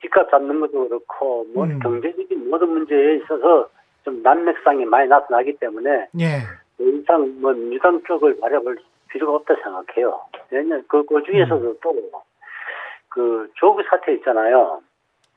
[0.02, 1.78] 집값 잡는 것도 그렇고 뭐 음.
[1.80, 3.70] 경제적인 모든 문제에 있어서
[4.04, 6.40] 좀 난맥상이 많이 나타나기 때문에 예.
[6.76, 10.20] 더 이상 뭐 민주당 쪽을 바라볼 필요가 없다 생각해요.
[10.50, 11.76] 왜냐면 그, 그 중에서도 음.
[11.80, 14.82] 또그 조국 사태 있잖아요.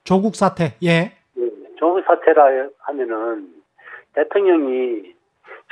[0.04, 1.14] 조국 사태, 예.
[1.36, 3.48] 네, 조국 사태라 하면은
[4.16, 5.14] 대통령이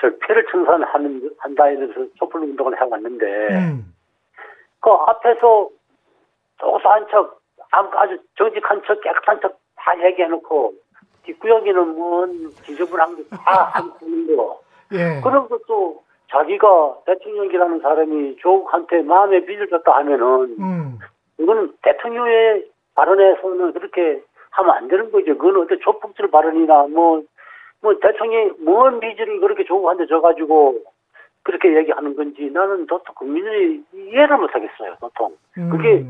[0.02, 3.94] 저 폐를 청산하는 한다 이러면서 촛불 운동을 해왔는데 음.
[4.80, 5.70] 그 앞에서
[6.60, 7.40] 조사한 척
[7.72, 10.74] 아주 정직한 척 깨끗한 척 다 얘기해놓고
[11.24, 13.38] 뒷구역에는 뭔 지저분한 게다
[13.74, 14.62] 하는 거
[14.94, 15.22] 예.
[15.24, 21.00] 그런 것도 자기가 대통령이라는 사람이 조국한테 마음에 빚을 졌다 하면은 음.
[21.40, 24.22] 이거는 대통령의 발언에서는 그렇게
[24.52, 25.38] 하면 안 되는 거죠.
[25.38, 27.22] 그건 어떤 조폭질 발언이나 뭐
[27.82, 30.80] 뭐 대통령이 뭔 비즈를 그렇게 조국한테 줘가지고
[31.44, 34.96] 그렇게 얘기하는 건지 나는 도통 국민들이 이해를 못하겠어요.
[35.00, 35.70] 도통 음.
[35.70, 36.06] 그게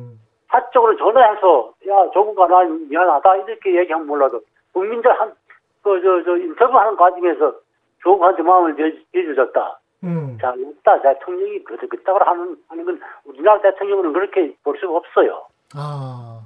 [0.49, 4.41] 사적으로 전화해서 야 조국아 난 미안하다 이렇게 얘기하면 몰라도
[4.73, 5.33] 국민들 한
[5.81, 7.55] 그 저저 인터뷰하는 과정에서
[8.03, 8.75] 조국한테 마음을
[9.13, 9.79] 내주셨다.
[10.03, 10.37] 음.
[10.41, 11.01] 자, 없다.
[11.01, 15.45] 대통령이 그렇게 그따구로 하는, 하는 건 우리나라 대통령은 그렇게 볼 수가 없어요.
[15.75, 16.41] 아,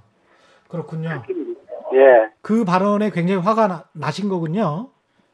[0.70, 1.10] 그렇군요.
[1.94, 2.30] 예.
[2.42, 4.90] 그 발언에 굉장히 화가 나, 나신 거군요.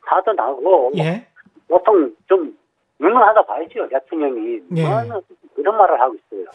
[0.06, 1.26] 화도 나고 예.
[1.68, 2.56] 보통 좀
[3.00, 4.84] 유능하다 봐야죠 대통령이 예.
[4.84, 5.22] 뭐
[5.56, 6.46] 그런 말을 하고 있어요.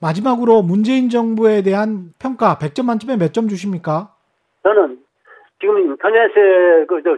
[0.00, 4.12] 마지막으로 문재인 정부에 대한 평가 100점 만점에 몇 점 주십니까?
[4.62, 4.98] 저는
[5.60, 7.16] 지금 인터넷에 그저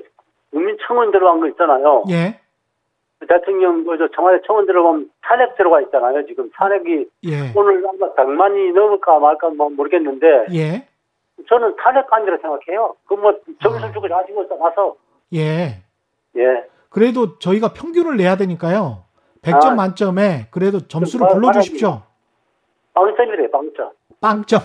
[0.51, 2.05] 국민청원 들어간 거 있잖아요.
[2.11, 2.41] 예.
[3.19, 6.25] 그 대통령 그저 청와대 청원 들어가면 탄핵 들어가 있잖아요.
[6.27, 7.53] 지금 탄핵이 예.
[7.55, 10.87] 오늘 아마 100만이 넘을까 말까 뭐 모르겠는데 예.
[11.49, 12.95] 저는 탄핵관이라 생각해요.
[13.07, 13.33] 그 뭐
[13.63, 13.93] 점수 아.
[13.93, 14.95] 주고 자시고 나서
[15.35, 15.83] 예.
[16.37, 16.43] 예.
[16.89, 19.05] 그래도 저희가 평균을 내야 되니까요.
[19.43, 19.75] 100점 아.
[19.75, 22.03] 만점에 그래도 점수를 불러 주십시오.
[22.95, 23.93] 빵점이래, 빵점.
[24.21, 24.63] 빵점.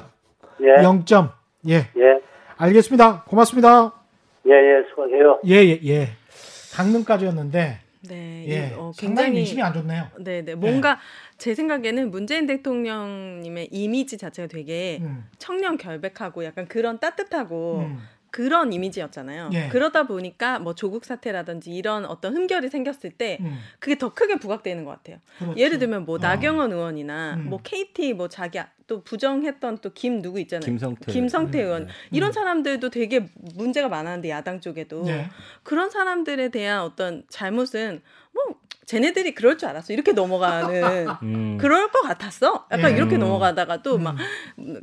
[0.62, 0.82] 예.
[0.84, 1.32] 0점.
[1.68, 1.76] 예.
[1.76, 2.22] 예.
[2.57, 3.24] 알겠습니다.
[3.24, 3.93] 고맙습니다.
[4.47, 5.41] 예, 예, 수고하세요.
[5.45, 6.07] 예, 예, 예.
[6.76, 7.80] 강릉까지였는데.
[8.09, 10.07] 네, 예, 어, 굉장히 민심이 안 좋네요.
[10.20, 10.99] 네, 네, 뭔가 네.
[11.38, 15.26] 제 생각에는 문재인 대통령님의 이미지 자체가 되게 음.
[15.38, 17.99] 청년 결백하고 약간 그런 따뜻하고 음.
[18.32, 19.50] 그런 이미지였잖아요.
[19.54, 19.68] 예.
[19.68, 23.60] 그러다 보니까 뭐 조국 사태라든지 이런 어떤 흠결이 생겼을 때 음.
[23.80, 25.18] 그게 더 크게 부각되는 것 같아요.
[25.38, 25.60] 그렇죠.
[25.60, 26.18] 예를 들면 뭐 어.
[26.18, 27.50] 나경원 의원이나 음.
[27.50, 30.66] 뭐 KT 뭐 자기 또 부정했던 또 김 누구 있잖아요.
[30.66, 31.64] 김성태, 김성태 네.
[31.64, 31.92] 의원 네.
[32.12, 35.30] 이런 사람들도 되게 문제가 많았는데 야당 쪽에도 네.
[35.64, 38.02] 그런 사람들에 대한 어떤 잘못은
[38.34, 38.61] 뭐
[38.92, 39.94] 쟤네들이 그럴 줄 알았어.
[39.94, 41.58] 이렇게 넘어가는 음.
[41.58, 42.68] 그럴 것 같았어.
[42.72, 42.96] 약간 예.
[42.98, 44.16] 이렇게 넘어가다가 또 막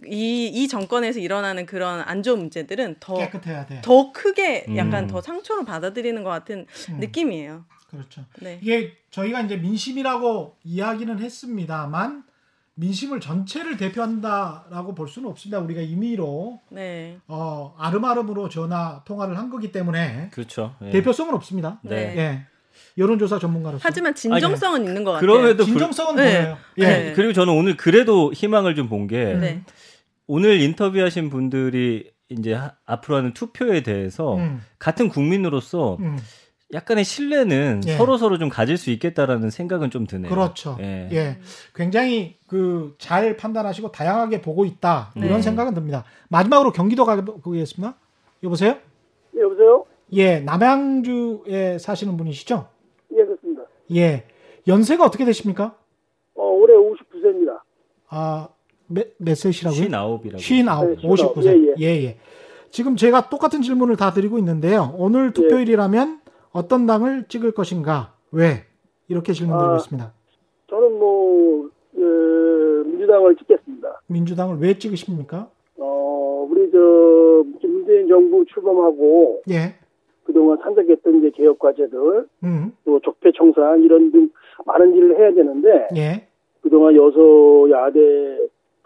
[0.06, 0.54] 이이 음.
[0.54, 3.80] 이 정권에서 일어나는 그런 안 좋은 문제들은 더 깨끗해야 돼.
[3.82, 5.08] 더 크게 약간 음.
[5.08, 7.00] 더 상처로 받아들이는 것 같은 음.
[7.00, 7.64] 느낌이에요.
[7.90, 8.24] 그렇죠.
[8.40, 8.58] 네.
[8.62, 12.24] 이게 저희가 이제 민심이라고 이야기는 했습니다만
[12.74, 15.58] 민심을 전체를 대표한다라고 볼 수는 없습니다.
[15.58, 17.18] 우리가 임의로 네.
[17.26, 20.76] 어, 아름아름으로 전화 통화를 한 거기 때문에 그렇죠.
[20.82, 20.90] 예.
[20.90, 21.80] 대표성은 없습니다.
[21.82, 22.14] 네.
[22.16, 22.46] 예.
[22.98, 23.80] 여론조사 전문가로서.
[23.84, 25.30] 하지만 진정성은 아니, 있는 것 같아요.
[25.30, 26.24] 그럼에도 진정성은 불...
[26.24, 26.40] 네.
[26.42, 26.58] 보여요.
[26.78, 26.84] 예.
[26.84, 27.12] 네.
[27.14, 29.62] 그리고 저는 오늘 그래도 희망을 좀 본게 네.
[30.26, 34.60] 오늘 인터뷰하신 분들이 이제 하, 앞으로 하는 투표에 대해서 음.
[34.78, 36.18] 같은 국민으로서 음.
[36.74, 37.96] 약간의 신뢰는 예.
[37.96, 40.28] 서로 서로 좀 가질 수 있겠다라는 생각은 좀 드네요.
[40.30, 40.76] 그렇죠.
[40.80, 41.38] 예, 예.
[41.74, 45.42] 굉장히 그 잘 판단하시고 다양하게 보고 있다 이런 네.
[45.42, 46.04] 생각은 듭니다.
[46.28, 47.94] 마지막으로 경기도 가보겠습니다.
[48.42, 48.76] 여보세요?
[49.32, 49.86] 네, 여보세요?
[50.12, 52.68] 예, 남양주에 사시는 분이시죠?
[53.92, 54.00] 예.
[54.00, 54.24] 예.
[54.66, 55.76] 연세가 어떻게 되십니까?
[56.34, 57.60] 어, 올해 59세입니다.
[58.08, 58.48] 아,
[58.86, 59.80] 몇, 몇 세시라고요?
[59.80, 61.04] 59이라고.
[61.04, 61.46] 59, 네, 59세.
[61.46, 61.74] 예, 예.
[61.78, 62.18] 예, 예.
[62.70, 64.94] 지금 제가 똑같은 질문을 다 드리고 있는데요.
[64.98, 66.30] 오늘 투표일이라면 예.
[66.52, 68.14] 어떤 당을 찍을 것인가?
[68.30, 68.64] 왜?
[69.08, 70.12] 이렇게 질문 드리고 아, 있습니다.
[70.68, 74.02] 저는 뭐, 예, 민주당을 찍겠습니다.
[74.06, 75.48] 민주당을 왜 찍으십니까?
[75.78, 76.78] 어, 우리 저,
[77.66, 79.42] 문재인 정부 출범하고.
[79.50, 79.76] 예.
[80.28, 82.72] 그동안 산적했던 이제 개혁 과제들, 음.
[82.84, 84.28] 또 적폐 청산 이런 등
[84.66, 86.26] 많은 일을 해야 되는데 예.
[86.60, 88.36] 그동안 여소 야대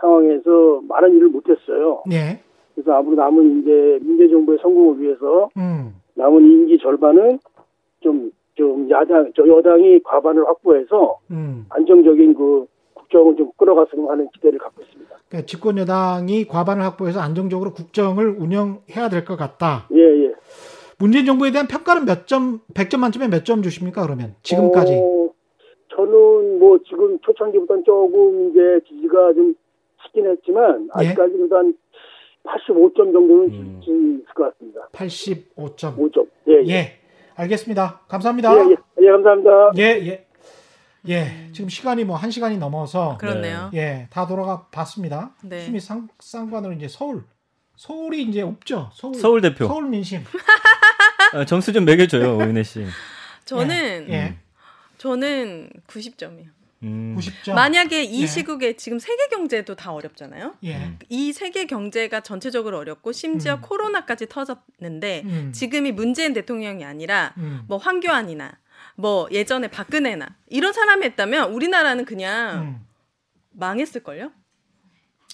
[0.01, 2.05] 상황에서 많은 일을 못했어요.
[2.13, 2.39] 예.
[2.75, 5.95] 그래서 앞으로 남은 이제 민재 정부의 성공을 위해서 음.
[6.15, 7.41] 남은 임기 절반은
[8.01, 11.67] 좀, 좀 야당, 저 여당이 과반을 확보해서 음.
[11.71, 15.11] 안정적인 그 국정을 좀 끌어갔으면 하는 기대를 갖고 있습니다.
[15.29, 19.89] 그러니까 집권 여당이 과반을 확보해서 안정적으로 국정을 운영해야 될 것 같다.
[19.93, 20.33] 예, 예.
[21.03, 24.37] 문재인 정부에 대한 평가는 몇 점, 100점 만점에 몇 점 주십니까, 그러면?
[24.45, 24.93] 지금까지?
[24.95, 25.31] 어,
[25.97, 29.53] 저는 뭐 지금 초창기보다는 조금 이제 지지가 좀
[30.05, 31.09] 치긴 했지만, 예?
[31.09, 31.75] 아직까지 그래도 한
[32.45, 33.81] 85점 정도는 음.
[33.85, 34.81] 줄수 있을 것 같습니다.
[34.93, 35.97] 85점.
[35.97, 36.29] 5점.
[36.49, 36.71] 예, 예.
[36.73, 36.99] 예.
[37.35, 38.03] 알겠습니다.
[38.07, 38.55] 감사합니다.
[38.55, 38.77] 예, 예.
[39.05, 39.73] 예 감사합니다.
[39.79, 40.27] 예, 예.
[41.09, 43.71] 예, 지금 시간이 뭐 한 시간이 넘어서 그렇네요.
[43.75, 45.35] 예, 다 돌아가 봤습니다.
[45.43, 45.63] 네.
[45.63, 47.25] 수미 상, 쌍관으로 이제 서울
[47.83, 48.93] 서울이 이제 없죠.
[48.95, 49.67] 서울, 서울 대표.
[49.67, 50.23] 서울 민심.
[51.33, 52.87] 아, 점수 좀 매겨줘요, 오윤혜 씨.
[53.45, 54.13] 저는 예.
[54.13, 54.37] 예.
[54.99, 56.47] 저는 90점이요.
[56.85, 57.17] 음.
[57.19, 57.55] 90점.
[57.55, 58.27] 만약에 이 예.
[58.29, 60.55] 시국에 지금 세계 경제도 다 어렵잖아요.
[60.65, 60.97] 예.
[61.09, 63.61] 이 세계 경제가 전체적으로 어렵고 심지어 음.
[63.63, 65.53] 코로나까지 터졌는데 음.
[65.53, 67.63] 지금이 문재인 대통령이 아니라 음.
[67.67, 68.59] 뭐 황교안이나
[68.95, 72.87] 뭐 예전에 박근혜나 이런 사람이 했다면 우리나라는 그냥 음.
[73.51, 74.31] 망했을걸요?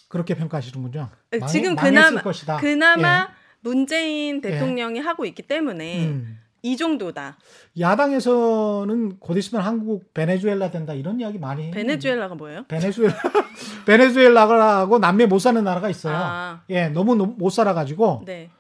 [0.09, 1.09] 그렇게 평가하시는군요.
[1.49, 2.57] 지금 망, 그나마 것이다.
[2.57, 3.35] 그나마 예.
[3.61, 5.03] 문재인 대통령이 예.
[5.03, 6.39] 하고 있기 때문에 음.
[6.63, 7.39] 이 정도다.
[7.79, 11.71] 야당에서는 곧 있으면 한국 베네수엘라 된다 이런 이야기 많이.
[11.71, 12.65] 베네수엘라가 뭐예요?
[12.67, 13.15] 베네수엘라
[13.87, 16.17] 베네수엘라고 남미 못 사는 나라가 있어요.
[16.17, 16.63] 아.
[16.71, 18.51] 예, 너무 못 살아가지고 네.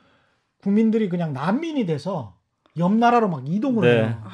[0.63, 2.37] 국민들이 그냥 난민이 돼서
[2.77, 3.97] 옆 나라로 막 이동을 네.
[3.97, 4.23] 해요.
[4.25, 4.31] 아,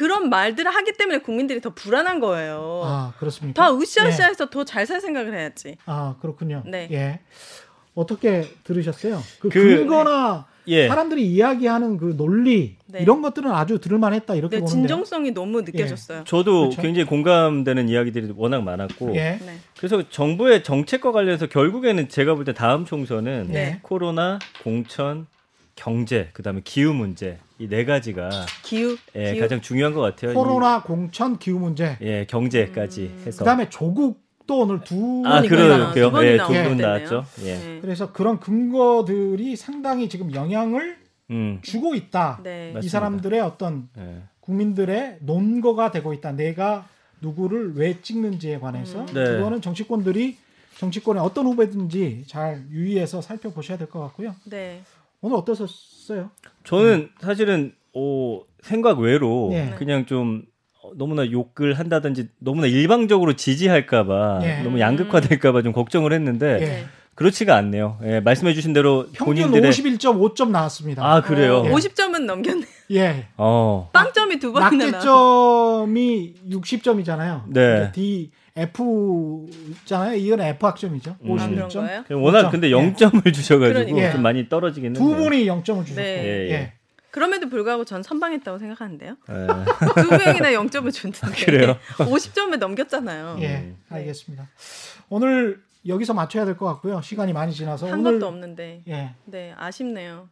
[0.00, 2.80] 그런 말들을 하기 때문에 국민들이 더 불안한 거예요.
[2.86, 3.62] 아 그렇습니까?
[3.62, 4.50] 다 으쌰으쌰해서 예.
[4.50, 5.76] 더잘 살 생각을 해야지.
[5.84, 6.62] 아 그렇군요.
[6.64, 6.88] 네.
[6.90, 7.20] 예.
[7.94, 9.20] 어떻게 들으셨어요?
[9.40, 10.88] 그, 그 근거나 예.
[10.88, 13.00] 사람들이 이야기하는 그 논리 네.
[13.02, 16.20] 이런 것들은 아주 들을만했다 이렇게 네, 보는데 진정성이 너무 느껴졌어요.
[16.20, 16.24] 예.
[16.24, 16.80] 저도 그렇죠?
[16.80, 19.38] 굉장히 공감되는 이야기들이 워낙 많았고 예.
[19.44, 19.58] 네.
[19.76, 23.80] 그래서 정부의 정책과 관련해서 결국에는 제가 볼 때 다음 총선은 네.
[23.82, 25.26] 코로나, 공천,
[25.74, 28.30] 경제, 그다음에 기후 문제 이 네 가지가
[28.62, 29.42] 기후, 예, 기후?
[29.42, 30.32] 가장 중요한 것 같아요.
[30.34, 31.96] 코로나, 이, 공천, 기후 문제.
[32.00, 33.22] 예, 경제까지 음.
[33.26, 33.38] 해서.
[33.40, 36.12] 그다음에 조국도 오늘 두 아, 그러게요.
[36.24, 37.24] 예, 두번 나왔죠.
[37.42, 37.54] 예.
[37.56, 37.78] 네.
[37.82, 40.96] 그래서 그런 근거들이 상당히 지금 영향을
[41.30, 41.58] 음.
[41.62, 42.40] 주고 있다.
[42.42, 42.74] 네.
[42.82, 44.22] 이 사람들의 어떤 네.
[44.40, 46.32] 국민들의 논거가 되고 있다.
[46.32, 46.88] 내가
[47.20, 49.06] 누구를 왜 찍는지에 관해서 음.
[49.06, 49.24] 네.
[49.24, 50.38] 그거는 정치권들이
[50.78, 54.34] 정치권에 어떤 후배든지 잘 유의해서 살펴보셔야 될 것 같고요.
[54.44, 54.80] 네.
[55.20, 56.30] 오늘 어떠셨어요?
[56.64, 59.74] 저는 사실은 오, 생각 외로 네.
[59.78, 60.44] 그냥 좀
[60.96, 64.62] 너무나 욕을 한다든지 너무나 일방적으로 지지할까봐 네.
[64.62, 66.84] 너무 양극화될까봐 좀 걱정을 했는데 네.
[67.14, 67.98] 그렇지가 않네요.
[68.04, 71.04] 예, 말씀해주신 대로 평균 본인들의 51.5점 나왔습니다.
[71.04, 71.58] 아 그래요?
[71.58, 72.66] 어, 50점은 넘겼네.
[72.92, 73.26] 예.
[73.36, 73.90] 어.
[73.92, 77.42] 빵점이 두 번이나 낙제점이 60점이잖아요.
[77.48, 77.92] 네.
[77.92, 78.30] D
[78.60, 80.14] F잖아요.
[80.16, 81.16] 이건 F 학점이죠.
[81.22, 81.36] 음.
[81.36, 81.76] 51점.
[81.88, 82.50] 아, 워낙 5점.
[82.50, 83.32] 근데 0점을 예.
[83.32, 84.12] 주셔가지고 예.
[84.12, 85.16] 좀 많이 떨어지긴 했네요.
[85.16, 85.94] 두 분이 0점을 주셨고.
[86.00, 86.24] 네.
[86.24, 86.72] 예, 예.
[87.10, 89.16] 그럼에도 불구하고 전 선방했다고 생각하는데요.
[89.28, 89.34] 네.
[90.02, 91.18] 두 명이나 0점을 줬는데.
[91.26, 91.76] 아, 그래요?
[91.98, 93.36] 50점을 넘겼잖아요.
[93.40, 93.74] 예, 네.
[93.90, 94.48] 알겠습니다.
[95.08, 97.00] 오늘 여기서 맞춰야 될 것 같고요.
[97.00, 98.82] 시간이 많이 지나서 한 오늘, 것도 없는데.
[98.88, 99.10] 예.
[99.24, 100.28] 네, 아쉽네요.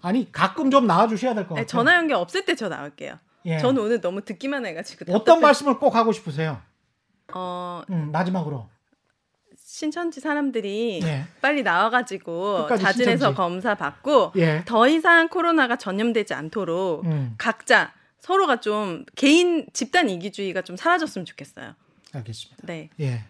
[0.00, 1.66] 아니 가끔 좀 나와 주셔야 될 것 같아요.
[1.66, 3.18] 전화 연결 없을 때 저 나올게요.
[3.46, 3.58] 예.
[3.58, 5.40] 저는 오늘 너무 듣기만 해가지고 어떤 답답해.
[5.40, 6.60] 말씀을 꼭 하고 싶으세요?
[7.34, 8.68] 어 음, 마지막으로
[9.56, 11.24] 신천지 사람들이 예.
[11.40, 13.36] 빨리 나와가지고 자진해서 신천지.
[13.36, 14.62] 검사 받고 예.
[14.66, 17.34] 더 이상 코로나가 전염되지 않도록 음.
[17.38, 21.74] 각자 서로가 좀 개인 집단 이기주의가 좀 사라졌으면 좋겠어요.
[22.12, 22.62] 알겠습니다.
[22.66, 22.90] 네.
[23.00, 23.24] 예.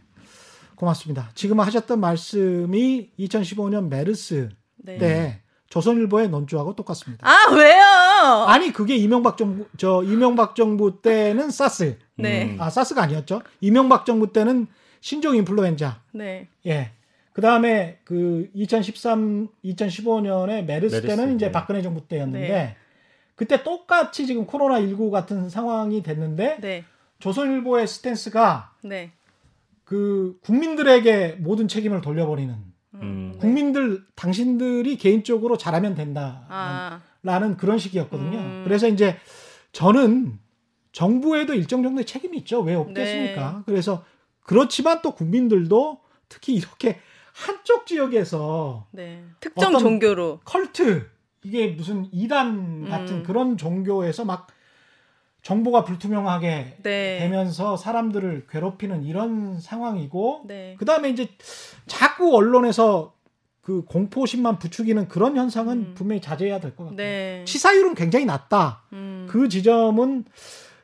[0.74, 1.30] 고맙습니다.
[1.34, 4.98] 지금 하셨던 말씀이 2015년 메르스 네.
[4.98, 5.42] 때
[5.72, 7.26] 조선일보의 논조하고 똑같습니다.
[7.26, 8.44] 아 왜요?
[8.46, 11.96] 아니 그게 이명박 정부 저 이명박 정부 때는 사스.
[12.14, 12.56] 네.
[12.58, 13.40] 아 사스가 아니었죠.
[13.62, 14.66] 이명박 정부 때는
[15.00, 16.02] 신종 인플루엔자.
[16.12, 16.48] 네.
[16.66, 16.90] 예.
[17.32, 21.52] 그 다음에 그 2013, 2015년에 메르스, 메르스 때는 이제 네.
[21.52, 22.76] 박근혜 정부 때였는데 네.
[23.34, 26.84] 그때 똑같이 지금 코로나 19 같은 상황이 됐는데 네.
[27.20, 29.12] 조선일보의 스탠스가 네.
[29.84, 33.34] 그 국민들에게 모든 책임을 돌려버리는 음.
[33.38, 37.00] 국민들 당신들이 개인적으로 잘하면 된다 아.
[37.22, 38.38] 라는 그런 식이었거든요.
[38.38, 38.60] 음.
[38.64, 39.16] 그래서 이제
[39.72, 40.38] 저는
[40.92, 42.60] 정부에도 일정 정도의 책임이 있죠.
[42.60, 43.52] 왜 없겠습니까?
[43.58, 43.62] 네.
[43.64, 44.04] 그래서
[44.40, 46.98] 그렇지만 또 국민들도 특히 이렇게
[47.32, 49.24] 한쪽 지역에서 네.
[49.40, 51.08] 특정 종교로 컬트
[51.42, 53.22] 이게 무슨 이단 같은 음.
[53.22, 54.48] 그런 종교에서 막
[55.42, 57.18] 정보가 불투명하게 네.
[57.18, 60.76] 되면서 사람들을 괴롭히는 이런 상황이고 네.
[60.78, 61.28] 그다음에 이제
[61.86, 63.14] 자꾸 언론에서
[63.60, 65.94] 그 공포심만 부추기는 그런 현상은 음.
[65.96, 66.96] 분명히 자제해야 될 것 같아요.
[66.96, 67.44] 네.
[67.46, 68.82] 치사율은 굉장히 낮다.
[68.92, 69.26] 음.
[69.30, 70.24] 그 지점은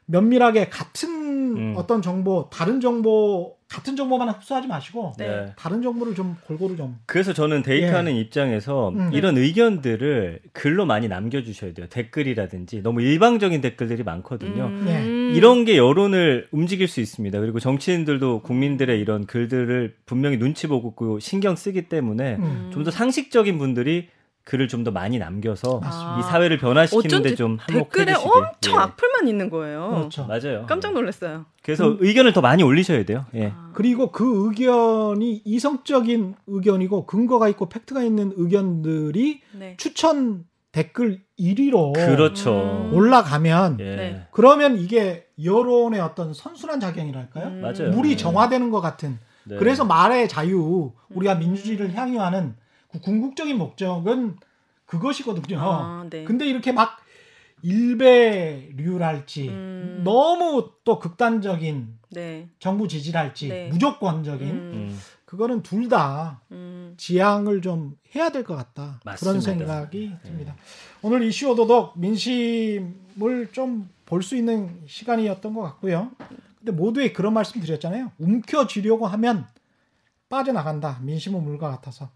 [0.06, 1.08] 면밀하게 같은
[1.56, 1.74] 음.
[1.76, 5.52] 어떤 정보, 다른 정보 같은 정보만 흡수하지 마시고 네.
[5.56, 6.96] 다른 정보를 좀 골고루 좀.
[7.04, 8.20] 그래서 저는 데이트하는 예.
[8.20, 9.10] 입장에서 음.
[9.12, 11.86] 이런 의견들을 글로 많이 남겨주셔야 돼요.
[11.90, 14.64] 댓글이라든지 너무 일방적인 댓글들이 많거든요.
[14.64, 14.84] 음.
[14.86, 15.36] 네.
[15.36, 17.38] 이런 게 여론을 움직일 수 있습니다.
[17.40, 22.70] 그리고 정치인들도 국민들의 이런 글들을 분명히 눈치 보고 신경 쓰기 때문에 음.
[22.72, 24.08] 좀더 상식적인 분들이
[24.48, 26.18] 글을 좀 더 많이 남겨서 아.
[26.18, 28.78] 이 사회를 변화시키는데 좀 댓글에 엄청 예.
[28.78, 29.90] 악플만 있는 거예요.
[29.90, 30.24] 그렇죠.
[30.24, 30.66] 맞아요.
[30.66, 31.46] 깜짝 놀랐어요.
[31.62, 31.98] 그래서 음.
[32.00, 33.26] 의견을 더 많이 올리셔야 돼요.
[33.34, 33.52] 예.
[33.54, 33.72] 아.
[33.74, 39.74] 그리고 그 의견이 이성적인 의견이고 근거가 있고 팩트가 있는 의견들이 네.
[39.78, 42.88] 추천 댓글 1위로 그렇죠.
[42.92, 43.96] 올라가면 예.
[43.96, 44.26] 네.
[44.30, 47.48] 그러면 이게 여론의 어떤 선순환 작용이랄까요?
[47.48, 47.60] 음.
[47.60, 47.90] 맞아요.
[47.90, 48.16] 물이 네.
[48.16, 49.18] 정화되는 것 같은.
[49.44, 49.56] 네.
[49.56, 51.40] 그래서 말의 자유, 우리가 음.
[51.40, 52.54] 민주주의를 향유하는
[52.90, 54.36] 그 궁극적인 목적은
[54.86, 55.58] 그것이거든요.
[55.60, 56.24] 아, 네.
[56.24, 56.98] 근데 이렇게 막
[57.62, 60.00] 일배류랄지 음.
[60.04, 62.48] 너무 또 극단적인 네.
[62.58, 63.68] 정부 지지랄지 네.
[63.68, 64.72] 무조건적인 음.
[64.74, 64.98] 음.
[65.24, 66.94] 그거는 둘다 음.
[66.96, 69.18] 지향을 좀 해야 될 것 같다 맞습니다.
[69.18, 70.18] 그런 생각이 네.
[70.22, 70.56] 듭니다.
[71.02, 76.10] 오늘 이슈 오도독 민심을 좀 볼 수 있는 시간이었던 것 같고요.
[76.58, 78.10] 근데 모두에 그런 말씀 드렸잖아요.
[78.16, 79.46] 움켜쥐려고 하면
[80.30, 81.00] 빠져나간다.
[81.02, 82.08] 민심은 물과 같아서.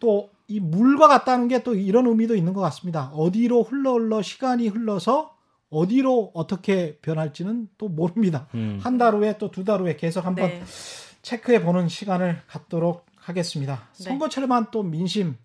[0.00, 3.10] 또 이 물과 같다는 게 또 이런 의미도 있는 것 같습니다.
[3.12, 5.36] 어디로 흘러 흘러 시간이 흘러서
[5.70, 8.48] 어디로 어떻게 변할지는 또 모릅니다.
[8.54, 8.80] 음.
[8.82, 10.62] 한달 후에 또 두 달 후에 계속 한번 네.
[11.20, 13.88] 체크해 보는 시간을 갖도록 하겠습니다.
[13.98, 14.04] 네.
[14.04, 15.36] 선거철에만 또 민심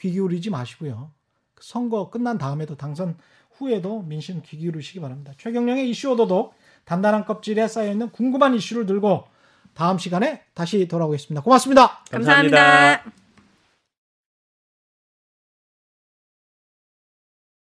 [0.00, 1.12] 귀 기울이지 마시고요.
[1.60, 3.16] 선거 끝난 다음에도 당선
[3.58, 5.32] 후에도 민심 귀 기울이시기 바랍니다.
[5.38, 6.54] 최경령의 이슈 오도독
[6.84, 9.24] 단단한 껍질에 쌓여 있는 궁금한 이슈를 들고
[9.74, 11.42] 다음 시간에 다시 돌아오겠습니다.
[11.44, 12.56] 고맙습니다 감사합니다.
[12.56, 13.17] 감사합니다.